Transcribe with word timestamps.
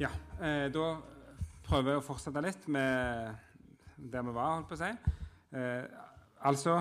Ja, 0.00 0.08
eh, 0.42 0.72
da 0.74 0.96
prøver 1.62 1.92
jeg 1.92 2.00
å 2.00 2.02
fortsette 2.02 2.40
litt 2.42 2.64
med 2.66 3.28
der 3.94 4.24
vi 4.26 4.32
var, 4.34 4.56
holdt 4.56 4.72
på 4.72 4.74
å 4.74 4.78
si. 4.80 4.88
Eh, 5.54 5.84
altså 6.42 6.80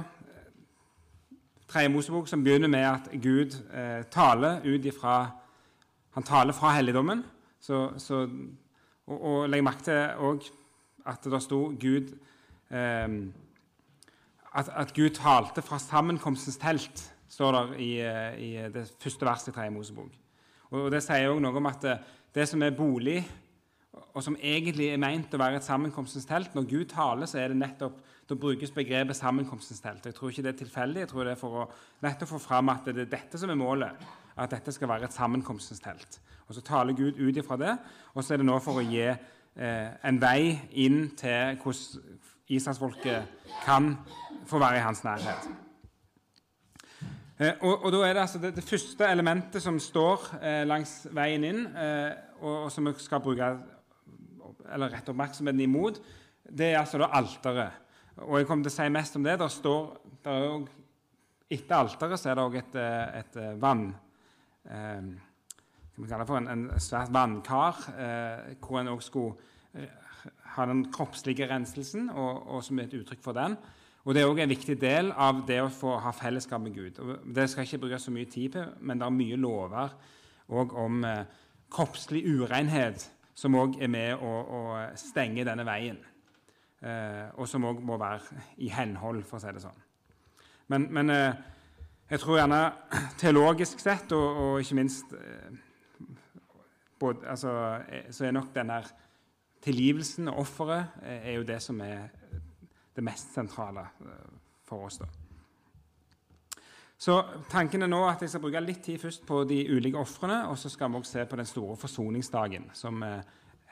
Tredje 1.70 1.92
Mosebok 1.94 2.26
som 2.32 2.42
begynner 2.42 2.72
med 2.74 2.88
at 2.90 3.12
Gud 3.22 3.54
eh, 3.70 4.02
taler 4.10 4.66
ut 4.66 4.88
ifra 4.90 5.30
Han 6.14 6.26
taler 6.26 6.54
fra 6.54 6.72
helligdommen. 6.74 7.24
Så, 7.60 7.94
så, 7.98 8.24
og, 9.06 9.22
og 9.22 9.38
legg 9.50 9.64
merke 9.66 9.86
til 9.86 10.26
òg 10.26 10.50
at 11.06 11.30
det 11.30 11.44
sto 11.46 11.62
Gud 11.78 12.16
eh, 12.74 13.08
at, 14.58 14.74
at, 14.74 14.94
Gud 14.94 15.14
talte 15.20 15.62
fra 15.62 15.78
sammenkomstens 15.82 16.58
telt, 16.58 17.06
står 17.30 17.60
det 17.60 17.78
i, 17.78 17.94
eh, 18.02 18.42
i 18.42 18.52
det 18.74 18.90
første 18.98 19.26
verset 19.26 19.54
i 19.54 19.56
Tredje 19.60 19.78
Mosebok. 19.78 20.20
Og, 20.72 20.82
og 20.82 20.92
Det 20.92 21.06
sier 21.06 21.30
òg 21.30 21.42
noe 21.46 21.62
om 21.62 21.70
at 21.70 21.90
det, 22.36 22.48
som 22.50 22.64
er 22.64 22.76
bolig, 22.76 23.20
og 24.14 24.24
som 24.26 24.38
egentlig 24.42 24.90
er 24.90 25.02
meint 25.02 25.34
å 25.34 25.40
være 25.42 25.60
et 25.60 25.66
sammenkomstens 25.66 26.26
telt 26.30 26.56
Når 26.58 26.66
Gud 26.70 26.86
taler, 26.90 27.30
så 27.30 27.40
er 27.42 27.52
det 27.52 27.60
nettopp, 27.60 28.00
da 28.30 28.38
brukes 28.40 28.72
begrepet 28.74 29.18
sammenkomstens 29.18 29.82
telt. 29.84 30.06
Jeg 30.06 30.16
tror 30.16 30.32
ikke 30.32 30.46
det 30.46 30.54
er 30.54 30.60
tilfeldig. 30.64 31.02
Jeg 31.04 31.10
tror 31.12 31.28
det 31.28 31.34
er 31.34 31.40
for 31.42 31.64
å 31.64 31.66
nettopp 32.06 32.30
få 32.32 32.40
fram 32.42 32.72
at 32.72 32.86
det 32.88 33.04
er 33.04 33.10
dette 33.12 33.42
som 33.42 33.52
er 33.52 33.60
målet. 33.60 34.06
At 34.40 34.54
dette 34.54 34.74
skal 34.74 34.90
være 34.90 35.10
et 35.10 35.16
sammenkomstens 35.16 35.84
telt. 35.84 36.20
Og 36.48 36.56
Så 36.56 36.62
taler 36.66 36.98
Gud 36.98 37.20
ut 37.20 37.38
ifra 37.38 37.58
det, 37.58 37.78
og 38.14 38.24
så 38.24 38.34
er 38.34 38.42
det 38.42 38.48
nå 38.48 38.58
for 38.64 38.80
å 38.80 38.86
gi 38.86 39.04
eh, 39.10 39.90
en 40.04 40.22
vei 40.22 40.60
inn 40.86 41.12
til 41.18 41.60
hvordan 41.62 42.22
Israelsfolket 42.54 43.52
kan 43.66 43.94
få 44.48 44.60
være 44.60 44.82
i 44.82 44.86
hans 44.88 45.04
nærhet. 45.04 45.63
Eh, 47.40 47.56
og, 47.66 47.86
og, 47.86 47.92
da 47.92 48.04
er 48.06 48.14
Det 48.14 48.22
altså 48.22 48.40
det, 48.40 48.56
det, 48.56 48.64
første 48.64 49.08
elementet 49.10 49.62
som 49.62 49.80
står 49.82 50.28
eh, 50.38 50.64
langs 50.70 51.08
veien 51.12 51.44
inn, 51.44 51.64
eh, 51.66 52.12
og, 52.42 52.66
og, 52.66 52.72
som 52.72 52.86
vi 52.86 52.94
skal 53.02 53.24
bruke 53.24 53.48
eller 54.74 54.94
rette 54.94 55.12
oppmerksomheten 55.12 55.64
imot, 55.66 56.00
det 56.50 56.72
er 56.72 56.80
altså 56.80 57.02
da 57.02 57.10
alteret. 57.18 57.82
Og 58.22 58.38
jeg 58.38 58.48
kommer 58.48 58.68
til 58.68 58.72
å 58.72 58.76
si 58.76 58.88
mest 58.94 59.18
om 59.18 59.26
det. 59.26 59.36
Der 59.42 59.52
står, 59.52 59.90
der 60.24 60.38
er 60.38 60.54
også, 60.54 60.80
etter 61.54 61.76
alteret 61.78 62.22
så 62.22 62.30
er 62.30 62.38
det 62.38 62.44
òg 62.46 62.56
et, 62.58 62.78
et, 62.80 63.36
et, 63.36 63.42
vann 63.62 63.88
eh, 64.66 65.10
kan 65.94 66.06
vi 66.06 66.10
kalle 66.10 66.24
det 66.24 66.30
for 66.30 66.40
en, 66.40 66.50
en 66.50 66.82
svært 66.82 67.12
vannkar, 67.14 67.82
eh, 67.94 68.54
hvor 68.62 68.80
en 68.80 68.94
òg 68.96 69.04
skulle 69.06 69.90
ha 70.56 70.66
den 70.70 70.86
kroppslige 70.94 71.50
renselsen, 71.50 72.10
og, 72.10 72.48
og, 72.48 72.64
som 72.66 72.80
er 72.80 72.88
et 72.88 72.96
uttrykk 72.98 73.22
for 73.26 73.38
den. 73.38 73.58
Og 74.04 74.14
Det 74.14 74.22
er 74.22 74.28
òg 74.28 74.42
en 74.44 74.52
viktig 74.52 74.76
del 74.82 75.14
av 75.16 75.46
det 75.48 75.62
å 75.64 75.72
få 75.72 75.96
ha 76.04 76.12
fellesskap 76.12 76.60
med 76.62 76.76
Gud. 76.76 77.00
Og 77.00 77.36
det 77.36 77.46
skal 77.50 77.64
jeg 77.64 77.74
ikke 77.74 77.86
bruke 77.86 78.00
så 78.04 78.12
mye 78.12 78.28
tid 78.28 78.52
på, 78.52 78.64
men 78.82 79.00
det 79.00 79.06
er 79.08 79.16
mye 79.16 79.38
lover 79.40 79.94
om 80.52 81.06
eh, 81.08 81.24
kroppslig 81.72 82.26
urenhet 82.28 83.06
som 83.34 83.56
òg 83.56 83.78
er 83.82 83.88
med 83.90 84.20
å, 84.20 84.34
å, 84.44 84.60
stenge 85.00 85.46
denne 85.48 85.64
veien. 85.66 86.02
Eh, 86.84 87.32
og 87.40 87.48
som 87.48 87.64
òg 87.66 87.80
må 87.80 87.96
være 87.98 88.44
i 88.62 88.68
henhold, 88.76 89.24
for 89.24 89.40
å 89.40 89.44
si 89.46 89.54
det 89.56 89.64
sånn. 89.64 89.80
Men, 90.74 90.90
men 90.92 91.14
eh, 91.14 91.40
jeg 92.12 92.20
tror 92.20 92.42
gjerne 92.42 92.60
teologisk 93.22 93.80
sett, 93.80 94.12
og, 94.12 94.42
og 94.44 94.66
ikke 94.66 94.78
minst 94.82 95.16
eh, 95.16 95.56
både, 97.00 97.24
altså, 97.32 97.56
eh, 97.88 98.12
Så 98.12 98.28
er 98.28 98.36
nok 98.36 98.52
denne 98.56 98.82
tilgivelsen 99.64 100.28
og 100.28 100.44
offeret 100.44 101.00
eh, 101.06 101.32
er 101.32 101.40
jo 101.40 101.48
det 101.48 101.62
som 101.64 101.80
er 101.82 102.12
det 102.96 103.04
mest 103.04 103.34
sentrale 103.34 103.86
eh, 104.02 104.26
for 104.68 104.88
oss. 104.88 105.00
da. 105.02 105.10
Så 107.04 107.18
Tanken 107.52 107.84
er 107.84 107.90
nå 107.92 108.00
at 108.08 108.22
jeg 108.24 108.32
skal 108.32 108.44
bruke 108.46 108.62
litt 108.64 108.84
tid 108.86 109.02
først 109.02 109.26
på 109.28 109.42
de 109.50 109.60
ulike 109.74 110.00
ofrene, 110.00 110.46
og 110.48 110.58
så 110.60 110.70
skal 110.72 110.92
vi 110.92 111.02
også 111.02 111.18
se 111.18 111.26
på 111.28 111.40
den 111.40 111.50
store 111.50 111.76
forsoningsdagen, 111.78 112.70
som 112.74 113.02
eh, 113.04 113.26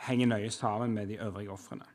henger 0.08 0.34
nøye 0.34 0.50
sammen 0.52 0.94
med 0.98 1.08
de 1.08 1.22
øvrige 1.22 1.54
ofrene. 1.54 1.88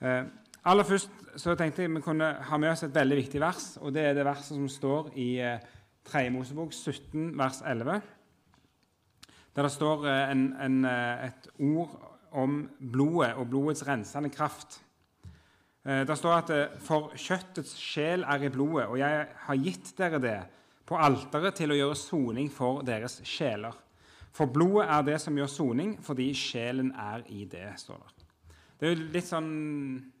Eh, 0.00 0.24
aller 0.64 0.88
først 0.88 1.22
så 1.36 1.54
tenkte 1.54 1.84
jeg 1.84 1.94
vi 1.94 2.02
kunne 2.02 2.32
ha 2.48 2.58
med 2.58 2.72
oss 2.72 2.82
et 2.82 2.94
veldig 2.94 3.20
viktig 3.20 3.40
vers, 3.40 3.76
og 3.80 3.94
det 3.94 4.08
er 4.08 4.18
det 4.18 4.26
verset 4.26 4.56
som 4.56 4.68
står 4.68 5.12
i 5.14 5.28
eh, 5.38 5.70
3. 6.04 6.30
Mosebok 6.30 6.72
17, 6.72 7.38
vers 7.38 7.62
11, 7.64 8.00
der 9.56 9.62
det 9.62 9.72
står 9.72 10.06
eh, 10.08 10.30
en, 10.32 10.48
en, 10.60 10.84
eh, 10.84 11.28
et 11.28 11.48
ord 11.58 11.94
om 12.32 12.58
blodet 12.80 13.34
og 13.34 13.48
blodets 13.48 13.86
rensende 13.86 14.30
kraft. 14.34 14.80
Eh, 15.84 16.06
det 16.06 16.16
står 16.16 16.32
at 16.32 16.50
eh, 16.50 16.78
'for 16.80 17.12
kjøttets 17.16 17.76
sjel 17.76 18.22
er 18.22 18.42
i 18.42 18.48
blodet', 18.48 18.88
og 18.88 18.98
jeg 18.98 19.26
har 19.36 19.56
gitt 19.56 19.92
dere 19.98 20.18
det 20.18 20.38
på 20.86 20.96
alteret 20.96 21.54
til 21.54 21.70
å 21.70 21.76
gjøre 21.76 21.96
soning 21.96 22.50
for 22.52 22.80
deres 22.82 23.20
sjeler. 23.24 23.72
For 24.32 24.46
blodet 24.46 24.88
er 24.88 25.02
det 25.02 25.20
som 25.20 25.36
gjør 25.36 25.46
soning, 25.46 25.98
fordi 26.02 26.32
sjelen 26.34 26.92
er 26.92 27.22
i 27.28 27.44
det, 27.44 27.72
står 27.76 28.00
det. 28.00 28.24
Det 28.80 28.88
er 28.88 28.94
jo 28.94 29.12
litt 29.12 29.28
sånn 29.28 30.12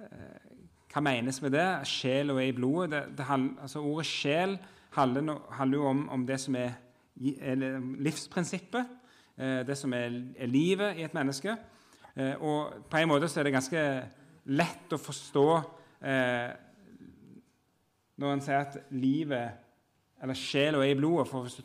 eh, 0.00 0.46
Hva 0.90 1.00
menes 1.00 1.42
med 1.42 1.52
det? 1.52 1.86
Sjel 1.86 2.30
og 2.30 2.42
er 2.42 2.48
i 2.50 2.52
blodet. 2.52 2.90
Det, 2.90 3.16
det, 3.18 3.26
altså 3.62 3.78
Ordet 3.78 4.06
sjel 4.06 4.58
handler, 4.90 5.38
jo 5.72 5.86
om, 5.86 6.08
om, 6.08 6.26
det 6.26 6.40
som 6.40 6.56
er 6.56 6.72
livsprinsippet. 8.02 8.86
Det 9.38 9.76
som 9.78 9.92
er, 9.94 10.10
er, 10.36 10.46
livet 10.50 10.98
i 10.98 11.04
et 11.06 11.14
menneske. 11.14 11.54
Og 12.40 12.74
på 12.90 12.96
en 12.96 13.08
måte 13.08 13.28
så 13.28 13.40
er 13.40 13.44
det 13.44 13.52
ganske 13.52 13.84
lett 14.50 14.92
å 14.92 14.98
forstå 15.00 15.46
eh, 16.02 16.50
når 18.20 18.34
en 18.34 18.44
sier 18.44 18.60
at 18.60 18.78
livet 18.92 19.66
eller 20.20 20.36
sjela 20.36 20.82
er 20.84 20.94
i 20.94 20.98
blodet. 20.98 21.28
For 21.30 21.46
hvis 21.46 21.58
du 21.60 21.64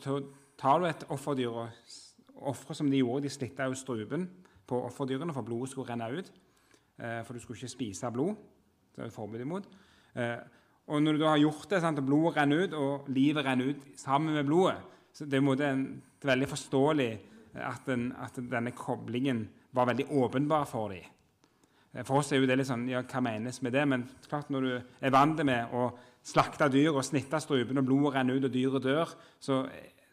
tar 0.56 0.84
et 0.88 1.04
offerdyr 1.12 1.52
og 1.52 2.48
ofre 2.52 2.76
som 2.76 2.90
de 2.90 3.02
gjorde, 3.02 3.26
de 3.26 3.32
slitta 3.32 3.68
jo 3.68 3.78
strupen 3.78 4.26
på 4.66 4.80
offerdyrene 4.88 5.34
for 5.34 5.46
blodet 5.46 5.72
skulle 5.72 5.90
renne 5.90 6.08
ut. 6.16 6.30
Eh, 6.98 7.20
for 7.26 7.36
du 7.36 7.42
skulle 7.42 7.60
ikke 7.60 7.74
spise 7.74 8.12
blod. 8.12 8.36
Det 8.94 9.04
er 9.04 9.10
et 9.10 9.14
forbud 9.14 9.42
imot. 9.44 9.68
Eh, 10.16 10.38
og 10.86 11.02
når 11.02 11.16
du 11.16 11.24
da 11.24 11.32
har 11.34 11.42
gjort 11.42 11.68
det, 11.70 11.80
sant, 11.82 11.98
og 12.00 12.06
blodet 12.06 12.36
renner 12.38 12.64
ut, 12.64 12.76
og 12.78 13.10
livet 13.12 13.44
renner 13.44 13.72
ut 13.74 13.88
sammen 13.98 14.34
med 14.34 14.46
blodet 14.46 14.78
så 15.16 15.24
Det 15.24 15.38
er, 15.40 15.70
en, 15.72 16.02
veldig 16.20 16.48
forståelig 16.48 17.20
at, 17.54 17.86
den, 17.86 18.12
at 18.20 18.36
denne 18.36 18.72
koblingen 18.76 19.48
var 19.72 19.86
veldig 19.86 20.06
åpenbar 20.10 20.64
for 20.68 20.88
dem. 20.92 21.04
Eh, 21.96 22.04
for 22.04 22.20
oss 22.20 22.32
er 22.32 22.42
jo 22.42 22.48
det 22.48 22.58
litt 22.60 22.68
sånn 22.68 22.86
Ja, 22.90 23.02
hva 23.02 23.22
menes 23.24 23.62
med 23.64 23.74
det? 23.76 23.84
Men 23.88 24.06
klart 24.28 24.52
når 24.52 24.66
du 24.66 24.72
er 24.76 25.14
vant 25.14 25.42
med 25.46 25.74
å 25.74 25.88
slakte 26.26 26.68
dyr 26.72 26.92
og 26.92 27.04
snitte 27.06 27.40
strupen, 27.42 27.78
og 27.80 27.86
blodet 27.86 28.16
renner 28.16 28.38
ut 28.38 28.48
og 28.48 28.52
dyret 28.54 28.84
dør, 28.84 29.12
så, 29.40 29.62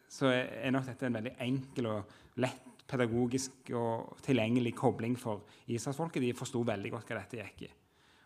så, 0.08 0.30
er 0.30 0.70
nok 0.72 0.86
dette 0.86 1.08
en 1.08 1.18
veldig 1.18 1.34
enkel 1.42 1.90
og 1.90 2.38
lett 2.42 2.70
pedagogisk 2.88 3.72
og 3.74 4.20
tilgjengelig 4.22 4.74
kobling 4.76 5.16
for 5.18 5.42
israelsfolket. 5.66 6.22
De 6.22 6.36
forsto 6.36 6.62
veldig 6.66 6.92
godt 6.92 7.10
hva 7.10 7.22
dette 7.22 7.40
gikk 7.40 7.64
i. 7.66 7.70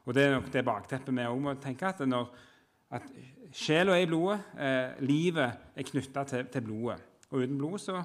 Og 0.09 0.15
Det 0.17 0.25
er 0.25 0.35
nok 0.35 0.49
det 0.53 0.65
bakteppet 0.65 1.15
vi 1.15 1.27
òg 1.29 1.41
må 1.45 1.55
tenke. 1.63 1.89
At, 1.89 2.01
når, 2.09 2.31
at 2.97 3.07
sjela 3.55 3.97
er 3.97 4.05
i 4.05 4.09
blodet, 4.11 4.41
eh, 4.59 4.99
livet 5.05 5.77
er 5.77 5.89
knytta 5.89 6.25
til, 6.29 6.49
til, 6.53 6.65
blodet. 6.65 6.99
Og 7.31 7.45
uten 7.45 7.61
blod 7.61 7.79
så 7.85 8.03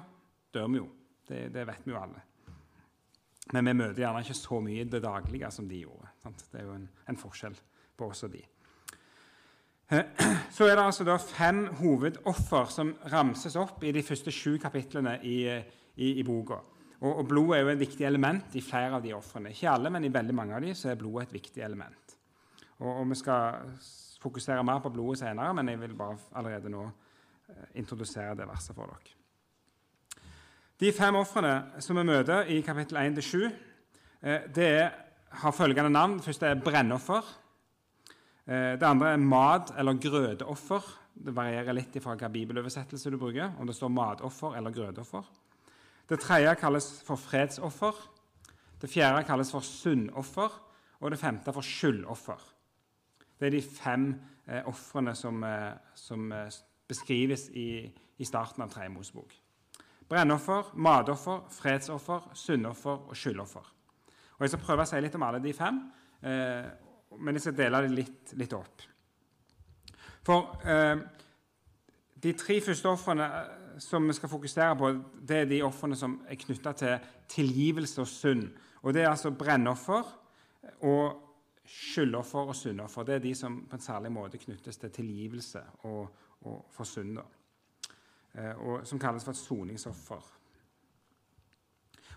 dør 0.54 0.70
vi 0.70 0.80
jo. 0.80 0.88
Det, 1.28 1.46
det 1.52 1.66
vet 1.66 1.84
vi 1.84 1.92
jo 1.92 2.00
alle. 2.00 2.22
Men 3.52 3.68
vi 3.68 3.76
møter 3.76 4.00
gjerne 4.00 4.24
ikke 4.24 4.36
så 4.38 4.58
mye 4.64 4.82
i 4.82 4.88
det 4.88 5.02
daglige 5.04 5.50
som 5.52 5.68
de 5.68 5.82
gjorde. 5.84 6.10
Sant? 6.22 6.44
Det 6.50 6.60
er 6.62 6.68
jo 6.68 6.76
en, 6.78 6.86
en, 7.10 7.18
forskjell 7.20 7.56
på 7.96 8.08
oss 8.08 8.24
og 8.24 8.32
de. 8.32 8.44
Så 10.56 10.64
er 10.64 10.78
det 10.78 10.84
altså 10.84 11.04
da 11.06 11.18
fem 11.20 11.66
hovedoffer 11.78 12.70
som 12.72 12.94
ramses 13.12 13.56
opp 13.60 13.84
i 13.84 13.92
de 13.94 14.02
første 14.02 14.32
sju 14.32 14.56
kapitlene 14.62 15.18
i, 15.28 15.36
i, 15.52 16.08
i 16.22 16.24
boka. 16.26 16.56
Og, 17.02 17.10
og 17.10 17.26
Blod 17.28 17.52
er 17.54 17.64
jo 17.64 17.72
et 17.74 17.82
viktig 17.82 18.06
element 18.08 18.56
i 18.56 18.62
flere 18.64 18.96
av 18.96 19.04
de 19.04 19.12
ofrene. 19.14 19.52
Ikke 19.52 19.70
alle, 19.74 19.92
men 19.92 20.06
i 20.06 20.12
veldig 20.12 20.36
mange 20.36 20.56
av 20.56 20.64
de 20.64 20.72
så 20.78 20.90
er 20.90 21.00
blod 21.00 21.20
et 21.22 21.36
viktig 21.36 21.62
element. 21.66 22.16
Og, 22.80 22.88
og 22.88 23.04
Vi 23.12 23.18
skal 23.20 23.60
fokusere 24.24 24.64
mer 24.64 24.80
på 24.80 24.92
blodet 24.94 25.20
senere, 25.20 25.52
men 25.54 25.68
jeg 25.68 25.82
vil 25.82 25.98
bare 25.98 26.16
allerede 26.40 26.72
nå 26.72 26.86
eh, 26.88 27.66
introdusere 27.82 28.38
det 28.38 28.48
verset 28.48 28.76
for 28.76 28.88
dere. 28.88 29.18
De 30.80 30.90
fem 30.90 31.14
ofrene 31.14 31.80
som 31.82 31.94
vi 31.94 32.02
møter 32.02 32.48
i 32.50 32.56
kapittel 32.66 32.98
1-7, 32.98 33.44
eh, 34.26 34.46
det 34.54 34.90
har 35.30 35.52
følgende 35.54 35.90
navn. 35.90 36.16
Det 36.18 36.24
første 36.24 36.46
er 36.46 36.54
brennoffer. 36.60 37.22
Eh, 38.46 38.74
det 38.74 38.82
andre 38.82 39.12
er 39.12 39.16
mat- 39.16 39.72
eller 39.78 39.94
grødeoffer. 39.94 40.82
Det 41.14 41.36
varierer 41.36 41.72
litt 41.72 42.02
fra 42.02 42.14
hvilken 42.14 42.32
bibeløversettelse 42.32 43.10
du 43.10 43.18
bruker. 43.18 43.52
om 43.58 43.66
det 43.66 43.76
står 43.76 43.88
matoffer 43.88 44.56
eller 44.56 44.70
grødeoffer. 44.70 45.22
Det 46.08 46.20
tredje 46.20 46.54
kalles 46.54 47.02
for 47.06 47.16
fredsoffer. 47.16 47.94
Det 48.80 48.90
fjerde 48.90 49.24
kalles 49.24 49.50
for 49.50 49.60
syndoffer. 49.60 50.50
Og 51.00 51.10
det 51.10 51.18
femte 51.18 51.52
for 51.52 51.60
skyldoffer. 51.60 52.40
Det 53.40 53.46
er 53.46 53.50
de 53.50 53.62
fem 53.62 54.20
eh, 54.48 54.62
ofrene 54.66 55.14
som, 55.14 55.44
eh, 55.44 55.72
som 55.94 56.32
beskrives 56.88 57.48
i, 57.48 57.92
i 58.18 58.24
starten 58.24 58.62
av 58.62 58.70
Tredje 58.70 58.88
Mosebok. 58.88 59.43
Brennoffer, 60.08 60.72
matoffer, 60.74 61.44
fredsoffer, 61.50 62.30
syndoffer 62.34 63.08
og 63.08 63.16
skyldoffer. 63.16 63.70
Og 64.34 64.40
Jeg 64.40 64.50
skal 64.52 64.64
prøve 64.66 64.84
å 64.84 64.88
si 64.88 65.00
litt 65.00 65.14
om 65.16 65.24
alle 65.26 65.40
de 65.42 65.52
fem, 65.56 65.78
eh, 66.22 66.66
men 67.18 67.36
jeg 67.36 67.46
skal 67.46 67.56
dele 67.56 67.82
det 67.84 67.92
litt, 67.94 68.34
litt 68.36 68.52
opp. 68.56 68.82
For 70.24 70.58
eh, 70.66 70.96
de 72.24 72.32
tre 72.32 72.60
første 72.64 72.88
ofrene, 72.88 73.28
som 73.78 74.06
vi 74.06 74.16
skal 74.16 74.28
fokusere 74.28 74.76
på, 74.78 74.90
det 75.28 75.40
er 75.42 75.50
de 75.50 75.62
ofrene 75.66 75.96
som 75.98 76.20
er 76.28 76.38
knytta 76.40 76.72
til 76.78 77.08
tilgivelse 77.28 78.00
og 78.00 78.08
synd. 78.08 78.48
Og 78.82 78.94
Det 78.94 79.02
er 79.02 79.10
altså 79.10 79.30
brennoffer 79.30 80.04
og 80.80 81.20
skyldoffer 81.64 82.52
og 82.52 82.56
syndoffer. 82.56 83.02
Det 83.02 83.14
er 83.14 83.18
de 83.18 83.34
som 83.34 83.62
på 83.70 83.76
en 83.76 83.82
særlig 83.82 84.12
måte 84.12 84.38
knyttes 84.38 84.76
til 84.76 84.90
tilgivelse 84.90 85.62
og, 85.88 86.08
og 86.40 86.64
for 86.70 86.84
synd. 86.84 87.18
Eh, 88.34 88.54
og 88.66 88.86
Som 88.86 88.98
kalles 88.98 89.24
for 89.24 89.30
et 89.30 89.40
soningsoffer. 89.40 90.30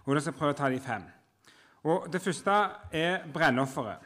Og 0.06 0.16
Da 0.16 0.22
skal 0.22 0.32
jeg 0.32 0.40
prøve 0.40 0.54
å 0.54 0.58
ta 0.58 0.70
de 0.70 0.80
fem. 0.80 1.04
Og 1.84 2.12
Det 2.12 2.22
første 2.22 2.52
er 2.92 3.28
brennofferet. 3.34 4.00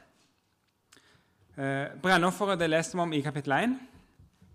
Eh, 1.57 1.87
brennofferet 2.01 2.59
det 2.59 2.69
leser 2.69 2.97
vi 2.97 3.01
om 3.01 3.13
i 3.13 3.21
kapittel 3.21 3.53
1. 3.53 3.79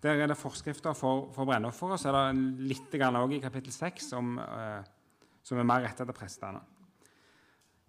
Der 0.03 0.23
er 0.23 0.27
det 0.27 0.37
forskrifter 0.37 0.93
for, 0.93 1.33
for 1.33 1.45
brennofferet. 1.45 2.01
Så 2.01 2.09
er 2.09 2.33
det 2.33 2.67
litt 2.69 2.95
i 2.95 3.41
kapittel 3.41 3.73
6 3.73 4.13
om, 4.13 4.39
eh, 4.39 4.83
som 5.43 5.59
er 5.59 5.65
mer 5.65 5.83
rettet 5.83 6.07
til 6.07 6.15
prestene. 6.15 6.61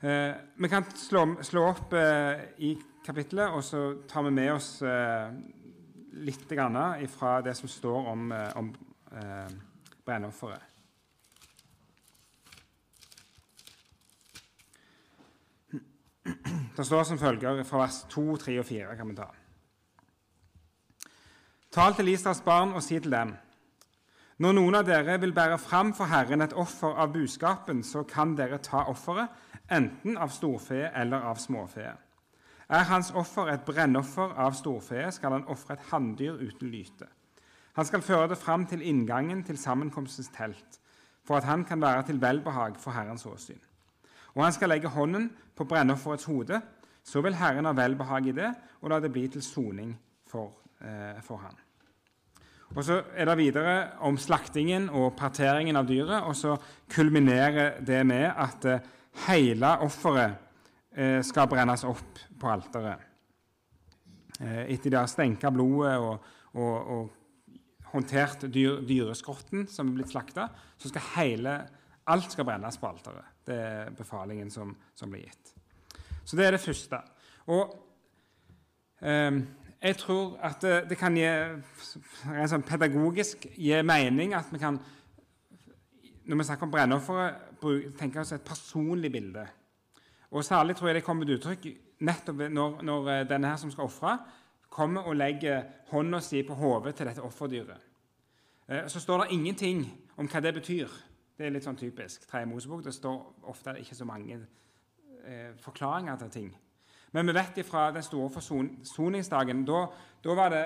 Eh, 0.02 0.36
vi 0.56 0.70
kan 0.70 0.84
slå, 0.96 1.42
slå 1.42 1.64
opp 1.72 1.94
eh, 1.94 2.54
i 2.60 2.78
kapittelet, 3.06 3.50
og 3.50 3.64
så 3.64 4.04
tar 4.08 4.24
vi 4.28 4.32
med 4.32 4.52
oss 4.54 4.82
eh, 4.82 5.32
litt 6.22 6.46
fra 7.10 7.42
det 7.42 7.56
som 7.58 7.70
står 7.70 8.08
om, 8.12 8.32
eh, 8.32 8.52
om 8.56 8.70
eh, 9.12 9.52
brennofferet. 10.06 10.62
Det 16.78 16.86
står 16.86 17.04
som 17.04 17.18
følger 17.20 17.64
fra 17.64 17.78
vers 17.78 18.04
2, 18.10 18.36
3 18.38 18.60
og 18.60 18.66
4. 18.66 18.96
kan 18.96 19.10
vi 19.10 19.16
ta. 19.16 19.28
Tal 21.72 21.94
til 21.94 22.08
Israels 22.08 22.42
barn 22.42 22.74
og 22.74 22.84
si 22.84 23.00
til 23.00 23.12
dem:" 23.12 23.36
Når 24.38 24.54
noen 24.54 24.76
av 24.76 24.86
dere 24.86 25.16
vil 25.20 25.34
bære 25.34 25.58
fram 25.58 25.94
for 25.98 26.06
Herren 26.06 26.42
et 26.42 26.54
offer 26.54 26.94
av 26.94 27.14
buskapen, 27.14 27.84
så 27.84 28.04
kan 28.04 28.36
dere 28.38 28.58
ta 28.58 28.84
offeret, 28.86 29.30
enten 29.72 30.18
av 30.18 30.30
storfe 30.30 30.92
eller 30.96 31.18
av 31.18 31.36
småfe. 31.36 31.88
Er 32.70 32.84
hans 32.84 33.12
offer 33.12 33.50
et 33.50 33.66
brennoffer 33.66 34.38
av 34.38 34.54
storfe, 34.54 35.12
skal 35.12 35.32
han 35.32 35.48
ofre 35.48 35.74
et 35.74 35.88
hanndyr 35.92 36.38
uten 36.38 36.70
lyte. 36.70 37.08
Han 37.78 37.86
skal 37.86 38.02
føre 38.02 38.32
det 38.32 38.40
fram 38.42 38.66
til 38.66 38.82
inngangen 38.82 39.44
til 39.46 39.58
sammenkomstens 39.62 40.32
telt, 40.34 40.80
for 41.22 41.38
at 41.38 41.46
han 41.46 41.66
kan 41.66 41.82
være 41.82 42.08
til 42.08 42.22
velbehag 42.22 42.80
for 42.82 42.96
Herrens 42.96 43.26
åsyn. 43.30 43.60
Og 44.34 44.44
han 44.44 44.54
skal 44.54 44.70
legge 44.74 44.90
hånden 44.90 45.30
på 45.56 45.66
brennofferets 45.70 46.26
hode, 46.26 46.62
så 47.04 47.22
vil 47.22 47.38
Herren 47.38 47.70
ha 47.70 47.76
velbehag 47.78 48.28
i 48.28 48.36
det, 48.36 48.50
og 48.82 48.90
la 48.90 49.00
det 49.00 49.12
bli 49.14 49.28
til 49.30 49.46
soning 49.46 49.94
for, 50.28 50.58
eh, 50.82 51.22
for 51.22 51.38
han. 51.38 51.54
Og 52.76 52.84
Så 52.84 53.04
er 53.16 53.26
det 53.26 53.38
videre 53.38 53.90
om 54.00 54.18
slaktingen 54.18 54.90
og 54.90 55.16
parteringen 55.16 55.76
av 55.76 55.86
dyret, 55.88 56.24
og 56.24 56.36
så 56.36 56.58
kulminerer 56.90 57.80
det 57.86 58.06
med 58.06 58.26
at 58.26 58.66
eh, 58.66 58.80
hele 59.28 59.78
offeret 59.80 60.36
eh, 60.96 61.22
skal 61.24 61.48
brennes 61.48 61.84
opp 61.84 62.20
på 62.40 62.50
alteret. 62.50 62.98
Eh, 64.42 64.66
etter 64.74 64.90
de 64.90 64.98
har 64.98 65.08
stenka 65.08 65.50
blodet 65.50 65.98
og, 65.98 66.20
og, 66.54 66.92
og 66.98 67.14
håndtert 67.92 68.48
dyr, 68.54 68.82
dyreskrotten 68.88 69.68
som 69.72 69.92
er 69.92 70.00
blitt 70.00 70.12
slakta, 70.14 70.50
så 70.78 70.92
skal 70.92 71.06
hele, 71.16 71.58
alt 72.08 72.32
skal 72.34 72.48
brennes 72.48 72.80
på 72.80 72.90
alteret. 72.90 73.36
Det 73.48 73.58
er 73.58 73.94
befalingen 73.96 74.52
som, 74.52 74.74
som 74.96 75.12
blir 75.12 75.28
gitt. 75.28 75.54
Så 76.28 76.36
det 76.36 76.48
er 76.48 76.58
det 76.58 76.64
første. 76.64 77.00
Og 77.48 77.72
eh, 79.02 79.40
jeg 79.78 79.98
tror 80.02 80.38
at 80.44 80.62
det, 80.62 80.76
det 80.90 80.98
kan 81.00 81.16
gi 81.16 81.26
en 81.28 82.52
sånn 82.52 82.66
pedagogisk 82.68 83.48
gi 83.56 83.82
mening 83.86 84.34
at 84.36 84.50
vi 84.52 84.62
kan 84.62 84.80
Når 86.28 86.38
vi 86.38 86.44
snakker 86.44 86.68
om 86.68 86.72
brennofferet, 86.72 87.36
tenke 87.96 88.20
oss 88.20 88.34
et 88.36 88.44
personlig 88.44 89.08
bilde. 89.12 89.46
Og 90.36 90.44
Særlig 90.44 90.76
tror 90.76 90.90
jeg 90.90 90.96
det 90.98 91.04
kommer 91.06 91.24
til 91.26 91.38
uttrykk 91.38 91.68
nettopp 92.04 92.42
når, 92.52 92.82
når 92.84 93.08
eh, 93.14 93.22
denne 93.30 93.48
her 93.48 93.62
som 93.62 93.72
skal 93.72 93.88
ofre, 93.88 94.18
kommer 94.70 95.08
og 95.08 95.16
legger 95.16 95.64
hånda 95.92 96.20
si 96.22 96.44
på 96.44 96.56
hodet 96.58 96.96
til 96.96 97.10
dette 97.10 97.24
offerdyret. 97.24 97.84
Eh, 98.68 98.88
så 98.88 99.00
står 99.00 99.24
det 99.24 99.32
ingenting 99.32 99.86
om 100.18 100.28
hva 100.28 100.42
det 100.44 100.54
betyr. 100.54 100.92
Det 101.38 101.46
er 101.46 101.54
litt 101.54 101.66
sånn 101.68 101.78
typisk 101.78 102.26
Mosebok. 102.50 102.84
Det 102.84 102.94
står 102.94 103.48
ofte 103.48 103.78
ikke 103.80 103.96
så 103.96 104.06
mange 104.06 104.40
eh, 105.26 105.54
forklaringer 105.62 106.18
til 106.18 106.30
ting. 106.30 106.50
Men 107.12 107.28
vi 107.28 107.34
vet 107.38 107.66
fra 107.66 107.92
den 107.92 108.04
store 108.04 108.30
forsoningsdagen 108.30 109.64
da, 109.66 109.86
da, 110.24 110.50
det, 110.50 110.64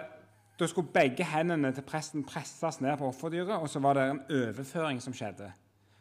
da 0.59 0.67
skulle 0.67 0.93
begge 0.93 1.23
hendene 1.23 1.73
til 1.73 1.85
presten 1.85 2.23
presses 2.23 2.81
ned 2.81 2.97
på 2.97 3.11
offerdyret, 3.11 3.59
og 3.61 3.69
så 3.69 3.79
var 3.79 3.93
det 3.93 4.07
en 4.09 4.23
overføring 4.29 5.01
som 5.01 5.13
skjedde. 5.13 5.51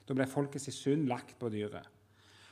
Da 0.09 0.17
ble 0.17 0.27
folkets 0.27 0.71
synd 0.75 1.07
lagt 1.09 1.37
på 1.39 1.51
dyret. 1.53 1.87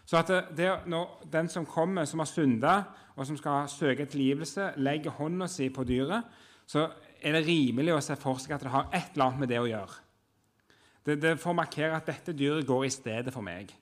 Så 0.08 0.16
at 0.16 0.31
det, 0.56 0.70
når 0.88 1.26
den 1.32 1.50
som 1.52 1.66
kommer, 1.69 2.05
som 2.08 2.22
har 2.22 2.28
synda, 2.31 2.75
og 3.16 3.26
som 3.26 3.37
skal 3.37 3.69
søke 3.69 4.06
tilgivelse, 4.08 4.70
legger 4.81 5.12
hånda 5.19 5.46
si 5.50 5.69
på 5.69 5.84
dyret, 5.84 6.25
så 6.66 6.87
er 7.20 7.34
det 7.34 7.46
rimelig 7.49 7.93
å 7.93 8.00
se 8.05 8.16
for 8.16 8.40
seg 8.40 8.55
at 8.56 8.64
det 8.64 8.72
har 8.72 8.88
et 8.94 9.12
eller 9.12 9.26
annet 9.26 9.43
med 9.43 9.50
det 9.52 9.58
å 9.60 9.66
gjøre. 9.69 9.99
Det, 11.05 11.16
det 11.20 11.34
får 11.40 11.56
markere 11.56 11.96
at 11.96 12.08
dette 12.08 12.32
dyret 12.37 12.66
går 12.69 12.87
i 12.87 12.93
stedet 12.93 13.34
for 13.34 13.44
meg. 13.44 13.72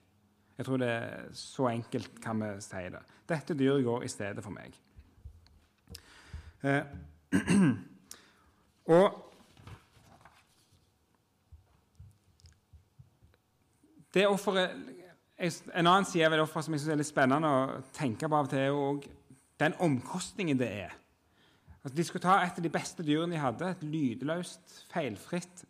Jeg 0.57 0.65
tror 0.65 0.81
det 0.81 0.89
er 0.89 1.29
Så 1.37 1.67
enkelt 1.69 2.19
kan 2.23 2.39
vi 2.41 2.49
si 2.65 2.83
det. 2.91 3.03
Dette 3.29 3.55
dyret 3.55 3.85
går 3.85 4.03
i 4.03 4.11
stedet 4.11 4.43
for 4.43 4.55
meg. 4.55 4.75
Eh, 6.63 6.83
og 8.97 9.23
det 14.13 14.27
offeret 14.27 14.96
en 15.37 15.85
annen 15.85 16.07
side 16.09 16.29
ved 16.31 16.41
offeret 16.41 16.65
som 16.65 16.73
jeg 16.73 16.81
synes 16.81 16.93
er 16.95 17.01
litt 17.01 17.09
spennende 17.09 17.49
å 17.49 17.81
tenke 17.93 18.29
på 18.29 18.37
av 18.37 18.47
og 18.47 18.53
til, 18.53 18.79
er 19.07 19.67
den 19.67 19.77
omkostningen 19.85 20.57
det 20.57 20.69
er. 20.85 20.95
Altså, 21.83 21.95
de 21.97 22.05
skulle 22.05 22.25
ta 22.25 22.39
et 22.43 22.57
av 22.57 22.65
de 22.65 22.73
beste 22.73 23.05
dyrene 23.05 23.35
de 23.35 23.41
hadde, 23.41 23.69
et 23.69 23.83
lydløst, 23.85 24.81
feilfritt 24.91 25.65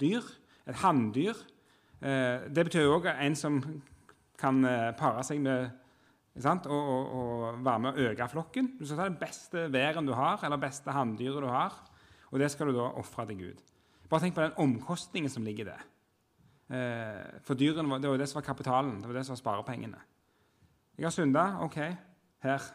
dyr. 0.00 0.24
Et 0.68 0.78
hanndyr. 0.82 1.36
Eh, 2.00 2.46
det 2.52 2.64
betyr 2.68 2.86
jo 2.86 2.96
òg 2.98 3.10
en 3.12 3.36
som 3.38 3.58
kan 4.38 4.62
eh, 4.64 4.90
pare 4.98 5.24
seg 5.26 5.42
med 5.42 5.68
og, 6.38 6.70
og, 6.70 7.08
og, 7.18 7.62
være 7.66 7.82
med 7.82 7.96
å 7.96 8.08
øke 8.10 8.28
flokken. 8.30 8.70
Du 8.78 8.84
skal 8.86 9.00
ta 9.00 9.08
den 9.08 9.18
beste 9.18 9.64
væren 9.74 10.06
du 10.06 10.12
har, 10.14 10.38
eller 10.46 10.60
beste 10.62 10.94
hanndyret 10.94 11.42
du 11.42 11.48
har, 11.50 11.74
og 12.30 12.38
det 12.38 12.52
skal 12.52 12.70
du 12.70 12.76
da 12.76 12.92
ofre 13.00 13.26
til 13.26 13.40
Gud. 13.40 13.62
Bare 14.08 14.22
tenk 14.22 14.36
på 14.36 14.44
den 14.44 14.54
omkostningen 14.62 15.32
som 15.32 15.42
ligger 15.44 15.66
i 15.66 15.72
det. 15.72 15.80
Eh, 16.68 17.40
for 17.46 17.56
dyrene 17.56 17.96
det 17.96 18.10
var 18.10 18.16
jo 18.16 18.20
det 18.20 18.28
som 18.28 18.40
var 18.40 18.46
kapitalen, 18.50 18.98
det 19.00 19.08
var 19.08 19.16
det 19.16 19.24
som 19.26 19.36
var 19.36 19.40
sparepengene. 19.42 20.00
Jeg 20.98 21.06
har 21.06 21.14
synda. 21.14 21.44
OK, 21.64 21.78
her. 22.44 22.68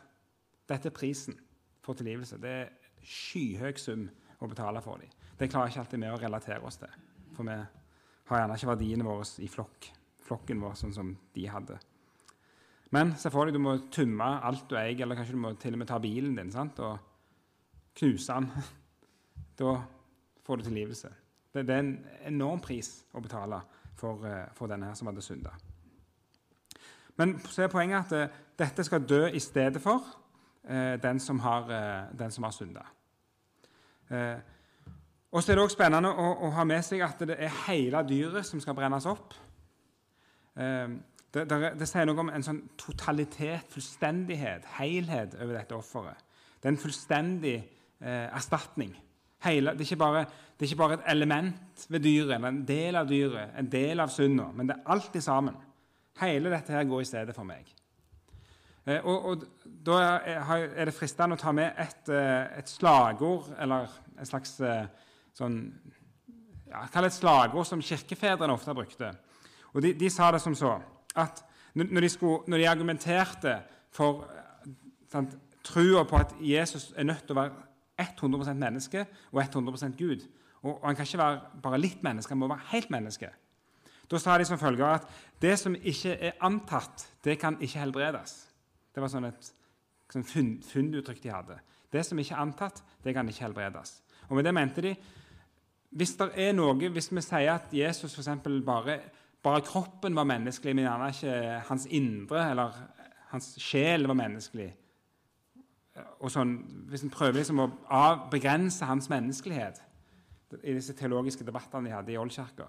Dette 0.70 0.90
er 0.90 0.96
prisen 0.96 1.36
for 1.84 1.98
tilgivelse. 2.00 2.40
Det 2.42 2.50
er 2.50 2.70
skyhøy 3.04 3.74
sum 3.78 4.08
å 4.40 4.50
betale 4.50 4.82
for 4.82 5.02
dem. 5.02 5.12
Det 5.38 5.50
klarer 5.52 5.72
ikke 5.72 5.84
alltid 5.84 6.02
vi 6.02 6.12
å 6.12 6.20
relatere 6.22 6.64
oss 6.66 6.80
til. 6.80 6.94
For 7.36 7.46
vi 7.48 7.58
har 8.30 8.40
gjerne 8.40 8.58
ikke 8.58 8.72
verdiene 8.72 9.08
våre 9.08 9.26
i 9.44 9.50
flokk, 9.52 9.90
flokken 10.24 10.62
vår 10.64 10.78
sånn 10.80 10.96
som 10.96 11.10
de 11.36 11.48
hadde. 11.52 11.80
Men 12.94 13.16
se 13.18 13.32
for 13.34 13.50
deg 13.50 13.58
du 13.58 13.62
må 13.62 13.76
tømme 13.92 14.26
alt 14.46 14.68
du 14.70 14.78
eier, 14.78 15.02
eller 15.04 15.18
kanskje 15.18 15.36
du 15.36 15.42
må 15.44 15.54
til 15.60 15.76
og 15.76 15.82
med 15.82 15.90
ta 15.90 15.98
bilen 16.02 16.38
din 16.38 16.54
sant? 16.54 16.80
og 16.80 16.98
knuse 18.00 18.40
den. 18.40 18.50
Da 19.54 19.76
får 20.42 20.58
du 20.58 20.64
tilgivelse. 20.66 21.10
Det, 21.54 21.62
det 21.68 21.76
er 21.76 21.84
en 21.84 21.92
enorm 22.32 22.62
pris 22.64 22.88
å 23.14 23.22
betale 23.22 23.60
for, 23.96 24.26
eh, 24.26 24.48
for 24.54 24.68
denne 24.68 24.86
her 24.86 24.94
som 24.94 25.08
hadde 25.08 25.22
synda. 25.22 25.50
Men 27.18 27.40
så 27.46 27.64
er 27.64 27.68
poenget 27.68 28.14
at 28.14 28.30
uh, 28.30 28.36
dette 28.60 28.84
skal 28.84 29.06
dø 29.10 29.26
i 29.26 29.40
stedet 29.40 29.82
for 29.82 30.02
uh, 30.70 30.96
den 31.04 31.20
som 31.20 31.40
har, 31.40 31.64
uh, 31.64 32.44
har 32.44 32.52
synda. 32.52 32.86
og 35.32 35.44
så 35.44 35.52
er 35.52 35.56
det 35.56 35.64
også 35.64 35.74
spennende 35.74 36.10
å, 36.10 36.26
å, 36.46 36.50
ha 36.54 36.64
med 36.64 36.84
seg 36.86 37.02
at 37.02 37.22
det 37.26 37.38
er 37.40 37.54
hele 37.68 38.04
dyret 38.06 38.46
som 38.46 38.62
skal 38.62 38.76
brennes 38.78 39.06
opp. 39.10 39.34
Det, 40.54 41.46
det, 41.50 41.58
det, 41.80 41.88
sier 41.90 42.06
noe 42.06 42.22
om 42.22 42.30
en 42.30 42.46
sånn 42.46 42.60
totalitet, 42.78 43.66
fullstendighet, 43.74 44.68
helhet 44.76 45.34
over 45.40 45.56
dette 45.58 45.74
offeret. 45.74 46.20
Det 46.62 46.70
er 46.70 46.76
en 46.76 46.84
fullstendig 46.84 47.56
erstatning. 48.04 48.94
Hele, 49.44 49.74
det, 49.78 49.92
er 49.92 50.00
bare, 50.00 50.26
det, 50.56 50.66
er 50.66 50.72
ikke 50.72 50.80
bare, 50.80 50.94
et 50.94 51.12
element 51.12 51.86
ved 51.90 52.00
dyret, 52.00 52.36
eller 52.36 52.48
en 52.48 52.66
del 52.68 52.96
av 52.96 53.08
dyret, 53.10 53.56
en 53.60 53.72
del 53.72 54.00
av 54.00 54.12
synda, 54.14 54.50
men 54.56 54.70
det 54.70 54.78
er 54.78 54.92
alt 54.96 55.18
sammen. 55.24 55.58
Hele 56.22 56.52
dette 56.54 56.72
her 56.72 56.86
går 56.88 57.02
i 57.02 57.10
stedet 57.10 57.36
for 57.36 57.48
meg. 57.48 57.68
Eh, 58.86 59.00
og, 59.04 59.26
og, 59.26 59.44
Da 59.84 59.98
er 60.24 60.88
det 60.88 60.96
fristende 60.96 61.36
å 61.36 61.40
ta 61.40 61.52
med 61.56 61.76
et, 61.80 62.10
eh, 62.12 62.60
et 62.60 62.70
slagord, 62.70 63.50
eller 63.60 63.92
et 64.20 64.30
slags 64.30 64.60
eh, 64.64 64.86
sånn 65.36 65.58
ja, 66.70 66.86
Kall 66.92 67.06
det 67.06 67.12
et 67.12 67.18
slagord 67.18 67.68
som 67.68 67.84
kirkefedrene 67.84 68.54
ofte 68.54 68.76
brukte. 68.76 69.12
Og 69.74 69.82
de, 69.84 69.94
de, 69.98 70.10
sa 70.10 70.32
det 70.32 70.42
som 70.44 70.56
så 70.56 70.78
at 71.20 71.44
når 71.74 72.06
de, 72.06 72.10
skulle, 72.10 72.44
når 72.48 72.62
de 72.62 72.70
argumenterte 72.70 73.58
for 73.94 74.24
sant, 75.12 75.36
på 75.64 76.18
at 76.20 76.34
Jesus 76.42 76.92
er 76.96 77.08
nødt 77.08 77.24
til 77.26 77.36
å 77.36 77.40
være 77.42 77.73
100% 78.02 78.54
menneske 78.54 79.06
og 79.32 79.42
100% 79.44 79.98
Gud. 79.98 80.26
Og, 80.62 80.82
og 80.82 80.88
han 80.88 80.96
kan 80.96 81.06
ikke 81.06 81.18
være 81.22 81.62
bare 81.64 81.82
litt 81.82 82.04
menneske, 82.04 82.32
han 82.32 82.42
må 82.42 82.50
være 82.52 82.72
helt 82.72 82.92
menneske. 82.94 83.30
Da 84.12 84.20
sa 84.20 84.38
de 84.38 84.46
som 84.46 84.60
følger 84.60 84.86
at 84.86 85.08
det 85.42 85.58
som 85.60 85.76
ikke 85.76 86.14
er 86.14 86.38
antatt, 86.44 87.08
det 87.24 87.38
kan 87.40 87.58
ikke 87.62 87.80
helbredes. 87.80 88.36
Det 88.94 89.02
var 89.02 89.12
sånn 89.12 89.30
et 89.30 89.52
sånn 90.14 90.26
funnuttrykk 90.28 91.22
de 91.24 91.34
hadde. 91.34 91.58
Det 91.94 92.04
som 92.06 92.20
ikke 92.20 92.36
er 92.36 92.44
antatt, 92.44 92.84
det 93.04 93.14
kan 93.16 93.28
ikke 93.30 93.48
helbredes. 93.48 94.00
Og 94.30 94.38
med 94.38 94.46
det 94.46 94.54
mente 94.56 94.84
de 94.86 94.96
hvis 95.94 96.16
det 96.18 96.32
er 96.42 96.56
noe, 96.58 96.74
hvis 96.90 97.12
vi 97.14 97.22
sier 97.22 97.52
at 97.54 97.74
Jesus 97.74 98.16
for 98.18 98.40
bare, 98.66 98.96
bare 99.44 99.62
kroppen 99.62 100.16
var 100.16 100.26
menneskelig, 100.26 100.74
men 100.74 100.88
gjerne 100.88 101.10
ikke 101.14 101.60
hans 101.68 101.86
indre 101.86 102.50
eller 102.50 102.80
hans 103.30 103.52
sjel 103.62 104.08
var 104.10 104.18
menneskelig 104.18 104.72
og 106.20 106.32
sånn, 106.32 106.56
Hvis 106.90 107.04
en 107.06 107.14
prøver 107.14 107.38
liksom 107.38 107.60
å 107.62 107.70
begrense 108.32 108.86
hans 108.86 109.10
menneskelighet 109.12 109.82
i 110.64 110.74
disse 110.74 110.94
teologiske 110.98 111.46
debattene 111.46 111.90
de 111.90 111.94
hadde 111.94 112.14
i 112.14 112.18
Oldkirka 112.18 112.66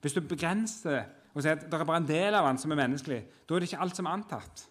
Hvis 0.00 0.16
du 0.16 0.20
begrenser 0.20 1.04
og 1.36 1.42
sier 1.42 1.56
at 1.56 1.66
det 1.68 1.76
er 1.76 1.84
bare 1.84 2.00
en 2.00 2.08
del 2.08 2.34
av 2.34 2.46
han 2.48 2.58
som 2.58 2.72
er 2.72 2.80
menneskelig, 2.80 3.18
da 3.44 3.54
er 3.54 3.60
det 3.60 3.68
ikke 3.68 3.80
alt 3.84 3.96
som 3.98 4.06
er 4.08 4.14
antatt. 4.16 4.62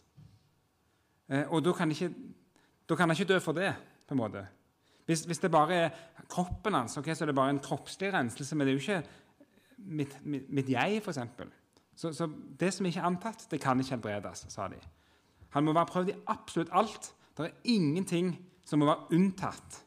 Eh, 1.30 1.44
og 1.54 1.62
da 1.62 1.74
kan, 1.78 1.92
da 1.94 2.96
kan 2.96 3.06
han 3.06 3.14
ikke 3.14 3.34
dø 3.34 3.38
for 3.40 3.54
det. 3.54 3.76
på 4.08 4.14
en 4.14 4.18
måte. 4.18 4.42
Hvis, 5.06 5.22
hvis 5.26 5.40
det 5.40 5.52
bare 5.52 5.76
er 5.76 5.90
kroppen 6.30 6.74
hans, 6.74 6.98
okay, 6.98 7.14
så 7.14 7.24
er 7.24 7.30
det 7.30 7.36
bare 7.36 7.50
en 7.54 7.60
kroppslig 7.60 8.14
renselse. 8.14 8.56
Men 8.56 8.68
det 8.68 8.74
er 8.74 8.80
jo 8.80 8.82
ikke 8.82 9.04
mitt, 9.78 10.26
mitt, 10.26 10.50
mitt 10.50 10.70
jeg, 10.70 11.02
f.eks. 11.06 11.20
Så, 11.96 12.14
så 12.14 12.30
det 12.60 12.74
som 12.74 12.86
ikke 12.86 13.00
er 13.00 13.06
antatt, 13.06 13.46
det 13.52 13.62
kan 13.62 13.80
ikke 13.80 13.96
helbredes, 13.96 14.46
sa 14.50 14.68
de. 14.68 14.82
Han 15.50 15.64
må 15.64 15.74
være 15.74 15.86
prøvd 15.86 16.10
i 16.10 16.18
absolutt 16.28 16.74
alt. 16.74 17.14
Det 17.36 17.46
er 17.46 17.72
ingenting 17.76 18.34
som 18.66 18.80
må 18.80 18.88
være 18.90 19.18
unntatt 19.18 19.82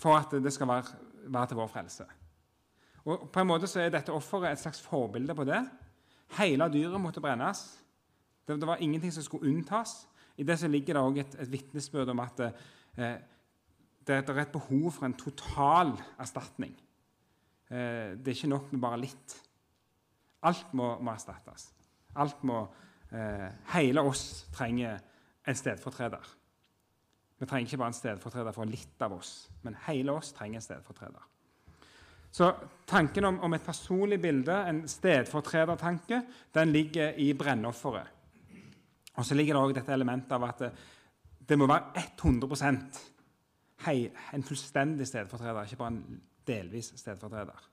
for 0.00 0.16
at 0.16 0.32
det 0.42 0.52
skal 0.54 0.68
være, 0.70 0.98
være 1.28 1.50
til 1.50 1.58
vår 1.60 1.70
frelse. 1.72 2.06
Og 3.04 3.28
på 3.32 3.42
en 3.42 3.48
måte 3.48 3.68
så 3.68 3.82
er 3.82 3.92
dette 3.92 4.12
offeret 4.12 4.52
et 4.52 4.62
slags 4.62 4.80
forbilde 4.84 5.34
på 5.34 5.44
det. 5.48 5.60
Hele 6.38 6.68
dyret 6.72 7.00
måtte 7.00 7.22
brennes. 7.22 7.64
Det, 8.46 8.56
det 8.60 8.68
var 8.68 8.80
ingenting 8.80 9.12
som 9.12 9.24
skulle 9.24 9.50
unntas. 9.50 10.06
I 10.36 10.46
det 10.46 10.58
så 10.58 10.68
ligger 10.68 10.94
det 10.94 11.02
også 11.02 11.20
et, 11.20 11.36
et 11.42 11.52
vitnesbyrd 11.52 12.12
om 12.12 12.22
at 12.22 12.40
eh, 12.40 12.52
det, 14.06 14.20
det, 14.26 14.36
er 14.36 14.42
et 14.42 14.52
behov 14.54 14.92
for 14.92 15.06
en 15.06 15.16
total 15.18 15.92
erstatning. 16.18 16.72
Eh, 17.70 18.16
det 18.16 18.28
er 18.28 18.38
ikke 18.38 18.54
nok 18.54 18.72
med 18.72 18.80
bare 18.80 19.00
litt. 19.02 19.36
Alt 20.48 20.72
må, 20.72 20.94
må 21.02 21.12
erstattes. 21.12 21.68
Alt 22.16 22.44
må, 22.44 22.62
eh, 23.12 23.48
hele 23.74 24.04
oss 24.06 24.46
trenger 24.54 25.00
en 25.48 25.56
stedfortreder. 25.56 26.36
Vi 27.40 27.46
trenger 27.48 27.68
ikke 27.68 27.80
bare 27.80 27.94
en 27.94 27.96
stedfortreder 27.96 28.52
for 28.52 28.68
litt 28.68 29.02
av 29.02 29.14
oss, 29.16 29.48
men 29.64 29.78
hele 29.86 30.12
oss 30.12 30.34
trenger 30.36 30.60
en 30.60 30.66
stedfortreder. 30.66 31.28
Så 32.30 32.52
Tanken 32.86 33.24
om, 33.24 33.40
om 33.40 33.54
et 33.54 33.62
personlig 33.62 34.20
bilde, 34.22 34.54
en 34.66 34.82
stedfortredertanke, 34.88 36.22
den 36.54 36.72
ligger 36.72 37.14
i 37.18 37.32
brennofferet. 37.34 38.06
Og 39.14 39.24
så 39.26 39.34
ligger 39.34 39.54
det 39.54 39.62
også 39.62 39.76
dette 39.80 39.92
elementet 39.92 40.32
av 40.32 40.44
at 40.46 40.62
det, 40.62 40.70
det 41.48 41.58
må 41.58 41.66
være 41.66 42.04
100% 42.22 43.00
hei, 43.86 44.10
en 44.34 44.44
fullstendig 44.46 45.06
stedfortreder, 45.08 45.64
ikke 45.64 45.80
bare 45.80 45.94
en 45.94 46.20
delvis 46.46 46.92
stedfortreder. 46.96 47.68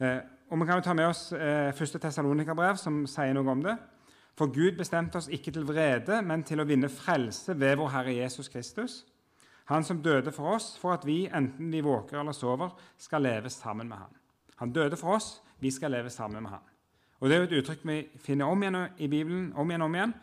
Eh, 0.00 0.18
og 0.50 0.60
Vi 0.60 0.66
kan 0.66 0.78
jo 0.80 0.84
ta 0.84 0.94
med 0.94 1.06
oss 1.06 1.32
eh, 1.32 1.72
første 1.76 1.98
Tessalonika-brev, 1.98 2.76
som 2.76 3.02
sier 3.06 3.34
noe 3.36 3.52
om 3.52 3.64
det. 3.64 3.76
For 4.40 4.48
Gud 4.48 4.78
bestemte 4.78 5.20
oss 5.20 5.28
ikke 5.28 5.52
til 5.52 5.66
vrede, 5.68 6.22
men 6.24 6.40
til 6.48 6.62
å 6.62 6.64
vinne 6.64 6.88
frelse 6.88 7.52
ved 7.60 7.74
vår 7.76 7.90
Herre 7.92 8.14
Jesus 8.16 8.48
Kristus. 8.48 8.94
Han 9.68 9.84
som 9.84 9.98
døde 10.00 10.32
for 10.32 10.54
oss, 10.54 10.78
for 10.80 10.94
at 10.94 11.04
vi, 11.04 11.26
enten 11.28 11.68
vi 11.68 11.82
våker 11.84 12.22
eller 12.22 12.32
sover, 12.32 12.70
skal 12.96 13.20
leve 13.22 13.50
sammen 13.52 13.90
med 13.90 14.00
ham. 14.00 14.14
Han 14.62 14.72
døde 14.72 14.96
for 14.96 15.18
oss, 15.18 15.42
vi 15.60 15.70
skal 15.70 15.92
leve 15.92 16.10
sammen 16.10 16.42
med 16.42 16.54
ham. 16.54 16.64
Og 17.20 17.28
Det 17.28 17.36
er 17.36 17.40
jo 17.40 17.48
et 17.50 17.58
uttrykk 17.58 17.84
vi 17.84 17.98
finner 18.16 18.48
om 18.48 18.62
igjen 18.62 18.78
i 18.96 19.08
Bibelen. 19.08 19.52
om 19.52 19.70
igjen, 19.70 19.82
om 19.82 19.94
igjen. 19.94 20.14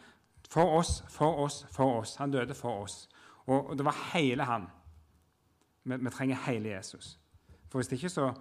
For 0.50 0.78
oss, 0.80 1.04
for 1.10 1.38
oss, 1.46 1.66
for 1.72 2.00
oss. 2.00 2.16
Han 2.16 2.32
døde 2.32 2.54
for 2.54 2.82
oss. 2.82 3.10
Og 3.46 3.78
det 3.78 3.86
var 3.86 4.14
hele 4.14 4.44
han. 4.44 4.66
Vi, 5.84 5.98
vi 5.98 6.10
trenger 6.10 6.36
hele 6.48 6.70
Jesus. 6.70 7.20
For 7.70 7.78
hvis 7.78 7.92
ikke 7.92 8.10
så 8.10 8.34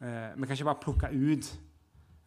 eh, 0.00 0.40
Vi 0.40 0.46
kan 0.46 0.52
ikke 0.56 0.64
bare 0.64 0.82
plukke 0.82 1.12
ut 1.12 1.60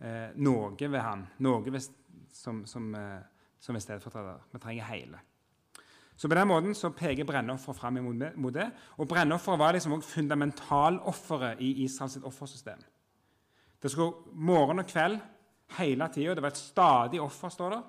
eh, 0.02 0.30
noe 0.36 0.76
ved 0.80 1.00
han, 1.00 1.28
noe 1.40 1.66
ved, 1.72 1.90
som, 2.34 2.66
som, 2.66 2.94
eh, 2.96 3.20
som 3.60 3.76
er 3.76 3.84
stedfortreder. 3.84 4.48
Vi 4.52 4.60
trenger 4.60 4.90
hele. 4.90 5.20
Så 6.16 6.30
På 6.30 6.36
den 6.36 6.48
måten 6.48 6.76
så 6.76 6.92
peker 6.94 7.26
brennofferet 7.26 7.78
fram 7.78 7.98
mot 8.36 8.54
det. 8.54 8.68
Og 8.98 9.08
Brennofferet 9.08 9.60
var 9.60 9.74
liksom 9.74 9.94
også 9.94 10.10
fundamentalofferet 10.10 11.62
i 11.62 11.84
Israels 11.84 12.18
offersystem. 12.18 12.84
Det 13.82 13.92
skulle 13.92 14.34
morgen 14.34 14.80
og 14.80 14.86
kveld 14.86 15.18
hele 15.78 16.08
tida. 16.14 16.36
Det 16.36 16.44
var 16.44 16.54
et 16.54 16.58
stadig 16.58 17.22
offer, 17.22 17.50
står 17.50 17.70
det. 17.70 17.82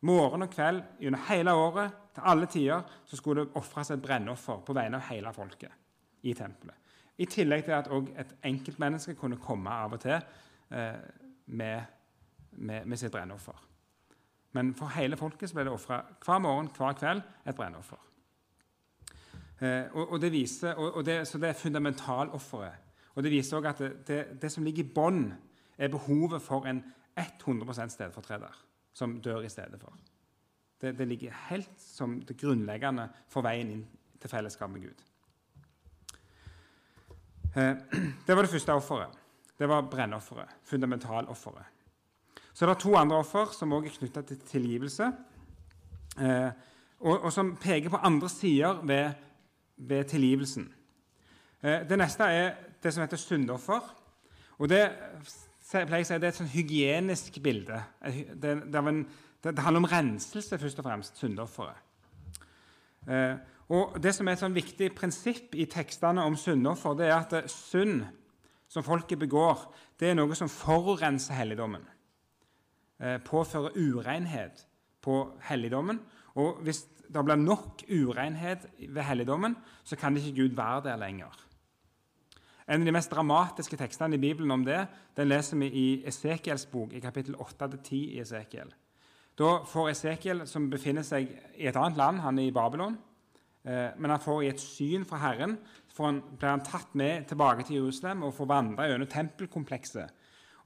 Morgen 0.00 0.42
og 0.42 0.50
kveld 0.50 0.82
gjennom 1.00 1.20
hele 1.28 1.54
året, 1.54 1.94
til 2.14 2.22
alle 2.24 2.46
tider, 2.46 2.82
så 3.04 3.16
skulle 3.16 3.44
det 3.44 3.54
ofres 3.54 3.90
et 3.90 4.02
brennoffer 4.02 4.60
på 4.66 4.74
vegne 4.74 4.98
av 4.98 5.06
hele 5.10 5.32
folket 5.34 5.70
i 6.22 6.34
tempelet. 6.34 6.74
I 7.18 7.26
tillegg 7.26 7.64
til 7.66 7.74
at 7.74 7.90
òg 7.90 8.10
et 8.18 8.34
enkeltmenneske 8.46 9.14
kunne 9.18 9.38
komme 9.42 9.70
av 9.70 9.96
og 9.96 10.02
til 10.02 10.14
eh, 10.14 10.98
med, 11.46 11.82
med, 12.52 12.86
med, 12.86 12.98
sitt 12.98 13.12
brennoffer. 13.12 13.58
Men 14.56 14.72
for 14.74 14.92
hele 14.96 15.16
folket 15.20 15.52
ble 15.54 15.66
det 15.66 15.72
ofra 15.72 16.00
hver 16.24 16.38
morgen 16.42 16.70
hver 16.76 16.96
kveld 16.98 17.24
et 17.46 17.56
brennoffer. 17.56 18.00
Eh, 19.60 19.90
og, 19.92 20.20
det 20.22 20.30
viser, 20.32 20.74
og, 20.74 21.00
og 21.00 21.06
det, 21.06 21.20
så 21.28 21.38
det 21.38 21.48
er 21.48 21.58
fundamentalofferet. 21.58 22.86
Og 23.14 23.24
det 23.26 23.32
viser 23.32 23.58
òg 23.58 23.66
at 23.66 23.80
det, 23.82 23.90
det, 24.06 24.18
det, 24.42 24.50
som 24.52 24.64
ligger 24.64 24.84
i 24.84 24.92
bånn, 24.94 25.24
er 25.78 25.90
behovet 25.90 26.42
for 26.42 26.66
en 26.66 26.80
100% 27.18 27.94
stedfortreder 27.94 28.54
som 28.94 29.16
dør 29.22 29.42
i 29.46 29.50
stedet 29.50 29.78
for. 29.80 29.94
Det, 30.80 30.94
det 30.98 31.06
ligger 31.08 31.34
helt 31.48 31.74
som 31.82 32.20
det 32.22 32.38
grunnleggende 32.38 33.08
for 33.30 33.46
veien 33.46 33.70
inn 33.74 33.84
til 34.18 34.30
fellesskap 34.30 34.70
med 34.70 34.86
Gud. 34.86 35.02
Eh, 37.54 37.74
det 38.26 38.36
var 38.36 38.46
det 38.46 38.52
første 38.54 38.78
offeret. 38.78 39.18
Det 39.58 39.68
var 39.68 39.90
brennofferet. 39.90 40.54
Fundamentalofferet. 40.62 41.77
Så 42.58 42.66
det 42.66 42.72
er 42.74 42.80
to 42.82 42.96
andre 42.98 43.20
offer 43.22 43.52
som 43.54 43.72
også 43.72 43.86
er 43.86 43.98
knytta 44.00 44.22
til 44.26 44.38
tilgivelse, 44.42 45.06
eh, 46.18 46.48
og, 46.98 47.20
og, 47.20 47.32
som 47.32 47.52
peker 47.56 47.92
på 47.92 48.00
andre 48.02 48.28
sider 48.28 48.80
ved, 48.82 49.10
ved 49.76 50.08
tilgivelsen. 50.10 50.64
Eh, 51.62 51.84
det 51.86 51.98
neste 52.00 52.26
er 52.26 52.56
det 52.82 52.90
som 52.94 53.04
heter 53.04 53.20
syndoffer. 53.22 53.84
Og 54.58 54.68
det, 54.68 54.80
si, 55.62 55.84
det 55.86 56.10
er 56.10 56.24
et 56.26 56.40
sånn 56.40 56.50
hygienisk 56.50 57.38
bilde. 57.44 57.78
Det, 58.02 58.56
det, 58.66 58.82
en, 58.82 59.04
det, 59.44 59.52
handler 59.62 59.84
om 59.84 59.86
renselse, 59.92 60.58
først 60.58 60.80
og 60.82 60.88
fremst, 60.88 61.20
syndofferet. 61.22 61.84
Og 63.68 64.00
Det 64.02 64.14
som 64.16 64.26
er 64.26 64.34
et 64.34 64.42
sånn 64.42 64.56
viktig 64.56 64.88
prinsipp 64.96 65.54
i 65.54 65.68
tekstene 65.70 66.26
om 66.26 66.34
syndoffer, 66.36 66.98
det 66.98 67.06
er 67.06 67.20
at 67.20 67.52
synd 67.52 68.02
som 68.68 68.82
folket 68.82 69.22
begår, 69.22 69.62
det 70.00 70.10
er 70.10 70.18
noe 70.18 70.34
som 70.34 70.50
forurenser 70.50 71.38
helligdommen. 71.38 71.86
Eh, 73.00 73.18
påfører 73.22 73.76
urenhet 73.76 74.66
på 75.02 75.18
helligdommen. 75.48 76.00
Og 76.34 76.62
hvis 76.62 76.82
det 77.08 77.24
blir 77.24 77.36
nok 77.36 77.84
urenhet 77.88 78.66
ved 78.88 79.02
helligdommen, 79.02 79.56
så 79.84 79.96
kan 79.96 80.16
ikke 80.16 80.34
Gud 80.42 80.56
være 80.56 80.82
der 80.90 80.96
lenger. 80.96 81.44
En 82.68 82.80
av 82.80 82.86
de 82.86 82.92
mest 82.92 83.10
dramatiske 83.10 83.76
tekstene 83.76 84.14
i 84.14 84.20
Bibelen 84.20 84.50
om 84.50 84.64
det 84.64 84.86
den 85.16 85.28
leser 85.28 85.56
vi 85.56 85.66
i 85.66 85.86
Esekiels 86.06 86.66
bok, 86.66 86.92
i 86.92 87.00
kapittel 87.00 87.34
8-10 87.34 87.94
i 87.94 88.20
Esekiel. 88.20 88.74
Da 89.38 89.62
får 89.64 89.90
Esekiel, 89.90 90.46
som 90.46 90.70
befinner 90.70 91.02
seg 91.02 91.30
i 91.56 91.66
et 91.66 91.76
annet 91.76 91.96
land, 91.96 92.20
han 92.20 92.38
er 92.38 92.50
i 92.50 92.52
Babylon, 92.52 92.98
Eh, 93.68 93.90
men 93.96 94.10
han 94.10 94.22
får 94.22 94.42
i 94.42 94.50
et 94.52 94.62
syn 94.62 95.04
fra 95.08 95.18
Herren 95.20 95.56
for 95.92 96.08
han, 96.08 96.20
blir 96.38 96.52
han 96.54 96.64
tatt 96.64 96.94
med 96.98 97.26
tilbake 97.28 97.66
til 97.66 97.80
Jerusalem 97.80 98.22
og 98.28 98.36
får 98.36 98.48
vandre 98.48 98.86
gjennom 98.88 99.10
tempelkomplekset. 99.10 100.14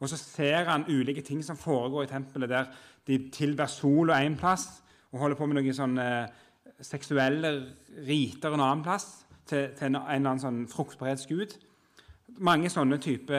Og 0.03 0.11
så 0.11 0.19
ser 0.19 0.67
han 0.67 0.89
ulike 0.91 1.23
ting 1.23 1.43
som 1.47 1.59
foregår 1.59 2.09
i 2.09 2.11
tempelet, 2.11 2.51
der 2.51 2.71
de 3.07 3.19
tilber 3.35 3.71
sola 3.71 4.19
én 4.23 4.35
plass 4.39 4.83
og 5.13 5.21
holder 5.23 5.39
på 5.39 5.47
med 5.47 5.61
noen 5.61 5.77
sånne 5.77 6.07
eh, 6.23 6.41
seksuelle 6.83 7.53
riter 8.07 8.55
en 8.55 8.65
annen 8.65 8.83
plass 8.83 9.07
til, 9.47 9.71
til 9.79 9.93
en, 9.93 10.01
eller 10.01 10.17
annen 10.17 10.43
sånn 10.43 10.65
fruktbarhetsgud. 10.71 11.55
Mange 12.43 12.71
sånne 12.73 12.99
type 13.03 13.39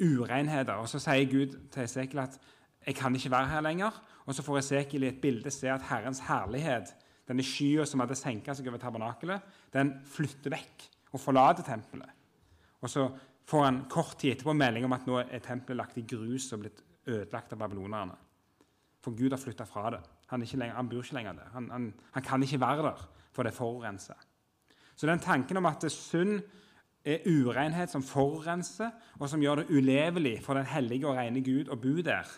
urenheter. 0.00 0.78
Og 0.80 0.88
så 0.88 1.00
sier 1.02 1.28
Gud 1.28 1.58
til 1.72 1.84
Esekiel 1.84 2.24
at 2.24 2.38
'jeg 2.86 2.96
kan 2.96 3.14
ikke 3.14 3.30
være 3.30 3.52
her 3.52 3.60
lenger'. 3.60 4.00
Og 4.26 4.34
så 4.34 4.42
får 4.42 4.58
Esekiel 4.58 5.04
i 5.04 5.08
et 5.08 5.20
bilde 5.20 5.50
se 5.50 5.68
at 5.68 5.82
Herrens 5.82 6.20
herlighet 6.20 6.94
denne 7.28 7.42
skya 7.46 7.84
som 7.86 8.00
hadde 8.00 8.18
senka 8.18 8.54
seg 8.54 8.68
over 8.68 8.78
tabernakelet, 8.78 9.42
den 9.72 9.92
flytter 10.04 10.50
vekk 10.50 10.86
og 11.12 11.20
forlater 11.20 11.62
tempelet. 11.62 12.10
Og 12.82 12.90
så 12.90 13.06
får 13.50 13.64
han 13.66 13.84
kort 13.90 14.18
tid 14.20 14.36
etterpå 14.36 14.54
melding 14.54 14.86
om 14.86 14.94
at 14.94 15.06
nå 15.08 15.18
er 15.24 15.42
tempelet 15.42 15.80
lagt 15.80 15.98
i 15.98 16.06
grus 16.06 16.52
og 16.54 16.62
blitt 16.62 16.82
ødelagt 17.10 17.54
av 17.54 17.58
babylonerne. 17.58 18.16
For 19.00 19.16
Gud 19.16 19.32
har 19.32 19.40
flytta 19.40 19.66
fra 19.66 19.90
det. 19.96 20.00
Han, 20.30 20.44
lenger, 20.44 20.76
han, 20.76 20.88
bor 20.88 21.02
ikke 21.02 21.16
lenger 21.16 21.38
der. 21.38 21.52
Han, 21.54 21.70
han, 21.72 21.86
han, 22.14 22.22
kan 22.22 22.42
ikke 22.42 22.60
være 22.60 22.84
der, 22.86 23.06
for 23.32 23.42
det 23.42 23.50
er 23.50 23.56
forurensa. 23.56 24.14
Så 24.94 25.08
den 25.08 25.22
tanken 25.24 25.56
om 25.56 25.66
at 25.66 25.86
synd 25.90 26.42
er 27.04 27.24
urenhet 27.26 27.90
som 27.90 28.04
forurenser, 28.04 28.90
og 29.18 29.28
som 29.32 29.42
gjør 29.42 29.62
det 29.62 29.70
ulevelig 29.70 30.36
for 30.44 30.54
den 30.54 30.68
hellige 30.68 31.08
og 31.08 31.16
rene 31.16 31.42
Gud 31.42 31.72
å 31.72 31.78
bo 31.80 31.96
der, 32.04 32.28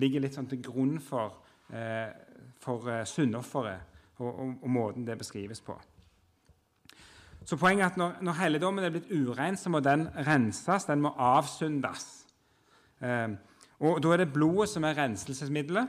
ligger 0.00 0.22
litt 0.22 0.36
sånn 0.36 0.48
til 0.48 0.62
grunn 0.62 1.00
for, 1.02 1.42
eh, 1.74 2.08
for 2.62 2.86
eh, 2.92 3.04
syndofferet 3.08 3.98
og, 4.20 4.28
og, 4.30 4.54
og, 4.62 4.70
måten 4.70 5.06
det 5.06 5.18
beskrives 5.18 5.60
på. 5.60 5.74
Så 7.46 7.56
poenget 7.56 7.84
er 7.84 7.90
at 7.90 7.96
Når, 7.96 8.16
når 8.22 8.32
helligdommen 8.32 8.84
er 8.84 8.90
blitt 8.90 9.10
urein, 9.10 9.56
så 9.56 9.70
må 9.70 9.80
den 9.80 10.08
renses, 10.26 10.84
den 10.84 11.00
må 11.00 11.12
avsundes. 11.18 12.26
Eh, 13.00 13.28
og 13.80 14.02
Da 14.02 14.12
er 14.12 14.16
det 14.16 14.32
blodet 14.32 14.68
som 14.68 14.84
er 14.84 14.96
renselsesmiddelet. 14.98 15.88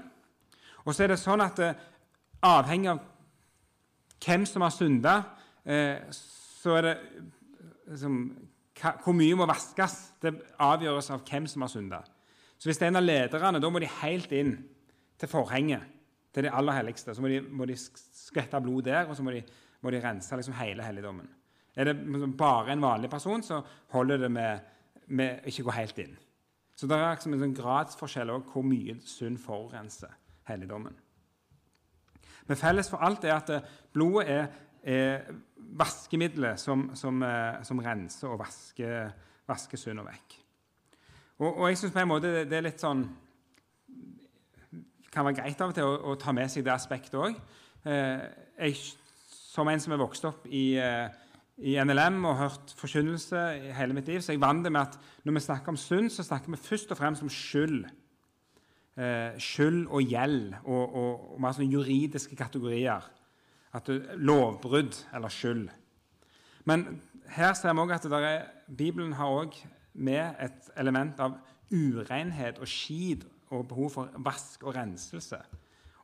Og 0.86 0.96
så 0.96 1.04
er 1.04 1.08
det 1.08 1.20
sånn 1.20 1.42
at 1.42 1.60
eh, 1.60 1.80
avhengig 2.46 2.92
av 2.92 3.00
hvem 4.24 4.46
som 4.46 4.62
har 4.62 4.74
synda, 4.74 5.16
eh, 5.66 6.06
så 6.12 6.78
er 6.78 6.82
det 6.82 6.98
liksom, 7.88 8.38
Hvor 8.78 9.14
mye 9.18 9.36
må 9.36 9.48
vaskes, 9.50 9.94
det 10.22 10.36
avgjøres 10.60 11.10
av 11.10 11.24
hvem 11.26 11.48
som 11.48 11.62
har 11.62 11.70
synda. 11.70 12.04
Så 12.60 12.70
hvis 12.70 12.78
det 12.78 12.86
er 12.86 12.92
en 12.92 13.00
av 13.00 13.04
lederne, 13.04 13.60
da 13.60 13.70
må 13.70 13.80
de 13.80 13.90
helt 14.04 14.32
inn 14.32 14.52
til 15.18 15.30
forhenget, 15.30 15.82
til 16.34 16.44
det 16.44 16.52
aller 16.54 16.78
helligste. 16.78 17.16
Så 17.16 17.22
må 17.22 17.28
de, 17.28 17.42
må 17.42 17.66
de 17.66 17.74
skvette 17.78 18.62
blod 18.62 18.86
der, 18.86 19.10
og 19.10 19.16
så 19.16 19.24
må 19.24 19.34
de, 19.34 19.42
må 19.82 19.90
de 19.90 20.02
rense 20.04 20.36
liksom 20.36 20.54
hele 20.54 20.86
helligdommen. 20.86 21.26
Er 21.78 21.86
det 21.86 21.96
liksom 22.02 22.38
bare 22.38 22.74
en 22.74 22.82
vanlig 22.82 23.10
person, 23.10 23.44
så 23.44 23.62
holder 23.94 24.18
det 24.26 24.32
med, 24.34 24.60
med 25.08 25.46
ikke 25.46 25.68
gå 25.68 25.76
helt 25.78 26.00
inn. 26.02 26.16
Så 26.78 26.88
det 26.90 26.98
er 26.98 27.12
liksom 27.14 27.34
en 27.34 27.44
sånn 27.46 27.58
gradsforskjell 27.58 28.32
over 28.34 28.50
hvor 28.54 28.66
mye 28.66 28.98
synd 29.06 29.38
forurenser 29.42 30.14
helligdommen. 30.50 30.96
Men 32.48 32.58
felles 32.58 32.90
for 32.90 33.04
alt 33.04 33.26
er 33.28 33.36
at 33.36 33.70
blodet 33.94 34.30
er, 34.32 34.50
er 34.84 35.30
vaskemiddelet 35.78 36.60
som, 36.62 36.90
som, 36.96 37.22
eh, 37.24 37.62
som, 37.68 37.82
renser 37.84 38.32
og 38.32 38.40
vasker, 38.40 39.10
vasker 39.48 40.00
og 40.00 40.06
vekk. 40.08 40.38
Og, 41.38 41.50
og 41.50 41.66
jeg 41.70 41.78
syns 41.82 41.94
på 41.94 42.02
en 42.02 42.12
måte 42.14 42.34
det, 42.34 42.46
det, 42.50 42.58
er 42.58 42.68
litt 42.70 42.82
sånn 42.82 43.04
kan 45.12 45.26
være 45.28 45.42
greit 45.42 45.62
av 45.62 45.74
og 45.74 45.78
til 45.78 45.86
å, 45.88 45.98
å 46.14 46.18
ta 46.20 46.34
med 46.36 46.50
seg 46.52 46.66
det 46.66 46.74
aspektet 46.74 47.20
òg. 47.20 47.38
Eh, 47.88 48.74
som 49.58 49.68
en 49.70 49.82
som 49.82 49.94
er 49.94 50.02
vokst 50.02 50.26
opp 50.30 50.46
i, 50.46 50.78
eh, 50.78 51.10
i 51.58 51.74
NLM 51.82 52.26
og 52.30 52.38
hørt 52.38 52.74
forkynnelse 52.78 53.40
i 53.58 53.72
hele 53.74 53.96
mitt 53.98 54.10
liv, 54.10 54.22
så 54.22 54.36
jeg 54.36 54.42
vant 54.42 54.66
det 54.66 54.72
med 54.72 54.82
at 54.82 54.98
når 55.26 55.34
vi 55.34 55.46
snakker 55.48 55.74
om 55.74 55.80
synd, 55.80 56.10
så 56.14 56.24
snakker 56.24 56.54
vi 56.54 56.60
først 56.62 56.92
og 56.94 57.00
fremst 57.00 57.26
om 57.26 57.32
skyld. 57.34 57.86
Eh, 58.98 59.38
skyld 59.42 59.88
og 59.88 60.02
gjeld 60.02 60.54
og, 60.64 60.96
og, 60.96 61.34
og 61.34 61.42
mer 61.42 61.58
sånn 61.58 61.72
juridiske 61.74 62.38
kategorier. 62.38 63.06
At 63.74 63.90
du, 63.90 63.98
lovbrudd 64.16 64.96
eller 65.14 65.34
skyld. 65.34 65.68
Men 66.66 67.02
her 67.34 67.54
ser 67.58 67.74
vi 67.74 67.84
også 67.84 68.14
at 68.14 68.24
er, 68.24 68.48
Bibelen 68.78 69.14
har 69.14 69.26
også 69.26 69.70
med 69.98 70.38
et 70.42 70.70
element 70.78 71.20
av 71.20 71.40
urenhet 71.74 72.60
og 72.62 72.70
skid 72.70 73.26
og 73.50 73.68
behov 73.68 73.90
for 73.94 74.22
vask 74.24 74.64
og 74.64 74.76
renselse. 74.76 75.40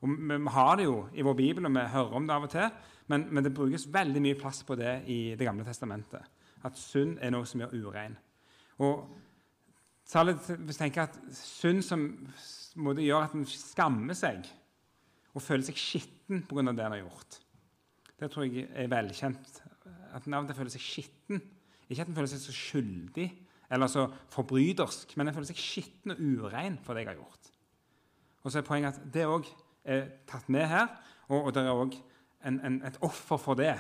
Og 0.04 0.12
vi, 0.12 0.38
har 0.52 0.78
det 0.80 0.88
jo 0.88 0.98
i 1.16 1.24
vår 1.24 1.36
bibel, 1.40 1.66
og 1.66 1.76
vi 1.76 1.84
hører 1.94 2.18
om 2.20 2.26
det 2.28 2.36
av 2.36 2.48
og 2.48 2.52
til. 2.52 2.70
Men, 3.12 3.28
men, 3.30 3.44
det 3.44 3.54
brukes 3.56 3.88
veldig 3.92 4.22
mye 4.24 4.40
plass 4.40 4.64
på 4.68 4.76
det 4.80 5.04
i 5.12 5.36
Det 5.40 5.48
gamle 5.48 5.66
testamentet. 5.68 6.24
At 6.64 6.80
synd 6.80 7.18
er 7.22 7.32
noe 7.32 7.48
som 7.48 7.64
gjør 7.64 7.76
urein. 7.88 8.18
Og 8.84 9.08
særlig 10.08 10.36
hvis 10.44 10.80
jeg 10.80 10.82
tenker 10.82 11.08
at 11.08 11.18
synd 11.36 11.84
som 11.86 12.04
måte 12.76 13.06
gjør 13.06 13.28
at 13.28 13.36
en 13.38 13.48
skammer 13.48 14.18
seg 14.18 14.48
og 15.34 15.42
føler 15.44 15.66
seg 15.68 15.80
skitten 15.80 16.44
pga. 16.50 16.62
det 16.72 16.86
en 16.86 16.96
har 16.96 17.02
gjort. 17.02 17.40
Det 18.20 18.32
tror 18.32 18.46
jeg 18.48 18.68
er 18.70 18.92
velkjent. 18.92 19.62
At 20.14 20.28
en 20.28 20.34
av 20.34 20.44
og 20.44 20.52
til 20.52 20.58
føler 20.58 20.74
seg 20.74 20.84
skitten. 20.84 21.42
Ikke 21.90 22.04
at 22.06 22.12
en 22.12 22.18
føler 22.18 22.32
seg 22.32 22.44
så 22.44 22.56
skyldig 22.56 23.30
eller 23.74 23.90
så 23.90 24.06
forbrytersk, 24.34 25.16
men 25.18 25.28
en 25.28 25.34
føler 25.34 25.50
seg 25.50 25.60
skitten 25.60 26.14
og 26.14 26.20
urein 26.22 26.76
for 26.84 26.94
det 26.94 27.04
jeg 27.04 27.14
har 27.14 27.22
gjort. 27.22 27.50
Og 28.44 28.52
så 28.52 28.60
er 28.60 28.68
poenget 28.68 29.00
at 29.00 29.14
det 29.14 29.26
òg 29.26 29.48
er 29.84 30.08
tatt 30.30 30.50
med 30.54 30.68
her, 30.68 30.88
og, 31.30 31.46
og 31.46 31.54
det 31.56 31.64
er 31.64 31.74
òg 31.74 31.96
et 32.44 33.00
offer 33.02 33.40
for 33.40 33.60
det. 33.60 33.76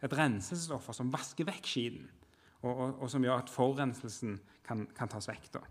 Et 0.00 0.16
renselsesoffer 0.16 0.96
som 0.96 1.10
vasker 1.12 1.44
vekk 1.48 1.66
skiten, 1.68 2.06
og, 2.62 2.70
og, 2.70 2.94
og, 3.02 3.10
som 3.12 3.24
gjør 3.24 3.42
at 3.42 3.52
forurenselsen 3.52 4.38
kan, 4.64 4.86
kan 4.96 5.08
tas 5.12 5.28
vekk. 5.28 5.50
da. 5.58 5.64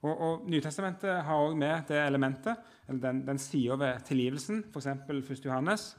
Og, 0.00 0.46
Nytestamentet 0.48 1.22
har 1.24 1.34
også 1.34 1.56
med 1.56 1.82
det 1.88 1.98
elementet, 2.06 2.56
eller 2.88 3.00
den, 3.00 3.26
den 3.26 3.38
sida 3.38 3.76
ved 3.76 4.00
tilgivelsen, 4.04 4.64
f.eks. 4.72 4.86
1. 4.86 5.44
Johannes. 5.44 5.96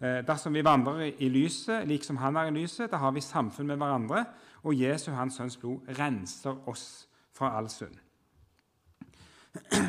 Eh, 0.00 0.20
dersom 0.26 0.54
vi 0.54 0.64
vandrer 0.64 1.00
i, 1.18 1.28
lyset 1.28 1.88
lik 1.88 2.04
som 2.04 2.20
han 2.20 2.36
er 2.36 2.50
i 2.50 2.54
lyset, 2.54 2.90
da 2.90 3.00
har 3.02 3.10
vi 3.16 3.24
samfunn 3.24 3.66
med 3.66 3.80
hverandre, 3.80 4.24
og 4.62 4.76
Jesu, 4.76 5.10
hans 5.16 5.34
sønns 5.40 5.56
blod, 5.56 5.88
renser 5.98 6.68
oss 6.68 7.08
fra 7.34 7.56
all 7.58 7.70
synd. 7.72 7.96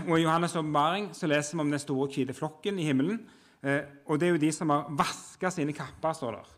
Og 0.10 0.16
I 0.18 0.24
Johannes' 0.24 0.58
åpenbaring 0.58 1.12
leser 1.14 1.56
vi 1.56 1.62
om 1.62 1.72
den 1.72 1.82
store, 1.82 2.10
hvite 2.14 2.34
flokken 2.34 2.80
i 2.80 2.88
himmelen. 2.88 3.20
Eh, 3.64 3.82
og 4.06 4.20
Det 4.20 4.28
er 4.28 4.32
jo 4.34 4.42
de 4.42 4.52
som 4.56 4.70
har 4.70 4.90
vaska 4.90 5.52
sine 5.52 5.74
kapper, 5.74 6.14
står 6.14 6.38
der. 6.38 6.56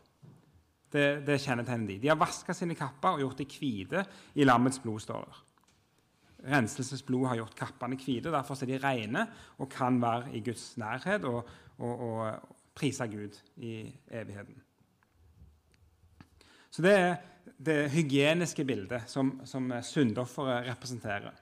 Det, 0.92 1.06
det 1.26 1.40
kjennetegner 1.40 1.86
de. 1.88 1.98
De 2.02 2.08
har 2.08 2.20
vaska 2.20 2.54
sine 2.54 2.76
kapper 2.76 3.16
og 3.16 3.24
gjort 3.24 3.38
de 3.40 3.48
hvite 3.48 4.04
i 4.34 4.44
lammets 4.44 4.78
blod. 4.82 5.00
står 5.00 5.24
der. 5.24 5.42
Renselsesblod 6.52 7.28
har 7.28 7.38
gjort 7.38 7.54
kappene 7.54 7.96
hvite, 7.96 8.32
derfor 8.32 8.58
er 8.62 8.66
de 8.66 8.78
rene 8.82 9.26
og 9.58 9.70
kan 9.70 10.00
være 10.02 10.34
i 10.34 10.40
Guds 10.42 10.76
nærhet 10.76 11.24
og, 11.24 11.46
og, 11.78 12.00
og 12.00 12.58
prise 12.74 13.06
Gud 13.06 13.38
i 13.56 13.92
evigheten. 14.10 14.58
Så 16.70 16.82
det 16.82 16.92
er 16.98 17.16
det 17.62 17.90
hygieniske 17.92 18.64
bildet 18.64 19.04
som, 19.06 19.40
som 19.44 19.70
syndofferet 19.82 20.66
representerer. 20.70 21.36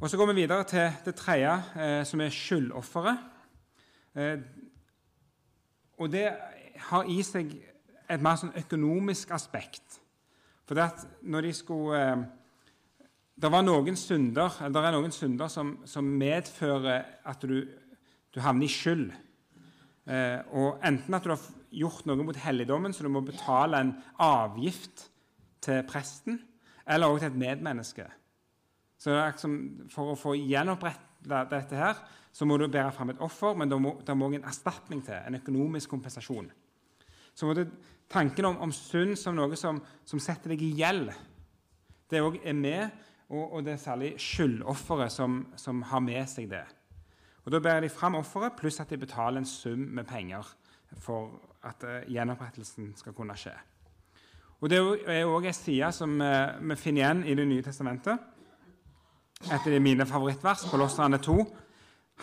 Og 0.00 0.10
Så 0.10 0.16
går 0.16 0.26
vi 0.26 0.42
videre 0.42 0.64
til 0.64 0.92
det 1.04 1.14
tredje, 1.14 1.52
eh, 1.80 2.04
som 2.04 2.20
er 2.20 2.28
skyldofferet. 2.28 3.18
Eh, 4.16 4.38
og 5.98 6.12
det 6.12 6.26
har 6.76 7.04
i 7.08 7.22
seg 7.24 7.54
et 8.10 8.20
mer 8.20 8.36
sånn 8.36 8.52
økonomisk 8.60 9.30
aspekt. 9.32 9.96
For 10.68 10.76
det 10.76 10.84
at 10.84 11.06
når 11.22 11.48
de 11.48 11.52
skulle 11.52 12.00
eh, 12.00 12.26
Det 13.36 13.52
var 13.52 13.62
noen 13.62 13.96
synder, 13.96 14.54
eller 14.64 14.80
det 14.80 14.88
er 14.88 14.94
noen 14.96 15.12
synder 15.12 15.48
som, 15.48 15.74
som 15.84 16.04
medfører 16.04 17.02
at 17.24 17.42
du, 17.44 17.68
du 18.32 18.40
havner 18.40 18.64
i 18.64 18.68
skyld. 18.72 19.10
Eh, 20.08 20.40
og 20.56 20.80
enten 20.84 21.14
at 21.14 21.24
du 21.24 21.34
har 21.34 21.42
gjort 21.70 22.06
noe 22.08 22.24
mot 22.24 22.36
helligdommen, 22.36 22.92
så 22.92 23.04
du 23.04 23.08
må 23.12 23.20
betale 23.20 23.80
en 23.80 23.92
avgift 24.16 25.10
til 25.60 25.84
presten, 25.84 26.40
eller 26.88 27.12
også 27.12 27.26
til 27.26 27.34
et 27.34 27.42
medmenneske. 27.44 28.08
Så 29.06 29.14
liksom, 29.14 29.58
For 29.92 30.10
å 30.10 30.18
få 30.18 30.34
gjenoppretta 30.34 31.44
dette 31.46 31.78
her, 31.78 31.98
så 32.34 32.46
må 32.46 32.56
du 32.58 32.66
bære 32.66 32.90
fram 32.92 33.12
et 33.12 33.20
offer, 33.22 33.54
men 33.54 33.70
det 33.70 33.78
må, 33.80 33.92
det 34.02 34.16
må 34.18 34.28
en 34.34 34.44
erstatning 34.44 35.04
til, 35.06 35.14
en 35.14 35.38
økonomisk 35.38 35.92
kompensasjon. 35.94 36.50
Så 37.36 37.52
det, 37.54 37.68
Tanken 38.10 38.46
om, 38.46 38.58
om 38.62 38.72
synd 38.74 39.16
som 39.18 39.34
noe 39.34 39.56
som, 39.58 39.80
som, 40.06 40.20
setter 40.22 40.52
deg 40.52 40.60
i 40.62 40.72
gjeld, 40.78 41.08
det 42.10 42.22
òg 42.22 42.38
er 42.46 42.54
med, 42.54 43.00
og, 43.28 43.40
og, 43.44 43.64
det 43.66 43.72
er 43.74 43.80
særlig 43.82 44.12
skyldofferet 44.22 45.10
som, 45.10 45.40
som 45.58 45.80
har 45.90 46.02
med 46.02 46.22
seg 46.30 46.50
det. 46.52 46.62
Og 47.42 47.50
Da 47.54 47.62
bærer 47.62 47.82
de 47.86 47.90
fram 47.90 48.18
offeret, 48.18 48.54
pluss 48.58 48.78
at 48.82 48.90
de 48.90 48.98
betaler 49.02 49.42
en 49.42 49.48
sum 49.48 49.88
med 49.98 50.06
penger 50.06 50.46
for 51.02 51.34
at 51.66 51.82
uh, 51.82 51.98
gjenopprettelsen 52.06 52.92
skal 52.98 53.14
kunne 53.14 53.34
skje. 53.38 53.54
Og 54.62 54.70
Det 54.70 54.78
er 54.78 55.26
òg 55.26 55.50
en 55.50 55.58
side 55.58 55.90
som 55.94 56.14
uh, 56.22 56.54
vi 56.62 56.78
finner 56.78 57.02
igjen 57.02 57.26
i 57.26 57.34
Det 57.34 57.48
nye 57.50 57.66
testamentet. 57.66 58.35
Et 59.44 59.68
av 59.68 59.76
mine 59.82 60.06
favorittvers, 60.08 60.64
Kolosserne 60.70 61.20
2. 61.22 61.36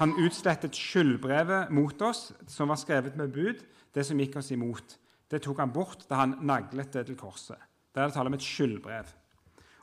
Han 0.01 0.15
utslettet 0.25 0.75
skyldbrevet 0.75 1.69
mot 1.71 2.01
oss, 2.01 2.31
som 2.49 2.73
var 2.73 2.81
skrevet 2.81 3.15
med 3.19 3.31
bud, 3.31 3.61
det 3.93 4.05
som 4.07 4.19
gikk 4.19 4.39
oss 4.41 4.51
imot. 4.51 4.97
Det 5.29 5.43
tok 5.45 5.61
han 5.61 5.73
bort 5.73 6.07
da 6.09 6.23
han 6.23 6.39
naglet 6.41 6.93
det 6.93 7.05
til 7.07 7.17
korset. 7.17 7.59
Det 7.93 8.01
er 8.01 8.09
det 8.09 8.17
tale 8.17 8.31
om 8.31 8.37
et 8.37 8.45
skyldbrev. 8.45 9.11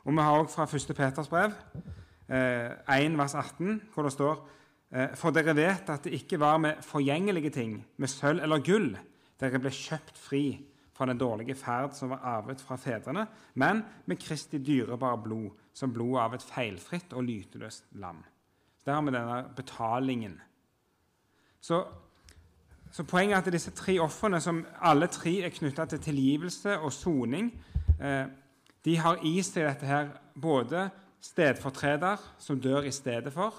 Og 0.03 0.13
Vi 0.13 0.21
har 0.21 0.41
òg 0.41 0.49
fra 0.49 0.65
1. 0.65 0.95
Peters 0.95 1.29
brev, 1.29 1.53
eh, 2.27 2.71
1 2.87 3.17
vers 3.17 3.35
18, 3.35 3.81
hvor 3.93 4.03
det 4.03 4.11
står 4.11 4.41
Eh, 4.91 5.13
for 5.15 5.31
dere 5.31 5.55
vet 5.55 5.87
at 5.91 6.03
det 6.03 6.17
ikke 6.19 6.39
var 6.41 6.57
med 6.59 6.83
forgjengelige 6.83 7.53
ting, 7.55 7.79
med 7.97 8.11
sølv 8.11 8.43
eller 8.43 8.63
gull, 8.63 8.91
dere 9.39 9.59
ble 9.63 9.71
kjøpt 9.71 10.17
fri 10.19 10.45
fra 10.91 11.07
den 11.07 11.19
dårlige 11.19 11.55
ferd 11.55 11.95
som 11.95 12.11
var 12.11 12.25
arvet 12.35 12.59
fra 12.61 12.75
fedrene, 12.75 13.23
men 13.55 13.85
med 14.05 14.19
Kristi 14.19 14.59
dyrebare 14.59 15.21
blod, 15.23 15.60
som 15.73 15.93
blodet 15.93 16.21
av 16.21 16.35
et 16.35 16.45
feilfritt 16.45 17.13
og 17.13 17.23
lyteløst 17.23 17.91
lam. 18.01 18.23
Der 18.85 18.93
har 18.93 19.01
vi 19.01 19.13
denne 19.13 19.43
betalingen. 19.55 20.41
Så, 21.61 21.83
så 22.91 23.03
Poenget 23.03 23.37
er 23.37 23.45
at 23.45 23.53
disse 23.53 23.71
tre 23.71 23.99
ofrene, 24.01 24.41
som 24.41 24.65
alle 24.81 25.07
tre 25.07 25.37
er 25.45 25.53
knytta 25.53 25.85
til 25.85 25.99
tilgivelse 25.99 26.79
og 26.79 26.93
soning, 26.93 27.51
eh, 28.01 28.25
de 28.85 28.97
har 28.97 29.21
i 29.23 29.41
seg 29.45 29.67
dette 29.67 29.85
her 29.85 30.09
både 30.41 30.89
stedfortreder, 31.21 32.17
som 32.39 32.61
dør 32.61 32.81
i 32.81 32.91
stedet 32.91 33.33
for, 33.33 33.53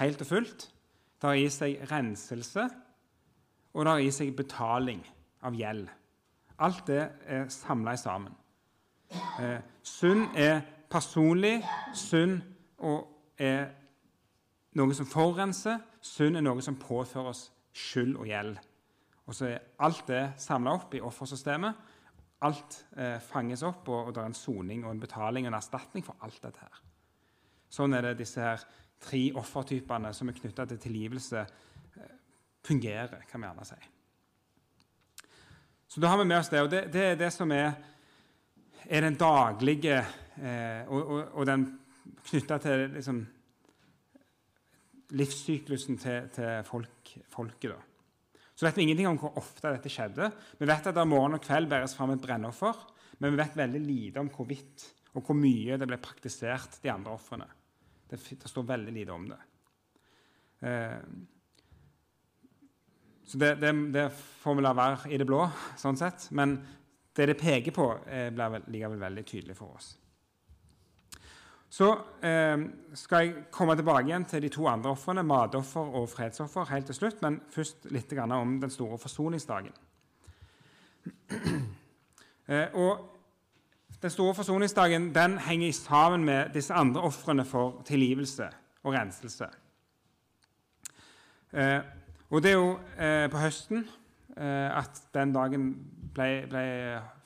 helt 0.00 0.20
og 0.20 0.26
fullt. 0.26 0.68
Det 1.22 1.28
har 1.28 1.38
i 1.38 1.48
seg 1.48 1.84
renselse, 1.90 2.68
og 3.72 3.84
det 3.84 3.92
har 3.92 4.02
i 4.02 4.10
seg 4.10 4.34
betaling 4.36 5.04
av 5.46 5.54
gjeld. 5.54 5.86
Alt 6.58 6.86
det 6.86 7.02
er 7.26 7.46
samla 7.48 7.94
sammen. 7.96 8.34
Eh, 9.12 9.60
synd 9.82 10.34
er 10.34 10.60
personlig, 10.92 11.62
synd 11.96 12.40
er 13.40 13.70
noe 14.78 14.96
som 14.96 15.08
forurenser, 15.08 15.80
synd 16.04 16.38
er 16.38 16.44
noe 16.44 16.62
som 16.64 16.78
påfører 16.80 17.32
oss 17.32 17.46
skyld 17.72 18.18
og 18.20 18.28
gjeld. 18.28 18.60
Og 19.28 19.36
så 19.36 19.48
er 19.48 19.66
alt 19.84 20.04
det 20.08 20.22
samla 20.42 20.74
opp 20.76 20.94
i 20.96 21.02
offersystemet. 21.04 21.90
Alt 22.42 22.80
eh, 22.98 23.18
fanges 23.22 23.62
opp, 23.64 23.86
og, 23.88 24.08
og 24.08 24.14
det 24.14 24.22
er 24.22 24.32
en 24.32 24.36
soning 24.36 24.84
og 24.84 24.92
en 24.92 25.02
betaling 25.02 25.46
og 25.46 25.52
en 25.52 25.58
erstatning 25.60 26.04
for 26.04 26.18
alt 26.26 26.40
dette. 26.42 26.58
her. 26.66 26.80
Sånn 27.72 27.94
er 27.96 28.08
det 28.08 28.18
disse 28.18 28.42
her 28.42 28.64
tre 29.02 29.22
offertypene 29.38 30.10
som 30.14 30.28
er 30.28 30.36
knytta 30.36 30.66
til 30.68 30.80
tilgivelse, 30.82 31.44
eh, 31.96 32.16
fungerer, 32.66 33.24
kan 33.30 33.40
vi 33.40 33.48
gjerne 33.48 33.68
si. 33.68 33.78
Så 35.92 36.00
da 36.00 36.10
har 36.10 36.18
vi 36.18 36.26
med 36.28 36.38
oss 36.40 36.50
det, 36.50 36.60
og 36.64 36.70
det, 36.72 36.86
det 36.92 37.06
er 37.12 37.16
det 37.20 37.30
som 37.34 37.50
er, 37.52 37.72
er 38.88 39.06
den 39.06 39.16
daglige 39.20 40.02
eh, 40.40 40.88
og, 40.88 41.00
og, 41.02 41.22
og, 41.34 41.46
den 41.48 41.66
knytta 42.28 42.58
til 42.62 42.86
liksom, 42.96 43.20
livssyklusen 45.18 45.98
til, 46.00 46.30
til 46.34 46.64
folk, 46.68 47.12
folket. 47.32 47.74
da. 47.74 48.40
Så 48.54 48.66
vet 48.66 48.78
vi 48.78 48.86
ingenting 48.86 49.10
om 49.10 49.20
hvor 49.20 49.38
ofte 49.40 49.72
dette 49.74 49.90
skjedde. 49.92 50.30
Vi 50.58 50.68
vet 50.68 50.88
at 50.88 50.96
det 50.96 51.06
morgen 51.08 51.38
og 51.38 51.44
kveld 51.44 51.70
bæres 51.70 51.96
fram 51.98 52.14
et 52.14 52.22
brennoffer, 52.22 52.84
men 53.18 53.32
vi 53.32 53.40
vet 53.40 53.56
veldig 53.58 53.80
lite 53.82 54.22
om 54.22 54.30
hvorvidt 54.32 54.88
og 55.12 55.26
hvor 55.26 55.36
mye 55.36 55.76
det 55.80 55.88
ble 55.88 55.98
praktisert 56.00 56.78
de 56.82 56.90
andre 56.92 57.12
ofrene. 57.12 57.48
Det, 58.08 58.18
det, 58.30 58.48
står 58.48 58.68
veldig 58.68 58.94
lite 58.94 59.12
om 59.12 59.26
det. 59.28 59.40
Eh, 60.68 61.00
så 63.28 63.40
det, 63.40 63.54
det, 63.60 63.72
det, 63.92 64.06
får 64.12 64.56
vi 64.56 64.64
la 64.64 64.72
være 64.76 65.12
i 65.12 65.18
det 65.20 65.26
blå, 65.28 65.44
sånn 65.80 66.00
sett. 66.00 66.28
Men 66.36 66.56
det 67.16 67.28
det 67.28 67.38
peker 67.40 67.76
på, 67.76 67.88
eh, 68.08 68.28
blir 68.32 68.64
likevel 68.72 69.00
veldig 69.00 69.24
tydelig 69.28 69.56
for 69.56 69.76
oss. 69.76 69.92
Så 71.72 71.88
eh, 72.20 72.58
skal 73.00 73.22
jeg 73.24 73.44
komme 73.54 73.72
tilbake 73.78 74.10
igjen 74.10 74.26
til 74.28 74.44
de 74.44 74.50
to 74.52 74.66
andre 74.68 74.92
ofrene, 74.92 75.22
matoffer 75.24 75.94
og 75.96 76.10
fredsoffer, 76.12 76.68
helt 76.68 76.90
til 76.90 76.98
slutt, 76.98 77.22
men 77.24 77.38
først 77.54 77.86
litt 77.94 78.12
om 78.12 78.58
den 78.60 78.70
store 78.70 78.98
forsoningsdagen. 78.98 79.72
Eh, 82.50 82.74
og 82.74 83.08
Den 84.02 84.10
store 84.10 84.34
forsoningsdagen 84.34 85.12
den 85.14 85.36
henger 85.38 85.72
sammen 85.72 86.24
med 86.24 86.50
disse 86.54 86.74
andre 86.74 87.00
ofrene 87.06 87.44
for 87.46 87.84
tilgivelse 87.86 88.48
og 88.82 88.94
renselse. 88.96 89.46
Eh, 91.52 91.78
og 92.30 92.42
det 92.42 92.50
er 92.50 92.56
jo 92.56 92.72
eh, 92.98 93.28
på 93.30 93.38
høsten 93.38 93.86
eh, 94.36 94.78
at 94.78 95.04
den 95.14 95.32
dagen 95.32 95.68
ble, 96.14 96.46
ble 96.50 96.64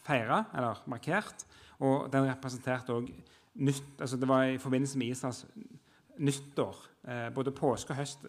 feira, 0.05 0.45
eller 0.53 0.85
markert. 0.87 1.47
Og 1.81 2.13
den 2.13 2.29
representerte 2.29 2.93
òg 2.93 3.09
nytt 3.57 4.01
altså 4.01 4.17
Det 4.17 4.29
var 4.29 4.45
i 4.45 4.59
forbindelse 4.59 4.99
med 4.99 5.07
Israels 5.15 5.47
nyttår. 6.19 6.77
Eh, 7.09 7.29
både 7.35 7.53
påske 7.53 7.93
og 7.93 8.01
høst 8.01 8.27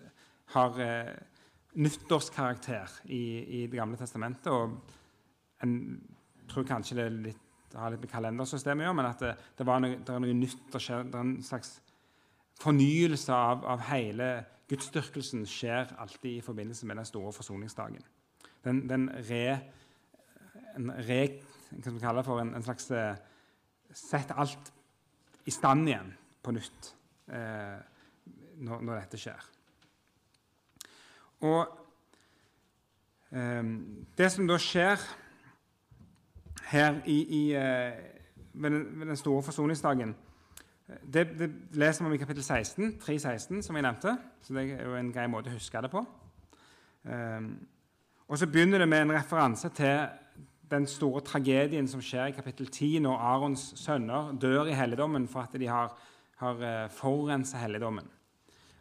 har 0.54 0.80
eh, 0.80 1.14
nyttårskarakter 1.76 3.02
i, 3.06 3.24
i, 3.44 3.68
Det 3.68 3.78
gamle 3.78 3.98
testamentet. 3.98 4.52
Og 4.52 4.78
en 5.64 6.02
tror 6.50 6.64
kanskje 6.64 6.96
det 6.96 7.10
litt, 7.12 7.44
har 7.76 7.92
litt 7.92 8.02
med 8.02 8.12
kalendersystemet 8.12 8.86
å 8.86 8.88
gjøre, 8.88 8.98
men 9.00 9.10
at 9.10 9.24
det, 9.24 9.34
det, 9.58 9.66
noe, 9.68 9.98
det 10.00 10.14
er 10.14 10.24
noe 10.24 10.38
nytt 10.38 10.72
Det 10.72 10.90
er 10.90 11.20
en 11.20 11.42
slags 11.44 11.82
fornyelse 12.62 13.34
av, 13.34 13.66
av 13.66 13.84
hele 13.92 14.30
Gudsdyrkelsen 14.68 15.46
skjer 15.48 15.94
alltid 16.00 16.38
i 16.38 16.44
forbindelse 16.44 16.88
med 16.88 16.98
den 17.00 17.08
store 17.08 17.32
forsoningsdagen. 17.34 18.04
Den, 18.66 18.82
den 18.90 19.08
re, 19.30 19.60
en 20.76 20.92
re, 21.08 21.22
hva 21.70 21.84
skal 21.84 21.96
vi 21.96 22.04
kalle 22.04 22.24
for 22.28 22.42
en, 22.42 22.56
en 22.56 22.66
slags 22.66 22.92
eh, 22.92 23.16
Sett 23.96 24.34
alt 24.36 24.74
i 25.48 25.54
stand 25.54 25.88
igjen 25.88 26.12
på 26.44 26.54
nytt 26.56 26.92
eh, 27.32 27.78
når, 28.58 28.82
når, 28.82 28.94
dette 29.00 29.20
skjer. 29.22 29.48
Og 31.48 31.62
eh, 33.32 33.72
det 34.18 34.30
som 34.34 34.50
da 34.50 34.60
skjer 34.62 35.02
her 36.72 37.02
i, 37.06 37.18
i, 37.40 37.44
eh, 37.56 38.00
ved, 38.54 38.72
den, 38.72 38.86
ved 39.00 39.14
den 39.14 39.20
store 39.20 39.44
forsoningsdagen 39.46 40.16
det, 40.88 41.26
det, 41.40 41.50
leser 41.76 42.06
om 42.06 42.14
i 42.16 42.20
kapittel 42.20 42.44
16, 42.44 42.94
3.16, 43.04 43.62
som 43.62 43.76
jeg 43.76 43.84
nevnte. 43.84 44.14
Så 44.42 44.54
det 44.56 44.70
er 44.72 44.86
jo 44.88 44.96
en 44.96 45.12
grei 45.12 45.26
måte 45.28 45.52
å 45.52 45.58
huske 45.58 45.82
det 45.84 45.92
på. 45.92 46.04
Eh, 47.08 47.50
og 48.28 48.40
så 48.40 48.48
begynner 48.52 48.84
det 48.84 48.88
med 48.88 49.06
en 49.06 49.16
referanse 49.18 49.72
til 49.76 50.08
den 50.72 50.88
store 50.88 51.22
tragedien 51.26 51.88
som 51.88 52.02
skjer 52.04 52.32
i 52.32 52.36
kapittel 52.36 52.68
10, 52.68 53.00
når 53.06 53.24
Arons 53.30 53.72
sønner 53.80 54.34
dør 54.42 54.68
i 54.68 54.76
helligdommen 54.76 55.28
for 55.32 55.46
at 55.46 55.56
de 55.60 55.68
har, 55.68 55.94
har 56.42 56.64
eh, 56.64 56.90
forurensa 56.92 57.62
helligdommen. 57.62 58.08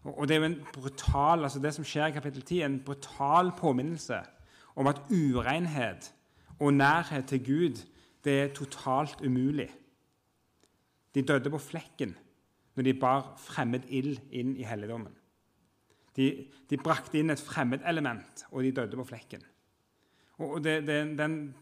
Og, 0.06 0.28
det 0.28 0.36
er 0.36 0.40
jo 0.40 0.50
en 0.52 0.60
brutal, 0.72 1.42
altså 1.42 1.58
det 1.58 1.72
som 1.74 1.86
skjer 1.86 2.10
i 2.10 2.14
kapittel 2.14 2.42
10, 2.42 2.60
er 2.60 2.70
en 2.70 2.82
brutal 2.86 3.50
påminnelse 3.58 4.20
om 4.76 4.86
at 4.86 5.00
urenhet 5.10 6.12
og 6.58 6.74
nærhet 6.74 7.26
til 7.26 7.42
Gud 7.46 7.82
det 8.24 8.40
er 8.40 8.54
totalt 8.54 9.22
umulig. 9.22 9.68
De 11.14 11.22
døde 11.22 11.50
på 11.50 11.58
flekken 11.58 12.16
når 12.76 12.84
de 12.84 12.94
bar 13.00 13.28
fremmed 13.40 13.86
ild 13.88 14.18
inn 14.36 14.56
i 14.60 14.66
helligdommen. 14.68 15.14
De, 16.16 16.26
de 16.70 16.78
brakte 16.80 17.18
inn 17.20 17.32
et 17.32 17.40
fremmedelement, 17.40 18.44
og 18.52 18.64
de 18.64 18.72
døde 18.76 18.98
på 18.98 19.04
flekken. 19.08 19.44
Og 20.38 20.58
det, 20.64 20.80
det, 20.86 20.98
den, 21.18 21.54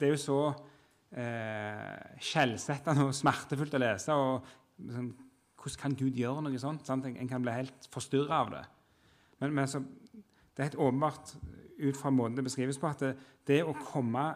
det 0.00 0.08
er 0.08 0.14
jo 0.14 0.20
så 0.20 0.38
eh, 1.14 3.02
og 3.04 3.14
smertefullt 3.14 3.76
å 3.78 3.82
lese. 3.82 4.14
og 4.14 4.46
liksom, 4.78 5.12
Hvordan 5.62 5.80
kan 5.82 5.96
Gud 5.98 6.18
gjøre 6.18 6.42
noe 6.42 6.58
sånt? 6.58 6.86
Sant? 6.86 7.06
En 7.06 7.30
kan 7.30 7.42
bli 7.44 7.54
helt 7.54 7.88
forstyrra 7.92 8.40
av 8.42 8.54
det. 8.56 8.62
Men, 9.42 9.54
men 9.54 9.68
så, 9.70 9.82
det 9.82 10.58
er 10.58 10.70
helt 10.70 10.80
åpenbart 10.82 11.36
ut 11.82 11.96
fra 11.98 12.10
måten 12.10 12.36
det 12.36 12.46
beskrives 12.46 12.78
på, 12.78 12.90
at 12.90 13.00
det, 13.02 13.12
det 13.46 13.62
å 13.66 13.74
komme, 13.74 14.32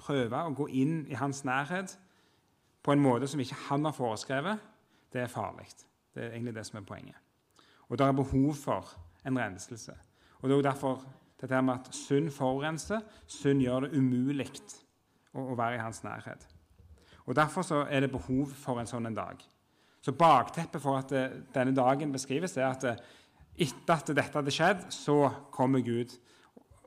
prøve 0.00 0.44
å 0.44 0.52
gå 0.56 0.68
inn 0.80 1.02
i 1.10 1.16
hans 1.20 1.42
nærhet 1.44 1.96
på 2.80 2.94
en 2.94 3.02
måte 3.02 3.28
som 3.28 3.40
ikke 3.42 3.58
han 3.68 3.84
har 3.84 3.96
foreskrevet, 3.96 4.62
det 5.12 5.24
er 5.24 5.32
farlig. 5.32 5.66
Det 6.14 6.22
er 6.24 6.32
egentlig 6.32 6.54
det 6.56 6.64
som 6.68 6.78
er 6.80 6.86
poenget. 6.88 7.18
Og 7.90 7.98
det 7.98 8.06
er 8.06 8.16
behov 8.16 8.54
for 8.56 8.94
en 9.26 9.38
renselse. 9.38 9.92
Og 10.40 10.48
Det 10.48 10.54
er 10.54 10.56
jo 10.56 10.68
derfor 10.68 11.04
dette 11.40 11.60
med 11.64 11.78
at 11.78 11.94
synd 11.96 12.30
forurenser. 12.34 13.04
Synd 13.30 13.64
gjør 13.64 13.86
det 13.86 13.98
umulig 13.98 14.48
å, 15.32 15.44
å, 15.44 15.54
være 15.54 15.78
i 15.78 15.82
hans 15.82 16.02
nærhet. 16.04 16.46
Og 17.26 17.36
Derfor 17.36 17.86
er 17.86 18.04
det 18.04 18.12
behov 18.12 18.52
for 18.58 18.80
en 18.80 18.88
sånn 18.90 19.08
en 19.08 19.16
dag. 19.16 19.40
Så 20.00 20.12
Bakteppet 20.16 20.82
for 20.82 20.98
at 20.98 21.12
det, 21.12 21.24
denne 21.54 21.76
dagen 21.76 22.12
beskrives, 22.12 22.56
er 22.56 22.70
at 22.70 22.84
det, 22.86 22.96
etter 23.60 23.96
at 23.96 24.12
dette 24.16 24.38
hadde 24.38 24.54
skjedd, 24.54 24.86
så 24.94 25.22
kommer 25.52 25.84
Gud 25.84 26.14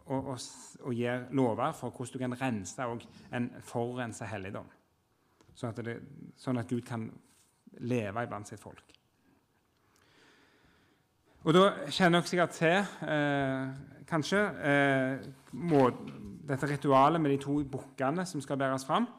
og, 0.06 0.34
og, 0.34 0.38
og 0.84 0.96
gir 0.98 1.28
lover 1.32 1.76
for 1.78 1.94
hvordan 1.94 2.18
du 2.18 2.24
kan 2.24 2.40
rense 2.40 2.88
en 3.32 3.52
forurensa 3.64 4.28
helligdom 4.28 4.72
sånn 5.58 5.74
at, 5.74 5.82
det, 5.86 5.96
sånn 6.40 6.60
at 6.62 6.70
Gud 6.70 6.84
kan 6.88 7.08
leve 7.84 8.26
iblant 8.26 8.50
sitt 8.50 8.62
folk. 8.62 8.84
Og 11.44 11.52
Da 11.52 11.64
kjenner 11.92 12.22
dere 12.22 12.30
sikkert 12.30 12.54
til 12.56 13.10
eh, 13.12 13.72
kanskje 14.08 14.40
eh, 14.64 15.26
må, 15.60 15.90
dette 16.48 16.70
ritualet 16.72 17.20
med 17.20 17.34
de 17.34 17.40
to 17.44 17.58
bukkene 17.68 18.24
som 18.28 18.42
skal 18.44 18.60
bæres 18.62 18.86
fram. 18.88 19.10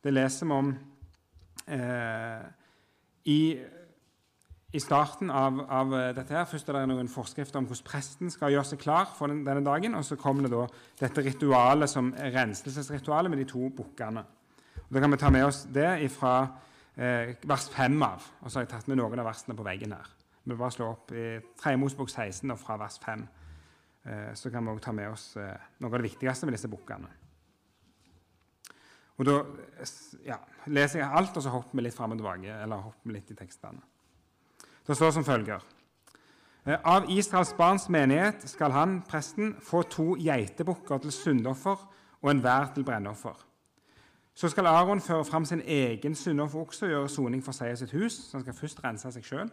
Det 0.00 0.12
leser 0.14 0.48
vi 0.48 0.56
om 0.56 0.70
eh, 1.68 2.46
i, 3.28 3.38
i, 4.72 4.80
starten 4.80 5.28
av, 5.28 5.60
av, 5.68 5.92
dette. 6.16 6.32
her. 6.32 6.48
Først 6.48 6.72
er 6.72 6.80
det 6.80 6.86
noen 6.88 7.12
forskrifter 7.12 7.60
om 7.60 7.68
hvordan 7.68 7.90
presten 7.90 8.32
skal 8.32 8.56
gjøre 8.56 8.70
seg 8.72 8.80
klar 8.80 9.12
for 9.12 9.28
den, 9.28 9.44
denne 9.44 9.64
dagen. 9.68 10.00
Og 10.00 10.08
så 10.08 10.16
kommer 10.16 10.48
det 10.48 10.56
da 10.56 10.64
dette 11.04 11.28
ritualet 11.28 11.92
som 11.92 12.14
renselsesritualet 12.16 13.32
med 13.32 13.44
de 13.44 13.48
to 13.52 13.68
bukkene. 13.76 14.24
Da 14.88 15.04
kan 15.04 15.12
vi 15.12 15.20
ta 15.20 15.28
med 15.32 15.50
oss 15.52 15.66
det 15.68 15.98
fra 16.16 16.36
eh, 16.96 17.36
vers 17.44 17.68
5 17.76 18.02
av. 18.08 18.28
Og 18.40 18.48
så 18.48 18.62
har 18.62 18.70
jeg 18.70 18.76
tatt 18.78 18.88
med 18.88 19.04
noen 19.04 19.20
av 19.20 19.34
versene 19.34 19.60
på 19.60 19.68
veggen 19.68 19.98
her. 20.00 20.14
Vi 20.44 20.56
bare 20.56 20.70
slår 20.70 20.90
opp 20.92 21.12
i 21.12 21.40
3. 21.60 21.76
Mosebok 21.80 22.10
16 22.10 22.50
og 22.52 22.58
fra 22.60 22.76
vers 22.76 22.98
5. 23.00 23.28
Eh, 24.04 24.34
så 24.34 24.50
kan 24.50 24.64
vi 24.64 24.70
også 24.70 24.84
ta 24.84 24.92
med 24.92 25.08
oss 25.08 25.36
eh, 25.40 25.70
noe 25.80 25.88
av 25.88 26.02
det 26.02 26.10
viktigste 26.10 26.46
med 26.46 26.58
disse 26.58 26.68
bukkene. 26.68 27.08
Og 29.16 29.26
Da 29.26 29.38
ja, 30.26 30.36
leser 30.66 30.98
jeg 30.98 31.08
alt, 31.08 31.36
og 31.36 31.42
så 31.42 31.52
hopper 31.54 31.78
vi 31.78 31.86
litt 31.86 31.94
fram 31.94 32.12
og 32.12 32.18
tilbake. 32.18 32.62
eller 32.62 32.76
hopper 32.76 33.12
litt 33.12 33.30
i 33.30 33.34
tekstene. 33.34 33.80
Det 34.86 34.96
står 34.96 35.10
som 35.10 35.24
følger 35.24 35.62
eh, 36.66 36.78
Av 36.84 37.08
Israels 37.08 37.54
barns 37.56 37.88
menighet 37.88 38.44
skal 38.48 38.72
han, 38.72 39.02
presten, 39.08 39.56
få 39.62 39.82
to 39.82 40.16
geitebukker 40.16 40.98
til 40.98 41.12
syndoffer 41.12 41.88
og 42.22 42.30
enhver 42.30 42.74
til 42.74 42.84
brennoffer. 42.84 43.46
Så 44.34 44.48
skal 44.48 44.66
Aron 44.66 45.00
føre 45.00 45.24
fram 45.24 45.44
sin 45.44 45.60
egen 45.60 46.14
syndofferokse 46.14 46.86
og 46.86 46.90
gjøre 46.90 47.08
soning 47.08 47.44
for 47.44 47.52
seg 47.52 47.72
og 47.72 47.78
sitt 47.78 47.92
hus. 47.92 48.12
så 48.12 48.36
han 48.36 48.44
skal 48.44 48.54
først 48.54 48.84
rense 48.84 49.12
seg 49.12 49.24
selv. 49.24 49.50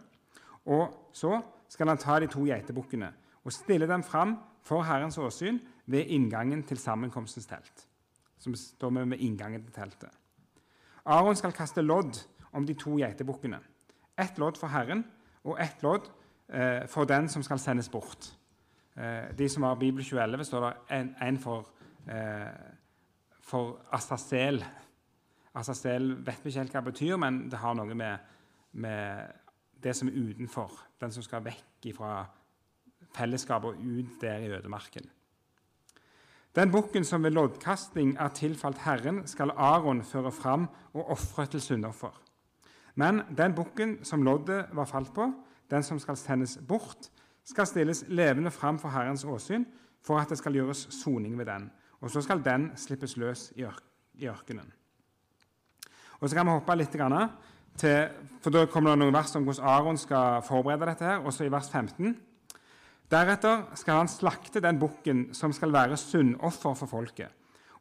Og 0.65 1.09
så 1.13 1.39
skal 1.71 1.87
han 1.87 1.97
ta 2.01 2.19
de 2.19 2.29
to 2.31 2.45
geitebukkene 2.45 3.09
og 3.41 3.53
stille 3.53 3.87
dem 3.89 4.03
fram 4.03 4.35
for 4.65 4.85
Herrens 4.85 5.17
åsyn 5.17 5.59
ved 5.85 6.11
inngangen 6.13 6.63
til 6.63 6.77
sammenkomstens 6.77 7.49
telt. 7.49 7.87
som 8.41 8.55
står 8.55 8.89
med 8.89 9.05
ved 9.05 9.19
inngangen 9.21 9.63
til 9.63 9.73
teltet. 9.73 10.09
Aron 11.05 11.35
skal 11.35 11.51
kaste 11.53 11.81
lodd 11.81 12.17
om 12.51 12.65
de 12.65 12.73
to 12.73 12.95
geitebukkene. 12.97 13.59
Ett 14.17 14.39
lodd 14.39 14.57
for 14.57 14.67
Herren 14.67 15.03
og 15.43 15.59
ett 15.61 15.83
lodd 15.83 16.09
eh, 16.49 16.87
for 16.87 17.05
den 17.05 17.29
som 17.29 17.43
skal 17.43 17.59
sendes 17.59 17.89
bort. 17.89 18.31
Eh, 18.97 19.29
de 19.37 19.49
som 19.49 19.63
har 19.63 19.75
Bibel 19.75 20.03
2011, 20.03 20.43
står 20.45 20.65
det 20.65 21.15
en, 21.21 21.37
for, 21.37 21.69
eh, 22.07 22.49
for 23.41 23.77
Asazel. 23.93 24.63
Asazel 25.53 26.15
vet 26.25 26.43
vi 26.43 26.49
ikke 26.49 26.59
helt 26.59 26.73
hva 26.73 26.81
det 26.81 26.93
betyr, 26.93 27.15
men 27.17 27.43
det 27.51 27.61
har 27.61 27.77
noe 27.77 27.93
med, 27.93 28.17
med 28.73 29.40
det 29.83 29.95
som 29.95 30.07
er 30.07 30.17
utenfor. 30.17 30.71
Den 31.01 31.11
som 31.11 31.23
skal 31.23 31.43
vekk 31.45 31.89
fra 31.97 32.25
fellesskapet 33.15 33.73
og 33.73 33.81
ut 33.81 34.21
der 34.21 34.45
i 34.45 34.51
ødemarken. 34.51 35.09
Den 36.55 36.71
bukken 36.71 37.05
som 37.07 37.23
ved 37.23 37.31
loddkasting 37.31 38.17
er 38.19 38.27
tilfalt 38.35 38.77
Herren, 38.83 39.27
skal 39.27 39.53
Aron 39.55 40.03
føre 40.03 40.31
fram 40.31 40.67
og 40.93 41.11
ofre 41.11 41.45
til 41.45 41.61
syndoffer. 41.61 42.21
Men 42.95 43.21
den 43.37 43.55
bukken 43.55 44.03
som 44.05 44.23
loddet 44.23 44.65
var 44.73 44.85
falt 44.85 45.13
på, 45.15 45.29
den 45.71 45.83
som 45.83 45.99
skal 45.99 46.17
sendes 46.17 46.59
bort, 46.67 47.07
skal 47.45 47.67
stilles 47.67 48.03
levende 48.07 48.51
fram 48.51 48.79
for 48.79 48.89
Herrens 48.89 49.23
åsyn 49.23 49.65
for 50.03 50.19
at 50.19 50.29
det 50.29 50.37
skal 50.37 50.53
gjøres 50.53 50.87
soning 50.91 51.37
ved 51.37 51.45
den. 51.45 51.71
Og 52.01 52.11
så 52.11 52.21
skal 52.21 52.43
den 52.43 52.71
slippes 52.75 53.17
løs 53.17 53.51
i, 53.55 53.63
ørkenen. 54.27 54.73
Og 56.19 56.29
Så 56.29 56.35
kan 56.35 56.45
vi 56.45 56.51
hoppe 56.51 56.75
litt 56.75 56.95
til, 57.77 58.09
for 58.41 58.49
Da 58.49 58.65
kommer 58.65 58.91
det 58.91 58.99
noen 58.99 59.13
vers 59.13 59.35
om 59.35 59.43
hvordan 59.43 59.67
Aron 59.67 59.97
skal 59.97 60.41
forberede 60.47 60.85
dette. 60.85 61.05
her, 61.05 61.17
også 61.19 61.45
i 61.45 61.51
vers 61.51 61.69
15. 61.69 62.17
Deretter 63.11 63.63
skal 63.75 63.93
han 63.93 64.07
slakte 64.07 64.61
den 64.61 64.79
bukken 64.79 65.33
som 65.33 65.51
skal 65.53 65.73
være 65.73 65.97
syndoffer 65.97 66.73
for 66.73 66.87
folket, 66.87 67.27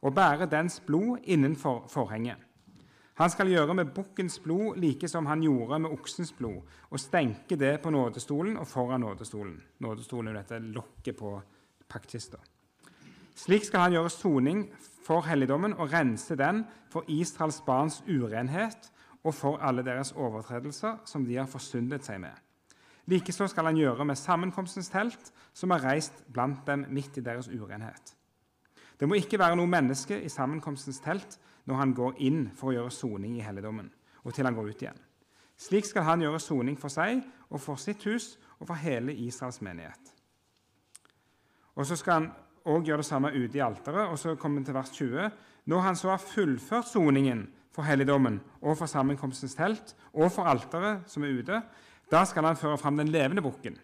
og 0.03 0.14
bære 0.14 0.46
dens 0.50 0.81
blod 0.81 1.18
innenfor 1.24 1.87
forhenget. 1.88 2.37
Han 3.14 3.31
skal 3.31 3.50
gjøre 3.53 3.74
med 3.74 3.92
bukkens 3.94 4.38
blod 4.40 4.76
like 4.76 5.09
som 5.09 5.26
han 5.26 5.42
gjorde 5.42 5.79
med 5.79 5.90
oksens 5.90 6.33
blod, 6.33 6.62
og 6.90 7.00
stenke 7.00 7.57
det 7.57 7.81
på 7.83 7.90
nådestolen 7.90 8.57
og 8.57 8.66
foran 8.66 9.00
nådestolen. 9.00 9.61
Nådestolen 9.79 10.29
er 10.29 10.40
dette 10.40 10.59
lokket 10.59 11.16
på 11.16 11.35
paktkista. 11.88 12.37
Slik 13.37 13.64
skal 13.64 13.81
han 13.81 13.92
gjøre 13.92 14.11
soning 14.11 14.64
for 15.05 15.20
helligdommen 15.29 15.74
og 15.74 15.92
rense 15.92 16.37
den 16.37 16.64
for 16.90 17.05
Israels 17.09 17.61
barns 17.66 18.03
urenhet 18.09 18.90
og 19.24 19.35
for 19.35 19.61
alle 19.61 19.85
deres 19.85 20.12
overtredelser 20.12 21.02
som 21.04 21.24
de 21.26 21.37
har 21.37 21.48
forsyndet 21.50 22.06
seg 22.06 22.20
med. 22.22 22.33
Likeså 23.11 23.48
skal 23.50 23.66
han 23.70 23.78
gjøre 23.78 24.04
med 24.06 24.18
sammenkomstens 24.18 24.90
telt, 24.92 25.33
som 25.52 25.72
er 25.74 25.85
reist 25.85 26.22
blant 26.33 26.66
dem 26.66 26.87
midt 26.94 27.18
i 27.18 27.24
deres 27.24 27.48
urenhet. 27.48 28.14
Det 29.00 29.09
må 29.09 29.16
ikke 29.16 29.38
være 29.40 29.56
noe 29.56 29.70
menneske 29.70 30.18
i 30.20 30.28
sammenkomstens 30.28 31.00
telt 31.04 31.38
når 31.66 31.80
han 31.80 31.94
går 31.96 32.20
inn 32.26 32.44
for 32.56 32.70
å 32.70 32.76
gjøre 32.76 32.94
soning 32.94 33.38
i 33.38 33.44
helligdommen, 33.44 33.88
og 34.24 34.35
til 34.35 34.46
han 34.46 34.54
går 34.54 34.70
ut 34.70 34.85
igjen. 34.85 35.00
Slik 35.61 35.88
skal 35.88 36.06
han 36.06 36.22
gjøre 36.24 36.40
soning 36.40 36.78
for 36.80 36.92
seg 36.92 37.20
og 37.50 37.61
for 37.61 37.80
sitt 37.80 38.04
hus 38.09 38.37
og 38.61 38.68
for 38.70 38.80
hele 38.80 39.12
Israels 39.12 39.61
menighet. 39.61 40.14
Og 41.74 41.87
Så 41.87 41.96
skal 41.96 42.12
han 42.12 42.30
òg 42.68 42.85
gjøre 42.85 43.00
det 43.00 43.09
samme 43.09 43.33
ute 43.33 43.59
i 43.59 43.64
alteret. 43.64 44.09
Og 44.09 44.18
så 44.18 44.35
kommer 44.37 44.61
vi 44.61 44.68
til 44.68 44.74
vers 44.74 44.90
20. 44.90 45.30
Når 45.64 45.80
han 45.80 45.96
så 45.96 46.11
har 46.11 46.18
fullført 46.18 46.88
soningen 46.88 47.46
for 47.81 47.88
helligdommen 47.88 48.40
og 48.61 48.77
for 48.77 48.90
sammenkomstens 48.90 49.57
telt 49.57 49.95
og 50.12 50.29
for 50.33 50.49
alteret 50.51 51.09
som 51.11 51.25
er 51.25 51.40
ute, 51.40 51.62
da 52.11 52.25
skal 52.29 52.45
han 52.45 52.59
føre 52.61 52.79
fram 52.79 53.01
den 53.01 53.09
levende 53.09 53.43
bukken 53.43 53.79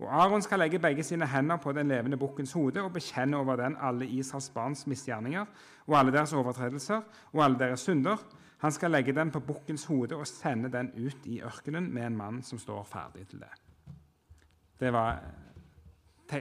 og 0.00 0.08
Aron 0.22 0.42
skal 0.42 0.62
legge 0.62 0.78
begge 0.80 1.04
sine 1.04 1.26
hender 1.28 1.56
på 1.60 1.72
den 1.76 1.88
levende 1.88 2.16
bukkens 2.16 2.52
hode 2.56 2.80
og 2.82 2.92
bekjenne 2.92 3.36
over 3.36 3.56
den 3.60 3.76
alle 3.80 4.06
Israels 4.06 4.48
barns 4.50 4.86
misgjerninger 4.88 5.44
og 5.86 5.98
alle 5.98 6.12
deres 6.12 6.32
overtredelser 6.32 7.02
og 7.32 7.44
alle 7.44 7.58
deres 7.58 7.84
synder. 7.84 8.16
Han 8.58 8.72
skal 8.72 8.90
legge 8.90 9.12
den 9.12 9.30
på 9.30 9.40
bukkens 9.40 9.84
hode 9.84 10.16
og 10.16 10.26
sende 10.26 10.72
den 10.72 10.88
ut 10.96 11.26
i 11.26 11.42
ørkenen 11.44 11.92
med 11.92 12.06
en 12.06 12.16
mann 12.16 12.42
som 12.42 12.58
står 12.58 12.82
ferdig 12.88 13.26
til 13.28 13.44
det. 13.44 13.52
Det 14.80 14.92
var 14.92 15.20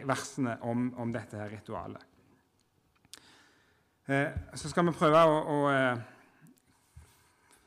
versene 0.08 0.56
om, 0.64 0.94
om 0.98 1.12
dette 1.14 1.38
her 1.38 1.52
ritualet. 1.52 2.06
Eh, 4.08 4.32
så 4.56 4.70
skal 4.70 4.88
vi 4.88 4.96
prøve 4.96 5.20
å, 5.20 5.40
å 5.44 5.60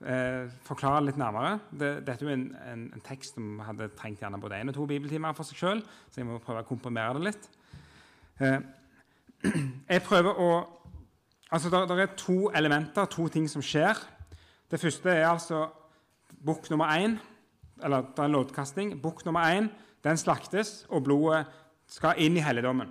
eh, 0.07 0.51
forklare 0.67 1.07
litt 1.07 1.19
nærmere. 1.21 1.57
Det, 1.71 1.91
dette 2.07 2.27
er 2.27 2.35
en, 2.35 2.45
en, 2.73 2.85
en, 2.95 3.05
tekst 3.05 3.37
som 3.38 3.59
hadde 3.65 3.91
trengt 3.99 4.23
gjerne 4.23 4.41
både 4.43 4.61
én 4.61 4.73
og 4.73 4.77
to 4.77 4.87
bibeltimer 4.91 5.35
for 5.37 5.49
seg 5.49 5.61
sjøl, 5.61 5.83
så 6.11 6.21
jeg 6.21 6.29
må 6.29 6.41
prøve 6.43 6.65
å 6.65 6.69
komprimere 6.69 7.19
det 7.19 7.27
litt. 7.31 7.51
Eh, 8.43 8.59
jeg 9.95 10.07
prøver 10.09 10.38
å 10.38 10.53
Altså, 11.53 11.69
Det 11.69 11.99
er 12.01 12.15
to 12.17 12.49
elementer, 12.57 13.05
to 13.12 13.27
ting 13.29 13.45
som 13.45 13.61
skjer. 13.61 13.99
Det 14.73 14.79
første 14.81 15.11
er 15.12 15.27
altså 15.29 15.67
bukk 16.41 16.71
nummer 16.71 16.88
én, 16.97 17.19
eller 17.85 18.07
det 18.09 18.23
er 18.23 18.25
en 18.31 18.33
loddkasting. 18.33 18.95
Bukk 19.03 19.27
nummer 19.27 19.45
én 19.53 19.69
den 20.05 20.17
slaktes, 20.17 20.87
og 20.88 21.05
blodet 21.05 21.45
skal 21.87 22.17
inn 22.17 22.38
i 22.38 22.45
helligdommen. 22.45 22.88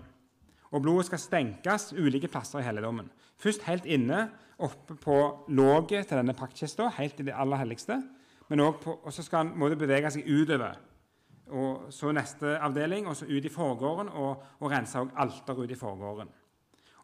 Og 0.72 0.84
blodet 0.86 1.10
skal 1.10 1.20
stenkes 1.20 1.90
ulike 1.98 2.30
plasser 2.32 2.62
i 2.62 2.68
helligdommen. 2.68 3.10
Først 3.42 3.66
helt 3.66 3.88
inne, 3.90 4.28
oppe 4.62 4.96
på 5.02 5.18
låget 5.50 6.08
til 6.08 6.20
denne 6.20 6.36
paktkista, 6.38 6.92
helt 7.00 7.20
i 7.20 7.26
det 7.26 7.34
aller 7.34 7.58
helligste. 7.64 7.98
Men 8.50 8.60
også 8.68 8.98
og 9.04 9.14
så 9.14 9.24
skal 9.26 9.48
han 9.48 9.78
bevege 9.80 10.12
seg 10.14 10.28
utover. 10.28 10.78
Og 11.52 11.88
så 11.92 12.12
neste 12.16 12.58
avdeling, 12.64 13.08
og 13.08 13.16
så 13.16 13.26
ut 13.26 13.46
i 13.46 13.52
forgården, 13.52 14.12
og, 14.14 14.44
og 14.60 14.72
rense 14.72 15.00
alteret 15.00 15.58
ut 15.58 15.72
i 15.72 15.80
forgården. 15.80 16.30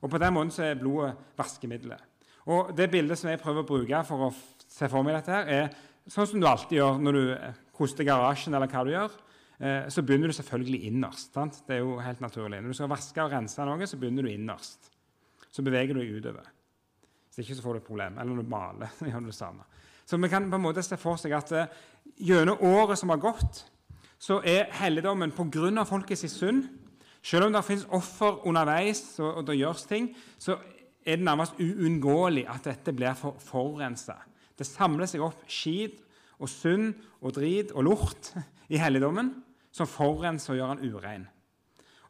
Og 0.02 0.10
På 0.10 0.18
den 0.18 0.34
måten 0.34 0.52
så 0.52 0.64
er 0.64 0.80
blodet 0.80 1.16
vaskemiddelet. 1.38 2.04
Og 2.46 2.78
Det 2.78 2.92
bildet 2.92 3.18
som 3.18 3.30
jeg 3.30 3.40
prøver 3.40 3.64
å 3.64 3.68
bruke 3.68 4.04
for 4.08 4.28
å 4.28 4.34
se 4.68 4.88
for 4.88 5.04
meg 5.04 5.18
dette, 5.18 5.32
her, 5.32 5.48
er 5.48 6.12
sånn 6.12 6.28
som 6.30 6.40
du 6.40 6.48
alltid 6.48 6.78
gjør 6.78 7.02
når 7.02 7.18
du 7.18 7.24
koster 7.76 8.08
garasjen, 8.08 8.54
eller 8.54 8.72
hva 8.72 8.84
du 8.86 8.94
gjør. 8.94 9.18
Eh, 9.58 9.90
så 9.90 10.04
begynner 10.06 10.30
du 10.30 10.38
selvfølgelig 10.38 10.84
innerst. 10.92 11.34
Sant? 11.34 11.64
Det 11.68 11.76
er 11.76 11.82
jo 11.82 11.98
helt 12.00 12.22
naturlig. 12.22 12.62
Når 12.62 12.72
du 12.72 12.78
skal 12.78 12.92
vaske 12.92 13.24
og 13.24 13.34
rense 13.34 13.66
noe, 13.66 13.90
så 13.90 14.00
begynner 14.00 14.28
du 14.28 14.32
innerst. 14.32 14.92
Så 15.58 15.64
beveger 15.66 15.98
du 15.98 16.04
deg 16.04 16.14
utover. 16.14 16.46
Hvis 17.34 17.48
ikke 17.48 17.56
så 17.58 17.64
får 17.66 17.74
du 17.74 17.80
et 17.80 17.88
problem. 17.88 18.18
Eller 18.20 18.36
når 18.36 18.46
du 18.46 18.52
maler. 18.52 18.92
gjør 19.10 19.24
du 19.26 19.32
det 19.32 19.36
samme. 19.36 19.66
Så 20.06 20.20
vi 20.22 20.30
kan 20.30 20.46
på 20.52 20.60
en 20.60 20.62
måte 20.62 20.84
se 20.86 21.00
for 21.02 21.18
seg 21.18 21.34
at 21.34 21.54
uh, 21.58 21.80
gjennom 22.22 22.62
året 22.62 23.00
som 23.00 23.10
har 23.10 23.22
gått, 23.22 23.64
så 24.22 24.38
er 24.46 24.70
helligdommen 24.78 25.34
pga. 25.34 25.84
folkets 25.84 26.26
synd 26.32 26.70
Selv 27.22 27.46
om 27.46 27.54
det 27.54 27.66
finnes 27.66 27.88
offer 27.90 28.46
underveis, 28.48 29.20
og, 29.20 29.48
det 29.48 29.58
gjøres 29.58 29.84
ting, 29.84 30.16
så 30.40 30.60
er 31.06 31.18
det 31.18 31.26
nærmest 31.26 31.58
uunngåelig 31.60 32.46
at 32.48 32.64
dette 32.64 32.94
blir 32.94 33.18
for, 33.18 33.36
forurensa. 33.40 34.14
Det 34.58 34.66
samler 34.66 35.10
seg 35.10 35.26
opp 35.26 35.42
skit 35.50 36.00
og 36.40 36.48
synd 36.50 36.94
og 37.20 37.34
drit 37.36 37.74
og 37.74 37.84
lort 37.84 38.32
i 38.74 38.78
helligdommen 38.78 39.34
som 39.72 39.90
forurenser 39.90 40.54
og 40.54 40.62
gjør 40.62 40.76
den 40.76 40.94
urein. 40.94 41.28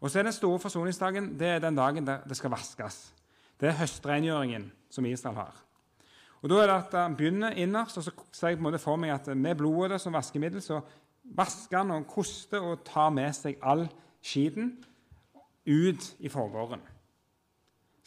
Og 0.01 0.12
så 0.12 0.19
er 0.19 0.27
Den 0.27 0.33
store 0.33 0.60
forsoningsdagen 0.60 1.39
det 1.39 1.47
er 1.47 1.60
den 1.60 1.75
dagen 1.75 2.05
det 2.05 2.38
skal 2.38 2.51
vaskes. 2.51 3.16
Det 3.57 3.71
er 3.71 3.79
høstrengjøringen 3.79 4.69
som 4.93 5.05
Israel 5.09 5.39
har. 5.39 5.55
Og 6.41 6.51
da 6.51 6.59
er 6.61 6.69
det 6.69 6.75
at 6.77 6.97
Han 7.01 7.15
begynner 7.17 7.57
innerst, 7.57 7.97
og 7.97 8.03
så 8.03 8.11
ser 8.31 8.53
jeg 8.53 8.57
på 8.57 8.61
en 8.61 8.69
måte 8.69 8.81
for 8.81 8.99
meg 8.99 9.15
at 9.15 9.29
med 9.37 9.57
blodet 9.57 10.01
som 10.01 10.13
vaskemiddel 10.13 10.61
så 10.61 10.81
vasker 11.35 11.77
han 11.81 11.91
og 11.91 12.07
koster 12.07 12.63
og 12.63 12.85
tar 12.87 13.09
med 13.11 13.33
seg 13.35 13.57
all 13.61 13.87
skiten 14.23 14.77
ut 15.67 16.13
i 16.19 16.29
forgården. 16.29 16.79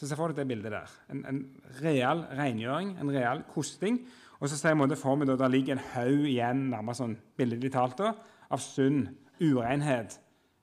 Så 0.00 0.08
se 0.08 0.16
for 0.16 0.32
deg 0.32 0.40
det 0.40 0.48
bildet 0.48 0.72
der. 0.72 0.92
En, 1.12 1.24
en 1.28 1.40
real 1.82 2.22
rengjøring, 2.32 2.94
en 2.96 3.12
real 3.12 3.42
kosting. 3.52 3.98
Og 4.40 4.48
så 4.48 4.56
ser 4.56 4.72
jeg 4.72 4.80
måte 4.80 4.96
for 4.96 5.18
meg 5.20 5.28
at 5.28 5.42
det 5.42 5.50
ligger 5.52 5.76
en 5.76 5.88
haug 5.92 6.24
igjen 6.24 6.62
nærmest 6.72 7.02
sånn 7.02 7.18
billedlig 7.36 7.74
talt 7.74 7.98
da, 8.00 8.14
av 8.48 8.62
synd, 8.64 9.10
urenhet, 9.40 10.16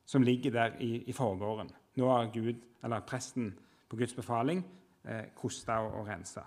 som 0.10 0.26
ligger 0.26 0.56
der 0.56 0.82
i, 0.82 1.04
i 1.06 1.14
forgården. 1.14 1.70
Nå 2.02 2.10
har 2.10 2.32
Gud, 2.34 2.64
eller 2.82 3.06
presten 3.06 3.52
på 3.88 4.00
Guds 4.00 4.16
befaling 4.16 4.64
eh, 5.08 5.30
koste 5.36 5.76
og, 5.82 6.02
og 6.02 6.08
rense. 6.10 6.44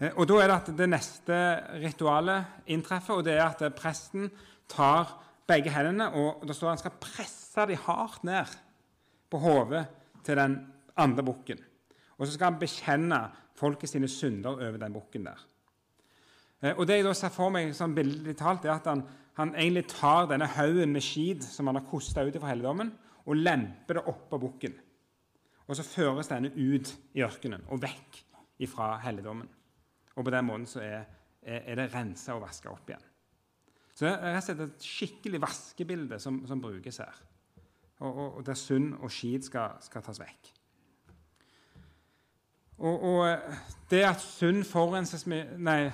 Eh, 0.00 0.12
og 0.16 0.28
Da 0.28 0.40
er 0.40 0.50
det 0.50 0.58
at 0.58 0.72
det 0.78 0.88
neste 0.90 1.38
ritualet 1.82 2.68
inntreffer, 2.74 3.20
og 3.20 3.26
det 3.26 3.36
er 3.38 3.46
at 3.46 3.64
presten 3.78 4.30
tar 4.68 5.18
begge 5.48 5.72
hendene 5.74 6.08
og 6.16 6.44
da 6.46 6.54
står 6.54 6.72
han 6.72 6.80
skal 6.80 7.00
presse 7.02 7.66
dem 7.68 7.80
hardt 7.84 8.24
ned 8.24 8.52
på 9.30 9.40
hodet 9.42 9.86
til 10.24 10.38
den 10.38 10.58
andre 10.96 11.24
bukken. 11.24 11.58
Og 12.18 12.26
så 12.26 12.34
skal 12.34 12.52
han 12.52 12.60
bekjenne 12.60 13.22
folket 13.58 13.90
sine 13.90 14.08
synder 14.08 14.54
over 14.54 14.78
den 14.80 14.94
bukken 14.94 15.26
der. 15.26 15.40
Eh, 16.62 16.76
og 16.76 16.86
det 16.86 17.00
jeg 17.00 17.08
da 17.08 17.14
ser 17.16 17.34
for 17.34 17.52
meg 17.54 17.74
sånn 17.76 17.96
billedlig 17.96 18.36
talt, 18.38 18.66
er 18.66 18.76
at 18.76 18.88
han, 18.90 19.04
han, 19.38 19.54
egentlig 19.56 19.88
tar 19.90 20.28
denne 20.30 20.48
haugen 20.56 20.94
med 20.94 21.04
skit 21.04 21.44
som 21.46 21.68
han 21.70 21.80
har 21.80 21.88
kosta 21.88 22.24
ut 22.24 22.38
fra 22.38 22.52
helligdommen, 22.52 22.92
og 23.22 23.38
lemper 23.38 23.98
det 23.98 24.06
oppå 24.10 24.38
bukken. 24.42 24.74
Og 25.68 25.78
så 25.78 25.86
føres 25.86 26.30
denne 26.30 26.50
ut 26.56 26.90
i 27.14 27.22
ørkenen 27.24 27.64
og 27.70 27.82
vekk 27.82 28.22
fra 28.70 28.94
helligdommen. 29.02 29.48
Og 30.14 30.24
på 30.24 30.30
den 30.30 30.46
måten 30.46 30.68
så 30.70 30.82
er, 30.84 31.04
er 31.42 31.78
det 31.78 31.90
rensa 31.94 32.36
og 32.36 32.44
vaska 32.44 32.70
opp 32.70 32.90
igjen. 32.90 33.08
Så 33.92 34.06
det 34.06 34.12
er 34.12 34.34
rett 34.36 34.42
og 34.42 34.46
slett 34.46 34.64
et 34.64 34.88
skikkelig 34.88 35.40
vaskebilde 35.42 36.18
som, 36.22 36.40
som 36.48 36.60
brukes 36.62 37.00
her. 37.02 37.22
Og, 38.02 38.10
og, 38.10 38.28
og 38.38 38.46
Der 38.46 38.58
synd 38.58 38.94
og 39.00 39.12
skit 39.12 39.46
skal, 39.46 39.76
skal, 39.84 40.04
tas 40.04 40.20
vekk. 40.22 40.52
Og, 42.82 43.02
og, 43.12 43.52
det 43.90 44.00
at 44.08 44.22
synd 44.24 44.64
med, 45.30 45.52
nei, 45.58 45.90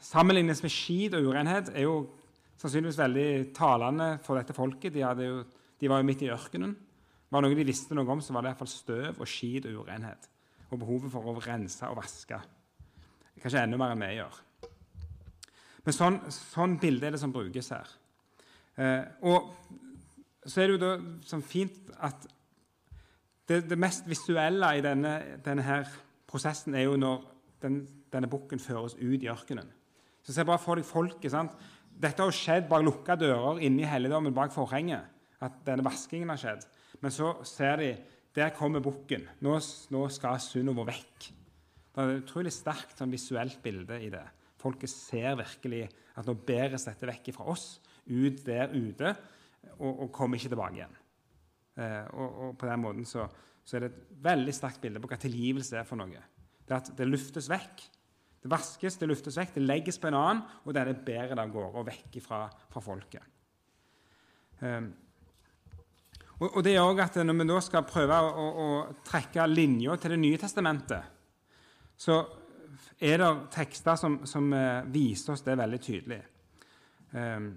sammenlignes 0.00 0.62
med 0.62 0.72
skit 0.72 1.14
og 1.14 1.26
urenhet, 1.26 1.68
er 1.74 1.84
jo 1.84 2.14
sannsynligvis 2.56 2.98
veldig 2.98 3.28
talende 3.54 4.18
for 4.24 4.38
dette 4.38 4.56
folket. 4.56 4.94
De, 4.94 5.00
jo, 5.00 5.42
de 5.80 5.90
var 5.90 6.00
jo 6.00 6.08
midt 6.08 6.22
i 6.22 6.30
ørkenen. 6.32 6.76
Var 7.34 7.42
noe 7.42 7.56
de 7.58 7.66
visste 7.66 7.96
noe 7.98 8.06
om, 8.14 8.20
så 8.22 8.30
var 8.30 8.44
det 8.44 8.52
iallfall 8.52 8.70
støv 8.70 9.16
og 9.18 9.26
skit 9.26 9.64
og 9.66 9.82
urenhet. 9.82 10.28
Og 10.70 10.78
behovet 10.78 11.10
for 11.10 11.26
å 11.26 11.40
rense 11.42 11.88
og 11.90 11.98
vaske. 11.98 12.38
Kanskje 13.42 13.64
enda 13.64 13.78
mer 13.80 13.94
enn 13.94 14.04
vi 14.04 14.10
gjør. 14.20 14.36
Men 15.84 15.96
sånn, 15.96 16.18
sånn 16.30 16.76
bilde 16.80 17.08
er 17.08 17.16
det 17.16 17.20
som 17.20 17.32
brukes 17.34 17.72
her. 17.74 17.90
Eh, 18.78 19.02
og 19.26 19.50
så 20.46 20.62
er 20.62 20.70
det 20.70 20.76
jo 20.76 20.82
da 20.84 20.92
sånn 21.26 21.42
fint 21.44 21.90
at 21.98 22.28
det, 23.48 23.64
det, 23.66 23.76
mest 23.82 24.06
visuelle 24.08 24.70
i 24.78 24.84
denne, 24.84 25.16
denne 25.44 25.64
her 25.66 25.90
prosessen 26.30 26.76
er 26.78 26.86
jo 26.86 26.94
når 27.00 27.26
den, 27.64 27.82
denne 28.14 28.30
bukken 28.30 28.62
føres 28.62 28.94
ut 29.00 29.18
i 29.18 29.30
ørkenen. 29.32 29.68
Så 30.24 30.32
Se 30.32 30.46
bare 30.46 30.62
for 30.62 30.78
deg 30.78 30.86
folket. 30.86 31.32
sant? 31.34 31.52
Dette 31.90 32.22
har 32.22 32.30
jo 32.30 32.38
skjedd 32.38 32.70
bak 32.70 32.86
lukka 32.86 33.18
dører 33.18 33.60
inne 33.66 33.82
i 33.82 33.90
helligdommen 33.90 34.34
bak 34.34 34.54
forhenget. 34.54 35.10
at 35.44 35.58
denne 35.66 35.84
vaskingen 35.84 36.30
har 36.30 36.38
skjedd. 36.40 36.62
Men 37.04 37.12
så 37.12 37.34
ser 37.44 37.80
de 37.82 37.90
der 38.34 38.54
kommer 38.56 38.82
bukken. 38.82 39.28
Nå, 39.44 39.58
nå, 39.94 40.06
skal 40.10 40.40
vår 40.40 40.88
vekk. 40.88 41.26
Det 41.94 42.02
er 42.02 42.10
et 42.10 42.24
utrolig 42.24 42.50
sterkt 42.50 42.98
sånn 42.98 43.12
visuelt 43.12 43.60
bilde 43.62 44.00
i 44.02 44.08
det. 44.10 44.24
Folket 44.58 44.90
ser 44.90 45.36
virkelig 45.38 45.84
at 46.16 46.26
nå 46.26 46.34
bæres 46.34 46.88
dette 46.88 47.06
vekk 47.06 47.30
fra 47.36 47.46
oss, 47.52 47.78
ut 48.08 48.40
der 48.46 48.72
ute, 48.72 49.12
og, 49.76 49.90
og 50.06 50.08
kommer 50.14 50.40
ikke 50.40 50.50
tilbake 50.54 50.80
igjen. 50.80 50.96
Eh, 51.78 52.08
og, 52.16 52.40
og, 52.46 52.56
På 52.58 52.70
den 52.70 52.82
måten 52.82 53.06
så, 53.08 53.28
så, 53.62 53.76
er 53.76 53.84
det 53.84 53.92
et 53.92 54.00
veldig 54.24 54.56
sterkt 54.56 54.82
bilde 54.82 55.02
på 55.02 55.10
hva 55.10 55.20
tilgivelse 55.20 55.78
er 55.78 55.86
for 55.86 56.00
noe. 56.00 56.24
Det 56.64 56.76
at 56.80 56.90
det 56.96 57.06
luftes 57.06 57.50
vekk. 57.52 57.86
Det 58.44 58.50
vaskes, 58.50 58.98
det 59.00 59.08
luftes 59.08 59.38
vekk, 59.40 59.54
det 59.54 59.64
legges 59.64 60.00
på 60.00 60.10
en 60.10 60.18
annen, 60.18 60.42
og 60.64 60.74
det 60.76 60.98
bærer 61.06 61.36
det 61.36 61.44
av 61.44 61.52
gårde 61.52 61.80
og 61.80 61.86
vekk 61.88 62.18
fra, 62.24 62.42
fra 62.72 62.82
folket. 62.84 63.30
Um, 64.60 64.90
og, 66.40 66.48
og, 66.48 66.64
det 66.64 66.72
gjør 66.74 66.90
også 66.90 67.04
at 67.04 67.26
Når 67.26 67.36
vi 67.38 67.46
da 67.48 67.60
skal 67.62 67.86
prøve 67.88 68.20
å, 68.20 68.46
å, 68.64 68.68
trekke 69.06 69.46
linja 69.46 69.96
til 69.96 70.16
Det 70.16 70.20
nye 70.22 70.40
testamentet, 70.40 71.12
så 71.96 72.18
er 72.98 73.20
det 73.22 73.30
tekster 73.54 73.98
som, 73.98 74.20
som 74.26 74.50
uh, 74.52 74.82
viser 74.90 75.34
oss 75.34 75.44
det 75.46 75.54
veldig 75.58 75.80
tydelig. 75.82 76.20
Um, 77.14 77.52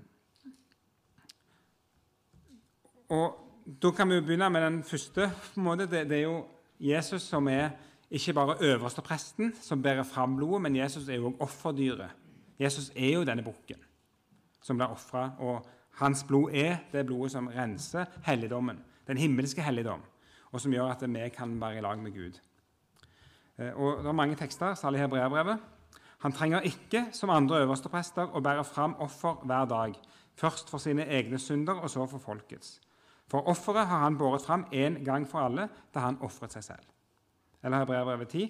og 3.17 3.43
Da 3.81 3.91
kan 3.91 4.07
vi 4.09 4.15
jo 4.15 4.23
begynne 4.23 4.49
med 4.49 4.63
den 4.63 4.83
første. 4.83 5.31
på 5.53 5.59
en 5.59 5.63
måte. 5.63 5.89
Det, 5.89 6.05
det 6.09 6.21
er 6.21 6.23
jo 6.29 6.45
Jesus 6.79 7.25
som 7.27 7.47
er 7.47 7.71
ikke 8.11 8.33
bare 8.33 8.55
øverstepresten 8.63 9.55
som 9.61 9.81
bærer 9.83 10.03
fram 10.03 10.37
blodet, 10.37 10.61
men 10.61 10.75
Jesus 10.75 11.09
er 11.09 11.15
jo 11.15 11.27
også 11.27 11.43
offerdyret. 11.43 12.11
Jesus 12.59 12.91
er 12.95 13.13
jo 13.13 13.25
denne 13.25 13.43
bukken 13.43 13.81
som 14.61 14.77
blir 14.77 14.91
ofra, 14.91 15.31
og 15.39 15.65
hans 15.97 16.23
blod 16.27 16.53
er 16.53 16.83
det 16.91 17.05
blodet 17.05 17.33
som 17.33 17.49
renser 17.51 18.05
helligdommen, 18.25 18.79
den 19.07 19.17
himmelske 19.17 19.61
helligdom, 19.61 20.01
og 20.51 20.61
som 20.61 20.73
gjør 20.73 20.93
at 20.93 21.05
vi 21.05 21.29
kan 21.33 21.55
være 21.61 21.77
i 21.77 21.85
lag 21.85 21.99
med 21.99 22.13
Gud. 22.13 22.39
Eh, 23.57 23.73
og 23.73 24.03
Det 24.03 24.07
er 24.07 24.11
mange 24.11 24.35
tekster, 24.35 24.73
særlig 24.73 24.99
hebreerbrevet. 24.99 25.57
Han 26.19 26.31
trenger 26.31 26.61
ikke, 26.61 27.07
som 27.11 27.29
andre 27.29 27.61
øversteprester, 27.61 28.29
å 28.33 28.41
bære 28.41 28.63
fram 28.65 28.95
offer 28.99 29.41
hver 29.45 29.65
dag, 29.65 29.95
først 30.35 30.69
for 30.69 30.77
sine 30.77 31.05
egne 31.05 31.39
synder 31.39 31.73
og 31.81 31.89
så 31.89 32.05
for 32.05 32.17
folkets. 32.17 32.79
For 33.27 33.47
offeret 33.47 33.87
har 33.87 33.99
han 33.99 34.17
båret 34.17 34.41
fram 34.41 34.65
én 34.73 35.03
gang 35.03 35.27
for 35.27 35.39
alle 35.39 35.69
da 35.93 35.99
han 35.99 36.17
ofret 36.21 36.53
seg 36.53 36.63
selv 36.63 36.93
eller 37.63 37.83
Hebreabrevet 37.83 38.29
10. 38.29 38.47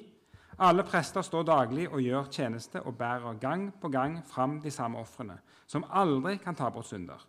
Alle 0.60 0.83
prester 0.83 1.21
står 1.21 1.45
daglig 1.45 1.88
og 1.89 2.01
gjør 2.01 2.29
tjeneste 2.33 2.81
og 2.81 2.97
bærer 2.97 3.38
gang 3.41 3.69
på 3.81 3.89
gang 3.93 4.19
fram 4.25 4.60
de 4.62 4.71
samme 4.71 4.97
ofrene, 4.97 5.38
som 5.67 5.86
aldri 5.89 6.38
kan 6.41 6.55
ta 6.55 6.69
bort 6.73 6.88
synder. 6.89 7.21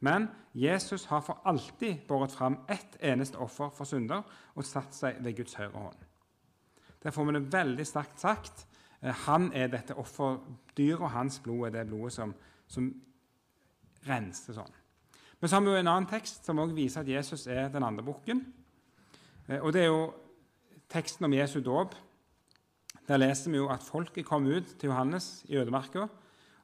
Men 0.00 0.28
Jesus 0.54 1.04
har 1.04 1.20
for 1.20 1.40
alltid 1.44 2.06
båret 2.08 2.32
fram 2.32 2.58
ett 2.68 2.96
eneste 3.00 3.38
offer 3.38 3.70
for 3.74 3.88
synder 3.88 4.22
og 4.54 4.66
satt 4.66 4.94
seg 4.94 5.20
ved 5.24 5.36
Guds 5.36 5.54
høyre 5.54 5.74
hånd. 5.74 6.04
Der 7.02 7.12
får 7.12 7.24
vi 7.24 7.36
det 7.36 7.52
veldig 7.52 7.86
sterkt 7.86 8.20
sagt. 8.20 8.66
Eh, 9.02 9.14
han 9.26 9.50
er 9.52 9.68
dette 9.72 9.96
offerdyret, 10.00 11.00
og 11.00 11.10
hans 11.10 11.38
blod 11.44 11.66
er 11.68 11.78
det 11.78 11.86
blodet 11.90 12.12
som, 12.16 12.34
som 12.68 12.88
renser 14.08 14.56
sånn. 14.56 14.80
Men 15.40 15.50
så 15.50 15.56
har 15.56 15.64
vi 15.64 15.72
jo 15.74 15.80
en 15.80 15.90
annen 15.92 16.08
tekst 16.08 16.46
som 16.46 16.60
også 16.62 16.76
viser 16.76 17.02
at 17.02 17.10
Jesus 17.10 17.46
er 17.46 17.68
den 17.72 17.84
andre 17.84 18.04
bukken. 18.06 18.40
Eh, 19.48 19.60
og 19.60 19.72
det 19.76 19.84
er 19.84 19.90
jo 19.92 20.12
teksten 20.88 21.26
om 21.28 21.36
Jesu 21.36 21.60
dåp, 21.64 21.94
der 23.04 23.20
leser 23.20 23.50
vi 23.52 23.58
jo 23.60 23.68
at 23.68 23.84
folket 23.84 24.24
kom 24.24 24.46
ut 24.48 24.76
til 24.80 24.88
Johannes 24.88 25.44
i 25.48 25.58
ødemarka. 25.60 26.06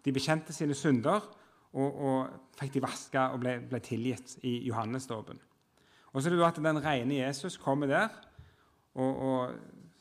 De 0.05 0.13
bekjente 0.13 0.55
sine 0.57 0.75
synder 0.75 1.21
og, 1.73 2.01
og 2.03 2.57
fikk 2.59 2.75
de 2.77 2.83
vaska 2.85 3.29
og 3.35 3.43
ble, 3.43 3.57
ble, 3.71 3.81
tilgitt 3.85 4.39
i 4.47 4.57
Johannesdåpen. 4.67 5.39
Og 6.11 6.19
så 6.19 6.29
er 6.29 6.35
det 6.35 6.41
da 6.41 6.49
at 6.49 6.59
den 6.59 6.83
rene 6.83 7.21
Jesus 7.21 7.57
kommer 7.61 7.91
der 7.91 8.09
og, 8.95 9.13
og, 9.17 9.55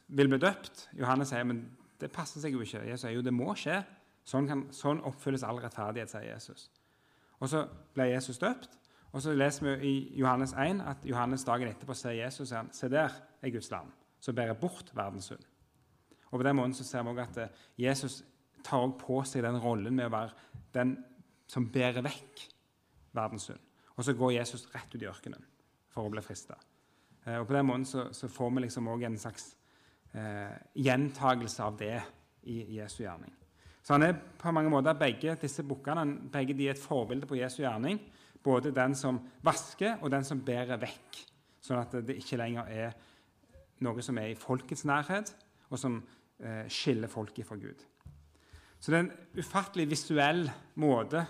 vil 0.08 0.30
bli 0.32 0.40
døpt. 0.42 0.88
Johannes 0.98 1.30
sier 1.30 1.46
men 1.46 1.68
det 2.02 2.10
passer 2.12 2.42
seg 2.42 2.56
jo 2.56 2.64
ikke. 2.66 2.82
Jesus 2.88 3.06
sier 3.06 3.14
jo 3.14 3.26
det 3.26 3.36
må 3.36 3.54
skje. 3.54 3.84
Sånn, 4.26 4.48
kan, 4.50 4.66
sånn 4.74 5.04
oppfylles 5.06 5.46
all 5.46 5.62
rettferdighet, 5.62 6.10
sier 6.10 6.26
Jesus. 6.32 6.70
Og 7.40 7.52
så 7.52 7.64
ble 7.94 8.10
Jesus 8.10 8.42
døpt. 8.42 8.74
Og 9.14 9.22
så 9.22 9.34
leser 9.34 9.66
vi 9.66 9.90
i 9.90 9.94
Johannes 10.22 10.56
1 10.58 10.82
at 10.86 11.06
Johannes 11.06 11.46
dagen 11.46 11.70
etterpå 11.70 11.96
sier 11.98 12.18
Jesus 12.24 12.54
se 12.54 12.90
der 12.90 13.14
er 13.42 13.54
Guds 13.54 13.70
lam 13.74 13.94
som 14.20 14.36
bærer 14.36 14.58
bort 14.60 14.92
verdens 14.96 15.30
synd. 15.32 15.46
Og 16.32 16.40
På 16.40 16.44
den 16.44 16.56
måten 16.56 16.74
så 16.74 16.84
ser 16.84 17.04
vi 17.04 17.10
også 17.10 17.22
at 17.22 17.38
eh, 17.38 17.56
Jesus 17.78 18.24
tar 18.64 18.92
på 19.00 19.22
seg 19.26 19.44
den 19.44 19.58
rollen 19.62 19.96
med 19.96 20.10
å 20.10 20.14
være 20.14 20.66
den 20.76 20.98
som 21.50 21.68
bærer 21.74 22.06
vekk 22.06 22.46
verdens 23.18 23.50
synd. 23.50 23.62
Og 23.98 24.06
så 24.06 24.16
går 24.16 24.38
Jesus 24.38 24.68
rett 24.74 24.94
ut 24.94 25.02
i 25.02 25.10
ørkenen 25.10 25.46
for 25.92 26.06
å 26.06 26.14
bli 26.14 26.24
frista. 26.24 26.56
Eh, 27.26 27.40
og 27.40 27.48
på 27.50 27.56
den 27.58 27.68
måten 27.68 27.88
så, 27.90 28.08
så 28.16 28.30
får 28.32 28.54
vi 28.56 28.66
liksom 28.66 28.88
også 28.88 29.10
en 29.10 29.20
slags 29.20 29.50
eh, 30.14 30.56
gjentagelse 30.78 31.66
av 31.66 31.78
det 31.80 31.98
i 32.50 32.62
Jesu 32.78 33.02
gjerning. 33.04 33.34
Så 33.84 33.96
han 33.96 34.06
er 34.06 34.16
på 34.40 34.54
mange 34.54 34.72
måter 34.72 34.98
begge 34.98 35.34
disse 35.42 35.66
bukkene 35.66 36.06
begge 36.32 36.56
de 36.56 36.70
er 36.70 36.76
et 36.76 36.82
forbilde 36.82 37.28
på 37.28 37.40
Jesu 37.40 37.64
gjerning. 37.64 38.00
Både 38.44 38.72
den 38.72 38.94
som 38.96 39.18
vasker, 39.44 39.98
og 40.00 40.12
den 40.14 40.24
som 40.24 40.40
bærer 40.46 40.80
vekk. 40.80 41.18
Sånn 41.60 41.82
at 41.82 41.96
det 42.06 42.16
ikke 42.22 42.38
lenger 42.40 42.70
er 42.72 42.94
noe 43.84 44.04
som 44.04 44.20
er 44.22 44.32
i 44.32 44.38
folkets 44.40 44.86
nærhet, 44.88 45.34
og 45.70 45.80
som 45.80 45.98
eh, 46.40 46.68
skiller 46.72 47.12
folket 47.12 47.48
fra 47.48 47.58
Gud. 47.60 47.84
Så 48.80 48.92
det 48.92 49.00
er 49.00 49.04
en 49.08 49.42
ufattelig 49.42 49.90
visuell 49.92 50.46
måte 50.80 51.26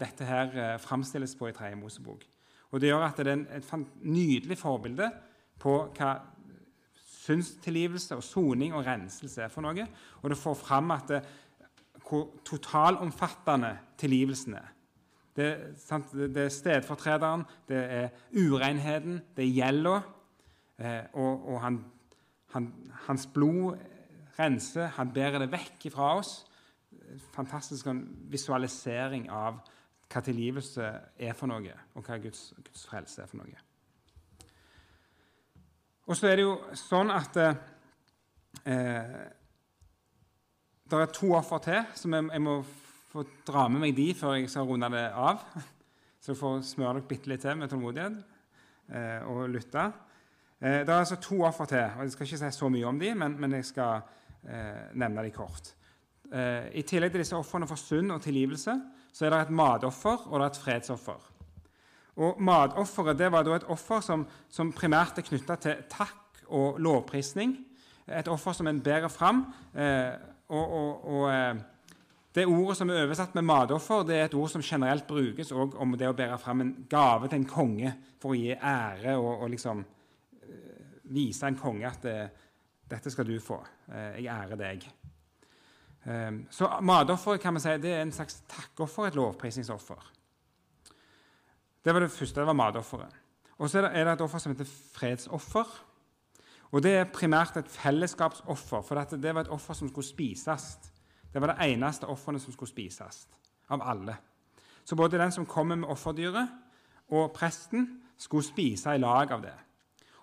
dette 0.00 0.26
her 0.26 0.54
eh, 0.54 0.78
framstilles 0.82 1.34
på 1.38 1.48
i 1.48 1.54
Tredje 1.56 1.78
Mosebok. 1.78 2.24
Og 2.70 2.80
det 2.80 2.90
gjør 2.90 3.06
at 3.06 3.20
det 3.20 3.32
er 3.32 3.60
et 3.60 3.70
nydelig 4.02 4.58
forbilde 4.58 5.10
på 5.60 5.76
hva 5.96 6.16
synstilgivelse 7.18 8.16
og 8.16 8.24
soning 8.24 8.74
og 8.76 8.86
renselse 8.86 9.42
er 9.44 9.52
for 9.52 9.64
noe. 9.64 9.86
Og 10.22 10.32
det 10.32 10.40
får 10.40 10.58
fram 10.58 10.92
at 10.94 11.08
det, 11.12 11.22
hvor 12.08 12.28
totalomfattende 12.44 13.74
tilgivelsen 14.00 14.54
er. 14.56 14.68
Det, 15.36 15.48
det, 16.12 16.44
er 16.44 16.52
stedfortrederen, 16.52 17.44
det 17.68 17.78
er 17.78 18.08
urenheten, 18.34 19.20
det 19.36 19.44
er 19.44 19.52
gjelda, 19.54 19.98
Eh, 20.78 21.04
og, 21.18 21.48
og 21.48 21.60
han, 21.62 21.80
han, 22.54 22.68
hans 23.08 23.26
blod 23.34 23.78
renser, 24.38 24.92
han 24.94 25.10
bærer 25.14 25.42
det 25.42 25.50
vekk 25.50 25.88
fra 25.90 26.12
oss. 26.20 26.44
Fantastisk 27.34 27.86
sånn 27.88 28.02
visualisering 28.30 29.28
av 29.32 29.62
hva 30.08 30.22
tilgivelse 30.24 30.84
er 31.20 31.34
for 31.36 31.50
noe, 31.50 31.74
og 31.94 32.04
hva 32.04 32.16
Guds, 32.22 32.52
Guds 32.64 32.86
frelse 32.88 33.22
er 33.22 33.28
for 33.30 33.42
noe. 33.42 33.64
Og 36.08 36.16
så 36.16 36.30
er 36.30 36.38
det 36.38 36.46
jo 36.46 36.54
sånn 36.78 37.12
at 37.12 37.36
eh, 37.36 37.58
det 40.88 41.00
er 41.02 41.10
to 41.12 41.34
offer 41.36 41.60
til, 41.64 41.82
så 41.94 42.08
jeg, 42.08 42.28
jeg, 42.32 42.42
må 42.44 42.62
få 43.12 43.24
dra 43.46 43.66
med 43.68 43.84
meg 43.84 43.96
de 43.96 44.06
før 44.16 44.38
jeg 44.38 44.48
skal 44.48 44.68
runde 44.68 44.88
det 44.94 45.08
av. 45.12 45.44
Så 46.18 46.32
dere 46.32 46.40
får 46.40 46.62
smøre 46.66 46.94
dere 46.96 47.08
bitte 47.08 47.30
litt 47.30 47.44
til 47.44 47.54
med 47.56 47.70
tålmodighet 47.70 48.16
eh, 48.90 49.28
og 49.30 49.52
lytte. 49.52 49.84
Eh, 50.58 50.80
det 50.82 50.90
er 50.90 50.98
altså 50.98 51.16
to 51.22 51.38
offer 51.46 51.68
til. 51.70 51.84
og 51.84 52.02
Jeg 52.02 52.12
skal 52.12 52.26
ikke 52.26 52.40
si 52.40 52.50
så 52.56 52.68
mye 52.72 52.88
om 52.88 52.98
de, 52.98 53.12
men, 53.14 53.36
men, 53.40 53.54
jeg 53.54 53.68
skal 53.68 54.00
eh, 54.42 54.88
nevne 54.98 55.22
dem 55.22 55.36
kort. 55.36 55.70
Eh, 56.28 56.68
I 56.76 56.84
tillegg 56.84 57.14
til 57.14 57.22
disse 57.22 57.36
ofrene 57.36 57.66
for 57.68 57.80
synd 57.80 58.12
og 58.12 58.20
tilgivelse 58.20 58.74
så 59.16 59.24
er 59.24 59.32
det 59.32 59.38
et 59.46 59.54
matoffer 59.56 60.26
og 60.28 60.34
det 60.34 60.44
er 60.44 60.50
et 60.50 60.60
fredsoffer. 60.60 61.22
Og 62.18 62.40
Matofferet 62.42 63.16
det 63.18 63.30
var 63.32 63.46
da 63.46 63.54
et 63.56 63.68
offer 63.70 64.02
som, 64.04 64.26
som 64.50 64.72
primært 64.74 65.20
er 65.20 65.24
knytta 65.24 65.56
til 65.62 65.84
takk 65.88 66.42
og 66.52 66.80
lovprisning. 66.82 67.54
Et 68.10 68.28
offer 68.28 68.56
som 68.56 68.68
en 68.68 68.80
bærer 68.82 69.08
fram. 69.08 69.46
Eh, 69.72 70.12
og, 70.48 70.74
og, 70.80 71.06
og 71.14 71.24
eh, 71.32 71.62
det 72.34 72.46
Ordet 72.46 72.76
som 72.76 72.90
er 72.90 73.06
oversatt 73.06 73.34
med 73.38 73.46
matoffer, 73.48 74.04
det 74.06 74.18
er 74.18 74.28
et 74.28 74.36
ord 74.36 74.50
som 74.52 74.62
generelt 74.62 75.06
brukes 75.08 75.52
om 75.52 75.96
det 75.98 76.10
å 76.10 76.16
bære 76.16 76.38
fram 76.42 76.60
en 76.62 76.74
gave 76.90 77.30
til 77.30 77.40
en 77.40 77.48
konge 77.48 77.94
for 78.20 78.34
å 78.34 78.38
gi 78.38 78.52
ære 78.52 79.16
og, 79.16 79.32
og 79.46 79.50
liksom 79.54 79.80
vise 81.08 81.48
en 81.48 81.56
konge 81.58 81.88
at 81.88 82.04
det, 82.04 82.20
Dette 82.88 83.10
skal 83.12 83.26
du 83.28 83.34
få. 83.40 83.58
Jeg 84.16 84.30
ærer 84.32 84.56
deg. 84.56 84.86
Eh, 86.06 86.32
så 86.50 86.70
matofferet 86.80 87.40
kan 87.40 87.52
man 87.52 87.62
si, 87.62 87.68
det 87.82 87.92
er 87.94 88.02
en 88.02 88.12
slags 88.12 88.42
takkoffer, 88.48 89.08
et 89.08 89.14
lovprisningsoffer. 89.18 90.12
Det 91.84 91.94
var 91.94 92.00
det 92.00 92.10
første. 92.10 92.40
det 92.40 92.46
var 92.46 92.52
matofferet. 92.52 93.14
Og 93.58 93.70
så 93.70 93.78
er 93.78 94.04
det 94.04 94.12
et 94.12 94.20
offer 94.20 94.38
som 94.38 94.52
heter 94.52 94.70
fredsoffer. 94.94 95.84
Og 96.70 96.82
Det 96.82 96.96
er 96.96 97.04
primært 97.04 97.56
et 97.56 97.68
fellesskapsoffer, 97.68 98.82
for 98.82 98.94
det 98.94 99.34
var 99.34 99.40
et 99.40 99.48
offer 99.48 99.74
som 99.74 99.88
skulle 99.88 100.06
spises. 100.06 100.78
Det 101.32 101.40
var 101.40 101.46
det 101.46 101.72
eneste 101.72 102.06
offeret 102.06 102.42
som 102.42 102.52
skulle 102.52 102.70
spises 102.70 103.28
av 103.68 103.82
alle. 103.82 104.16
Så 104.84 104.96
både 104.96 105.18
den 105.18 105.32
som 105.32 105.46
kommer 105.46 105.76
med 105.76 105.88
offerdyret, 105.88 106.48
og 107.10 107.32
presten 107.32 108.00
skulle 108.18 108.44
spise 108.44 108.94
i 108.94 108.98
lag 108.98 109.32
av 109.32 109.42
det. 109.42 109.54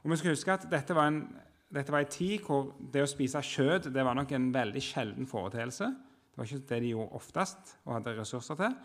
Og 0.03 0.11
vi 0.11 0.17
skal 0.17 0.31
huske 0.31 0.53
at 0.53 0.67
Dette 0.71 0.95
var 0.95 1.07
en, 1.07 1.35
dette 1.75 1.93
var 1.93 2.03
en 2.03 2.11
tid 2.11 2.43
hvor 2.45 2.73
det 2.93 3.03
å 3.03 3.09
spise 3.09 3.41
kjøtt 3.43 3.89
det 3.93 4.03
var 4.05 4.17
nok 4.17 4.31
en 4.35 4.51
veldig 4.55 4.83
sjelden 4.83 5.27
foreteelse. 5.29 5.89
Det 6.31 6.39
var 6.41 6.49
ikke 6.49 6.69
det 6.69 6.81
de 6.83 6.91
gjorde 6.93 7.19
oftest 7.19 7.75
og 7.85 7.97
hadde 7.97 8.15
ressurser 8.19 8.59
til. 8.59 8.77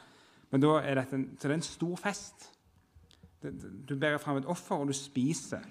Men 0.51 0.65
da 0.65 0.73
er 0.83 0.99
dette 0.99 1.17
en, 1.17 1.29
så 1.37 1.47
det 1.47 1.55
er 1.55 1.59
en 1.59 1.67
stor 1.67 1.97
fest. 2.01 2.49
Du 3.41 3.95
bærer 3.95 4.21
fram 4.23 4.41
et 4.41 4.49
offer, 4.51 4.77
og 4.77 4.91
du 4.91 4.97
spiser. 4.97 5.65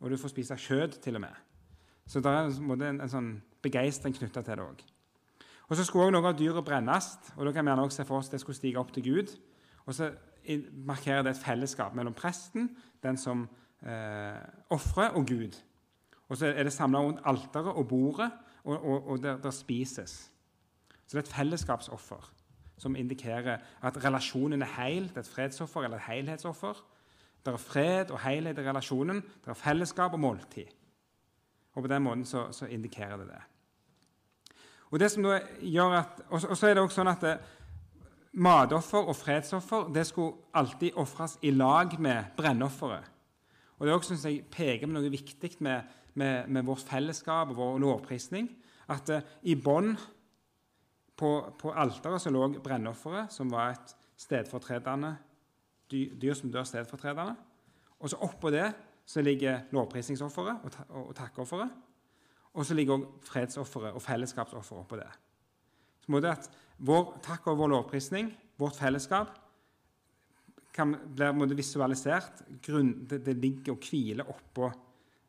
Og 0.00 0.10
du 0.10 0.16
får 0.16 0.32
spise 0.32 0.56
kjøtt 0.58 1.00
til 1.04 1.18
og 1.18 1.24
med. 1.26 1.42
Så 2.08 2.22
det 2.22 2.30
er 2.30 2.48
en, 2.48 2.72
en, 2.74 3.02
en 3.04 3.12
sånn 3.12 3.30
begeistring 3.62 4.14
knytta 4.16 4.42
til 4.42 4.58
det 4.58 4.64
òg. 4.64 4.82
Og 5.70 5.78
så 5.78 5.84
skulle 5.86 6.08
også 6.08 6.16
noe 6.16 6.30
av 6.32 6.38
dyret 6.38 6.66
brennes. 6.66 7.12
og 7.36 7.46
da 7.46 7.52
kan 7.54 7.66
vi 7.66 7.70
også 7.70 8.00
se 8.00 8.06
for 8.08 8.18
oss 8.18 8.30
det 8.32 8.40
skulle 8.42 8.58
stige 8.58 8.78
opp 8.80 8.90
til 8.92 9.06
Gud. 9.06 9.36
Og 9.86 9.94
så 9.94 10.10
markerer 10.86 11.22
det 11.22 11.36
et 11.36 11.42
fellesskap 11.44 11.94
mellom 11.94 12.14
presten, 12.14 12.70
den 13.02 13.16
som 13.16 13.48
eh, 13.82 14.40
ofrer, 14.70 15.14
og 15.14 15.26
Gud. 15.26 15.54
Og 16.30 16.38
så 16.38 16.46
er 16.46 16.62
det 16.66 16.72
samla 16.72 17.00
rundt 17.02 17.20
alteret 17.26 17.74
og 17.74 17.88
bordet, 17.88 18.30
og, 18.64 18.84
og, 18.84 19.08
og 19.08 19.22
der, 19.22 19.38
der, 19.42 19.50
spises. 19.50 20.30
Så 21.06 21.16
det 21.16 21.24
er 21.24 21.26
et 21.26 21.34
fellesskapsoffer 21.34 22.30
som 22.80 22.96
indikerer 22.96 23.58
at 23.82 24.04
relasjonen 24.04 24.62
er 24.62 24.72
heil. 24.76 25.08
Det 25.08 25.16
er 25.16 25.26
et 25.26 25.34
fredsoffer 25.34 25.82
eller 25.84 25.98
et 25.98 26.06
helhetsoffer. 26.08 26.78
Det 27.44 27.52
er 27.52 27.60
fred 27.60 28.10
og 28.10 28.20
helhet 28.20 28.58
i 28.58 28.68
relasjonen. 28.68 29.20
Det 29.20 29.52
er 29.52 29.58
fellesskap 29.58 30.12
og 30.12 30.20
måltid. 30.20 30.70
Og 31.74 31.82
på 31.82 31.88
den 31.88 32.02
måten 32.02 32.24
så, 32.24 32.46
så 32.52 32.66
indikerer 32.66 33.16
det 33.16 33.26
det. 33.26 33.42
Og 34.90 35.00
det 35.00 35.10
som 35.10 35.24
gjør 35.60 35.98
at, 35.98 36.22
og, 36.28 36.56
så 36.56 36.66
er 36.66 36.74
det 36.74 36.82
også 36.82 37.00
sånn 37.00 37.12
at 37.12 37.24
det, 37.24 37.36
matoffer 38.32 39.08
og 39.10 39.16
fredsoffer 39.18 39.88
det 39.94 40.04
skulle 40.06 40.50
alltid 40.54 40.98
ofres 40.98 41.38
i 41.42 41.50
lag 41.50 41.96
med 42.00 42.36
brennofferet. 42.36 43.10
Og 43.78 43.86
Det 43.86 43.94
også, 43.94 44.14
synes 44.14 44.24
jeg, 44.24 44.44
peker 44.52 44.86
på 44.86 44.92
noe 44.92 45.10
viktig 45.10 45.50
med, 45.64 45.82
med, 46.20 46.50
med 46.52 46.66
vårt 46.68 46.84
fellesskap 46.86 47.52
og 47.52 47.58
vår 47.58 47.80
lovprisning. 47.82 48.50
At 48.92 49.10
eh, 49.12 49.26
i 49.48 49.56
bånn 49.56 49.94
på, 51.20 51.30
på 51.60 51.72
alteret 51.72 52.22
så 52.22 52.32
lå 52.32 52.46
brennofferet, 52.60 53.32
som 53.32 53.50
var 53.52 53.74
et 53.74 53.96
stedfortredende 54.20 55.14
dyr, 55.90 56.14
dyr 56.20 56.36
som 56.38 56.52
dør 56.52 56.68
stedfortredende. 56.68 57.36
Og 58.00 58.12
så 58.12 58.20
oppå 58.24 58.52
det 58.54 58.68
så 59.10 59.22
ligger 59.24 59.66
lovprisningsofferet 59.74 60.64
og, 60.64 60.76
og, 60.88 61.08
og 61.10 61.14
takkeofferet. 61.18 61.72
Og 62.54 62.66
så 62.66 62.74
ligger 62.74 62.98
også 62.98 63.30
fredsofferet 63.30 63.94
og 63.94 64.02
fellesskapsofferet 64.02 64.84
oppå 64.84 64.98
det. 65.00 65.10
Så 66.04 66.12
må 66.12 66.20
det 66.22 66.34
at 66.34 66.50
Vår 66.80 67.18
takk 67.20 67.50
og 67.52 67.58
vår 67.60 67.68
lovprisning, 67.74 68.30
vårt 68.56 68.78
fellesskap, 68.78 69.34
kan, 70.72 70.94
blir 71.12 71.58
visualisert. 71.58 72.40
Grunn, 72.64 72.94
det, 73.10 73.18
det, 73.26 73.34
ligger 73.36 73.74
og 73.74 73.84
hviler 73.84 74.30
oppå 74.32 74.70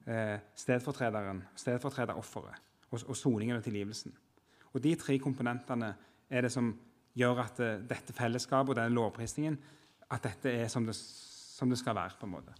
eh, 0.05 0.37
stedfortrederen, 0.55 1.43
stedfortrederofferet 1.55 2.61
og, 2.91 2.99
og 3.07 3.17
soningen 3.17 3.57
og 3.57 3.63
tilgivelsen. 3.63 4.13
Og 4.73 4.83
De 4.83 4.95
tre 4.95 5.17
komponentene 5.19 5.93
er 6.29 6.45
det 6.45 6.51
som 6.51 6.71
gjør 7.17 7.43
at 7.43 7.59
eh, 7.59 7.79
dette 7.87 8.15
fellesskapet 8.15 8.73
og 8.73 8.79
denne 8.79 8.95
lovprisningen 8.95 9.59
at 10.11 10.23
dette 10.23 10.51
er 10.51 10.67
som 10.67 10.85
det, 10.85 10.95
som 10.95 11.69
det, 11.69 11.79
skal 11.79 11.95
være. 11.95 12.17
på 12.19 12.25
en 12.25 12.31
måte. 12.31 12.53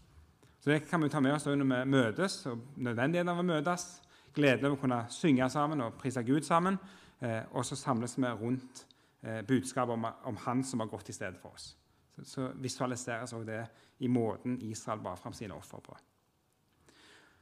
Så 0.60 0.70
Det 0.70 0.88
kan 0.89 1.02
vi 1.02 1.10
ta 1.10 1.20
med 1.20 1.34
oss 1.34 1.46
når 1.46 1.56
vi 1.56 1.89
møtes, 1.89 2.46
og 2.46 2.60
nødvendigheten 2.78 3.30
av 3.30 3.39
å 3.39 3.44
møtes. 3.44 4.02
Gleden 4.34 4.66
over 4.66 4.78
å 4.78 4.82
kunne 4.82 5.06
synge 5.10 5.50
sammen 5.50 5.82
og 5.82 5.98
prise 6.00 6.24
Gud 6.24 6.42
sammen. 6.48 6.78
Eh, 7.20 7.44
og 7.52 7.66
så 7.66 7.76
samles 7.76 8.18
vi 8.18 8.28
rundt 8.28 8.86
eh, 9.24 9.42
budskapet 9.42 9.94
om, 9.94 10.06
om, 10.24 10.38
Han 10.46 10.64
som 10.64 10.80
har 10.80 10.88
gått 10.88 11.10
i 11.10 11.14
stedet 11.14 11.39
for 11.42 11.54
oss. 11.54 11.76
Så, 12.16 12.24
så 12.24 12.52
visualiseres 12.56 13.34
også 13.34 13.46
det 13.46 13.66
i 14.00 14.08
måten 14.08 14.58
Israel 14.62 15.00
bar 15.00 15.16
fram 15.16 15.34
sine 15.34 15.54
offer 15.54 15.80
på. 15.80 15.98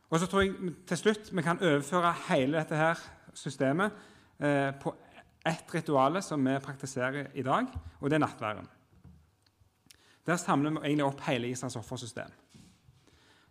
Og 0.10 0.20
så 0.20 0.26
tror 0.26 0.42
jeg 0.42 0.74
til 0.90 0.98
slutt 0.98 1.30
vi 1.36 1.46
kan 1.46 1.62
overføre 1.62 2.14
hele 2.30 2.58
dette 2.58 2.78
her 2.78 3.02
systemet 3.38 3.94
eh, 4.42 4.72
på 4.82 4.94
ett 5.46 5.74
ritual 5.74 6.18
som 6.26 6.46
vi 6.46 6.58
praktiserer 6.64 7.30
i 7.34 7.46
dag, 7.46 7.70
og 8.00 8.10
det 8.10 8.18
er 8.18 8.26
nattværen. 8.26 8.68
Der 10.26 10.38
samler 10.38 10.74
vi 10.76 10.84
egentlig 10.88 11.06
opp 11.06 11.22
hele 11.28 11.50
Israels 11.50 11.78
offersystem. 11.78 12.34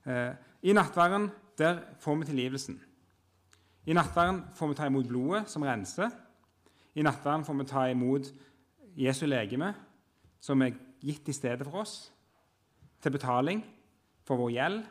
Eh, 0.06 0.34
I 0.62 0.74
nattværen 0.74 1.30
der 1.58 1.80
får 2.00 2.16
vi 2.16 2.24
tilgivelsen. 2.24 2.80
I 3.86 3.94
nattværen 3.94 4.42
får 4.54 4.68
vi 4.68 4.74
ta 4.74 4.86
imot 4.86 5.08
blodet 5.08 5.50
som 5.50 5.62
renser. 5.62 6.10
I 6.94 7.02
nattværen 7.02 7.44
får 7.44 7.54
vi 7.54 7.64
ta 7.64 7.86
imot 7.90 8.30
Jesu 8.96 9.26
legeme, 9.26 9.74
som 10.40 10.62
er 10.62 10.74
gitt 11.00 11.28
i 11.28 11.32
stedet 11.32 11.66
for 11.66 11.80
oss, 11.80 12.12
til 13.02 13.14
betaling 13.14 13.62
for 14.26 14.36
vår 14.36 14.50
gjeld, 14.50 14.82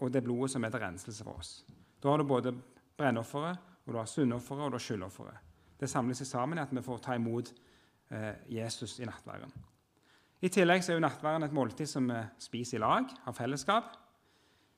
og 0.00 0.12
det 0.12 0.24
blodet 0.24 0.52
som 0.54 0.64
er 0.64 0.72
til 0.72 0.82
renselse 0.82 1.24
for 1.26 1.40
oss. 1.40 1.52
Da 2.00 2.10
har 2.10 2.20
du 2.20 2.28
både 2.28 2.54
brennofferet, 2.96 3.58
og 3.86 3.92
du 3.92 3.98
har 3.98 4.08
syndofferet 4.08 4.66
og 4.66 4.72
du 4.72 4.78
har 4.78 4.84
skyldofferet. 4.84 5.48
Det 5.80 5.88
samles 5.88 6.20
sammen 6.28 6.58
i 6.58 6.62
at 6.62 6.72
vi 6.72 6.82
får 6.84 6.98
ta 7.04 7.16
imot 7.16 7.52
eh, 8.12 8.34
Jesus 8.48 8.98
i 9.00 9.08
nattværen. 9.08 9.52
I 10.40 10.48
tillegg 10.48 10.84
er 10.88 10.96
jo 10.96 11.04
nattværen 11.04 11.44
et 11.44 11.56
måltid 11.56 11.88
som 11.88 12.06
vi 12.08 12.20
spiser 12.40 12.78
i 12.78 12.80
lag, 12.80 13.08
har 13.24 13.36
fellesskap. 13.36 13.96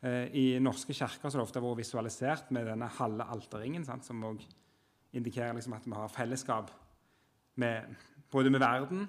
Eh, 0.03 0.27
I 0.35 0.45
norske 0.63 0.95
kirker 0.95 1.29
har 1.29 1.35
det 1.37 1.45
ofte 1.45 1.63
vært 1.63 1.83
visualisert 1.83 2.51
med 2.55 2.67
denne 2.67 2.89
halve 2.99 3.27
alterringen, 3.35 3.85
sant, 3.87 4.07
som 4.07 4.23
også 4.27 4.49
indikerer 5.13 5.55
liksom 5.55 5.77
at 5.77 5.87
vi 5.87 5.95
har 5.95 6.11
fellesskap 6.11 6.71
med, 7.61 7.95
både 8.31 8.51
med 8.51 8.63
verden 8.63 9.07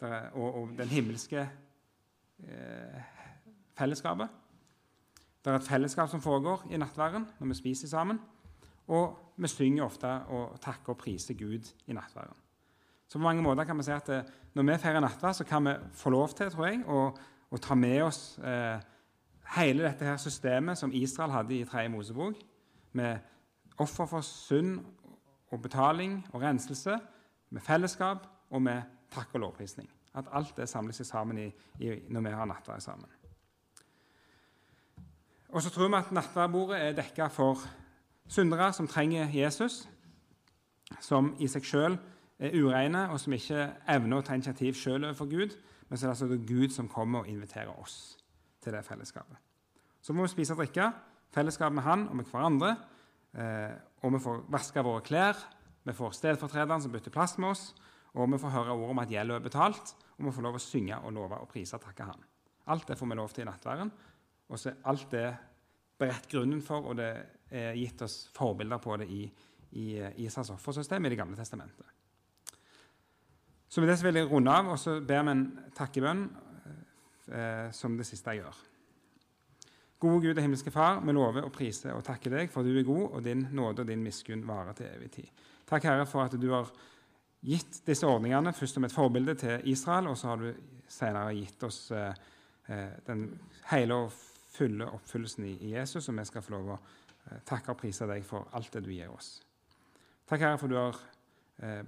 der, 0.00 0.30
og, 0.34 0.54
og, 0.54 0.72
den 0.78 0.88
himmelske 0.88 1.46
eh, 2.44 3.02
fellesskapet. 3.78 4.28
Det 5.44 5.52
er 5.52 5.58
et 5.60 5.68
fellesskap 5.68 6.08
som 6.08 6.22
foregår 6.24 6.64
i 6.70 6.78
nattværen 6.80 7.26
når 7.38 7.50
vi 7.52 7.54
spiser 7.54 7.88
sammen. 7.88 8.20
Og 8.88 9.34
vi 9.36 9.48
synger 9.48 9.84
ofte 9.84 10.08
og 10.08 10.60
takker 10.60 10.92
og 10.92 10.98
priser 10.98 11.34
Gud 11.34 11.72
i 11.86 11.92
nattværen. 11.92 12.36
Så 13.08 13.18
på 13.18 13.22
mange 13.22 13.42
måter 13.42 13.64
kan 13.64 13.78
vi 13.78 13.82
si 13.82 13.90
at 13.90 14.06
det, 14.06 14.24
Når 14.54 14.62
vi 14.62 14.78
feirer 14.78 15.00
nattverd, 15.00 15.34
så 15.34 15.44
kan 15.44 15.64
vi 15.64 15.74
få 15.92 16.10
lov 16.10 16.28
til 16.28 16.50
tror 16.50 16.66
jeg, 16.66 16.84
å, 16.86 17.10
å 17.50 17.56
ta 17.56 17.74
med 17.74 18.02
oss 18.02 18.38
eh, 18.38 18.78
hele 19.56 19.82
dette 19.82 20.04
her 20.04 20.16
systemet 20.16 20.78
som 20.78 20.92
Israel 20.94 21.30
hadde 21.30 21.56
i 21.56 21.64
3. 21.64 21.88
Mosebok, 21.88 22.34
med 22.92 23.18
offer 23.78 24.06
for 24.06 24.20
synd 24.20 24.78
og 25.50 25.62
betaling 25.62 26.20
og 26.32 26.42
renselse, 26.42 26.98
med 27.50 27.62
fellesskap 27.62 28.28
og 28.50 28.62
med 28.62 28.82
takk 29.10 29.34
og 29.34 29.40
lovprisning. 29.40 29.90
At 30.14 30.30
alt 30.32 30.56
det 30.56 30.68
samles 30.68 31.02
sammen 31.02 31.38
i, 31.38 31.50
i, 31.78 31.90
når 32.08 32.20
vi 32.20 32.30
har 32.30 32.46
nattverd 32.46 32.80
sammen. 32.80 33.10
Og 35.54 35.62
så 35.62 35.70
tror 35.70 35.86
vi 35.86 36.00
at 36.00 36.10
nattverdbordet 36.10 36.80
er 36.82 36.96
dekka 36.98 37.28
for 37.30 37.60
syndere 38.26 38.72
som 38.74 38.88
trenger 38.90 39.30
Jesus, 39.30 39.84
som 41.00 41.30
i 41.38 41.46
seg 41.46 41.66
sjøl 41.68 41.94
er 42.42 42.56
ureine, 42.58 43.04
og 43.14 43.20
som 43.22 43.36
ikke 43.36 43.68
evner 43.94 44.18
å 44.18 44.24
ta 44.26 44.34
initiativ 44.34 44.74
sjøl 44.74 45.04
overfor 45.04 45.28
Gud, 45.30 45.54
men 45.86 45.98
så 45.98 46.08
er 46.08 46.10
det 46.10 46.14
altså 46.16 46.40
Gud 46.48 46.74
som 46.74 46.88
kommer 46.90 47.22
og 47.22 47.30
inviterer 47.30 47.70
oss 47.70 48.16
til 48.64 48.74
det 48.74 48.82
fellesskapet. 48.82 49.38
Så 50.02 50.12
må 50.12 50.26
vi 50.26 50.32
spise 50.32 50.56
og 50.56 50.64
drikke, 50.64 50.88
fellesskap 51.34 51.72
med 51.72 51.86
Han 51.86 52.08
og 52.08 52.18
med 52.18 52.32
hverandre. 52.32 52.72
Eh, 53.38 53.76
og 54.02 54.12
vi 54.16 54.22
får 54.24 54.42
vaske 54.50 54.82
våre 54.82 55.04
klær, 55.06 55.38
vi 55.86 55.94
får 55.94 56.16
stedfortrederen 56.18 56.82
som 56.82 56.90
bytter 56.90 57.14
plass 57.14 57.36
med 57.38 57.52
oss, 57.52 57.68
og 58.14 58.26
vi 58.32 58.42
får 58.42 58.56
høre 58.56 58.74
ord 58.74 58.90
om 58.90 59.04
at 59.04 59.10
gjelden 59.10 59.38
er 59.38 59.46
betalt, 59.46 59.94
og 60.18 60.26
vi 60.26 60.34
får 60.34 60.46
lov 60.48 60.58
å 60.58 60.64
synge 60.66 60.98
og 60.98 61.14
love 61.14 61.38
og 61.38 61.48
prise 61.50 61.78
og 61.78 61.86
takke 61.86 62.10
Han. 62.10 62.26
Alt 62.74 62.88
det 62.88 62.98
får 62.98 63.10
vi 63.10 63.20
lov 63.20 63.30
til 63.30 63.44
i 63.44 63.48
nattværen. 63.48 63.94
Og 64.48 64.60
så 64.60 64.70
er 64.70 64.82
alt 64.90 65.10
det 65.12 65.26
beredt 65.98 66.28
grunnen 66.30 66.62
for, 66.62 66.90
og 66.90 66.98
det 66.98 67.10
er 67.54 67.76
gitt 67.78 68.02
oss 68.04 68.24
forbilder 68.34 68.80
på 68.82 68.96
det 69.00 69.08
i, 69.08 69.24
i 69.80 69.86
Israels 70.24 70.52
offersystem 70.54 71.04
i 71.04 71.12
Det 71.12 71.18
gamle 71.18 71.36
testamentet. 71.38 71.86
Så 73.68 73.80
med 73.80 73.90
det 73.90 73.98
så 73.98 74.06
vil 74.06 74.20
jeg 74.20 74.30
runde 74.30 74.50
av, 74.50 74.68
og 74.70 74.78
så 74.78 75.00
ber 75.02 75.24
vi 75.26 75.32
en 75.34 75.46
takkebønn 75.74 76.20
eh, 77.32 77.70
som 77.74 77.96
det 77.98 78.06
siste 78.06 78.30
jeg 78.30 78.44
gjør. 78.44 78.60
Gode 80.04 80.20
Gud 80.26 80.36
og 80.36 80.44
himmelske 80.44 80.70
Far, 80.70 81.00
vi 81.00 81.14
lover 81.16 81.46
å 81.46 81.52
prise 81.54 81.94
og 81.94 82.04
takke 82.06 82.30
deg, 82.30 82.52
for 82.52 82.66
du 82.66 82.74
er 82.76 82.86
god, 82.86 83.16
og 83.16 83.24
din 83.24 83.46
nåde 83.56 83.82
og 83.82 83.88
din 83.88 84.04
miskunn 84.04 84.44
varer 84.46 84.76
til 84.78 84.90
evig 84.90 85.10
tid. 85.16 85.42
Takk, 85.66 85.88
Herre, 85.88 86.04
for 86.06 86.26
at 86.26 86.36
du 86.38 86.50
har 86.52 86.70
gitt 87.44 87.80
disse 87.86 88.06
ordningene 88.06 88.52
først 88.54 88.78
som 88.78 88.86
et 88.86 88.94
forbilde 88.94 89.34
til 89.40 89.66
Israel, 89.72 90.10
og 90.12 90.18
så 90.20 90.30
har 90.30 90.44
du 90.44 90.52
senere 90.90 91.34
gitt 91.34 91.66
oss 91.66 91.80
eh, 91.90 92.14
eh 92.68 92.94
den 93.06 93.26
hele 93.70 93.94
og 94.04 94.12
fulle 94.54 94.86
oppfyllelsen 94.86 95.48
i, 95.48 95.72
Jesus, 95.74 96.08
og 96.08 96.18
vi 96.18 96.24
skal 96.28 96.44
få 96.44 96.54
lov 96.54 96.72
å 96.74 96.78
eh, 96.78 97.42
takke 97.46 97.74
og 97.74 97.80
prise 97.80 98.06
deg 98.10 98.24
for 98.26 98.48
alt 98.54 98.72
det 98.74 98.84
du 98.86 98.92
gir 98.94 99.12
oss. 99.12 99.36
Takk, 100.24 100.40
Herre, 100.40 100.58
for 100.60 100.70
du 100.70 100.78
har 100.78 100.98
eh, 101.62 101.82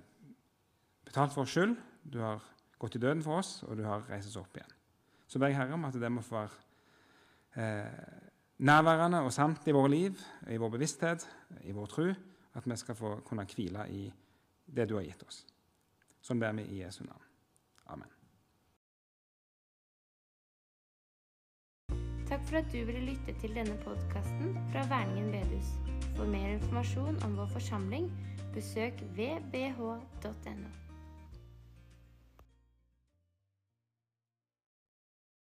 betalt 1.07 1.35
for 1.35 1.47
oss 1.47 1.55
skyld, 1.55 1.77
du 2.13 2.21
har 2.25 2.43
gått 2.79 2.99
i 2.99 3.03
døden 3.03 3.25
for 3.25 3.41
oss, 3.41 3.61
og 3.67 3.79
du 3.79 3.85
har 3.87 4.05
reist 4.11 4.33
oss 4.33 4.41
opp 4.43 4.59
igjen. 4.59 4.75
Så 5.27 5.41
ber 5.43 5.51
jeg 5.51 5.59
Herre 5.59 5.77
om 5.79 5.87
at 5.89 5.99
det 5.99 6.13
må 6.13 6.25
få 6.25 6.39
være 6.39 7.63
eh, 7.63 8.17
nærværende 8.67 9.25
og 9.27 9.35
sant 9.35 9.67
i 9.67 9.75
våre 9.75 9.93
liv, 9.93 10.23
i 10.51 10.59
vår 10.61 10.75
bevissthet, 10.77 11.27
i 11.67 11.75
vår 11.77 11.93
tro, 11.93 12.09
at 12.57 12.67
vi 12.67 12.79
skal 12.81 12.99
få 12.99 13.19
kunne 13.27 13.47
hvile 13.51 13.89
i 13.93 14.07
det 14.67 14.89
du 14.89 14.97
har 14.99 15.07
gitt 15.07 15.27
oss. 15.27 15.45
Sånn 16.25 16.41
ber 16.43 16.57
vi 16.59 16.67
i 16.73 16.83
Jesu 16.83 17.05
navn. 17.05 17.26
For 22.47 22.57
at 22.57 22.73
du 22.73 22.79
ville 22.87 23.05
lytte 23.11 23.35
til 23.41 23.55
denne 23.59 23.77
podkasten 23.85 24.57
fra 24.73 24.87
Verningen 24.91 25.33
bedehus. 25.35 25.75
For 26.17 26.25
mer 26.31 26.57
informasjon 26.57 27.23
om 27.27 27.37
vår 27.37 27.53
forsamling, 27.59 28.11
besøk 28.55 29.03
vbh.no. 29.19 30.86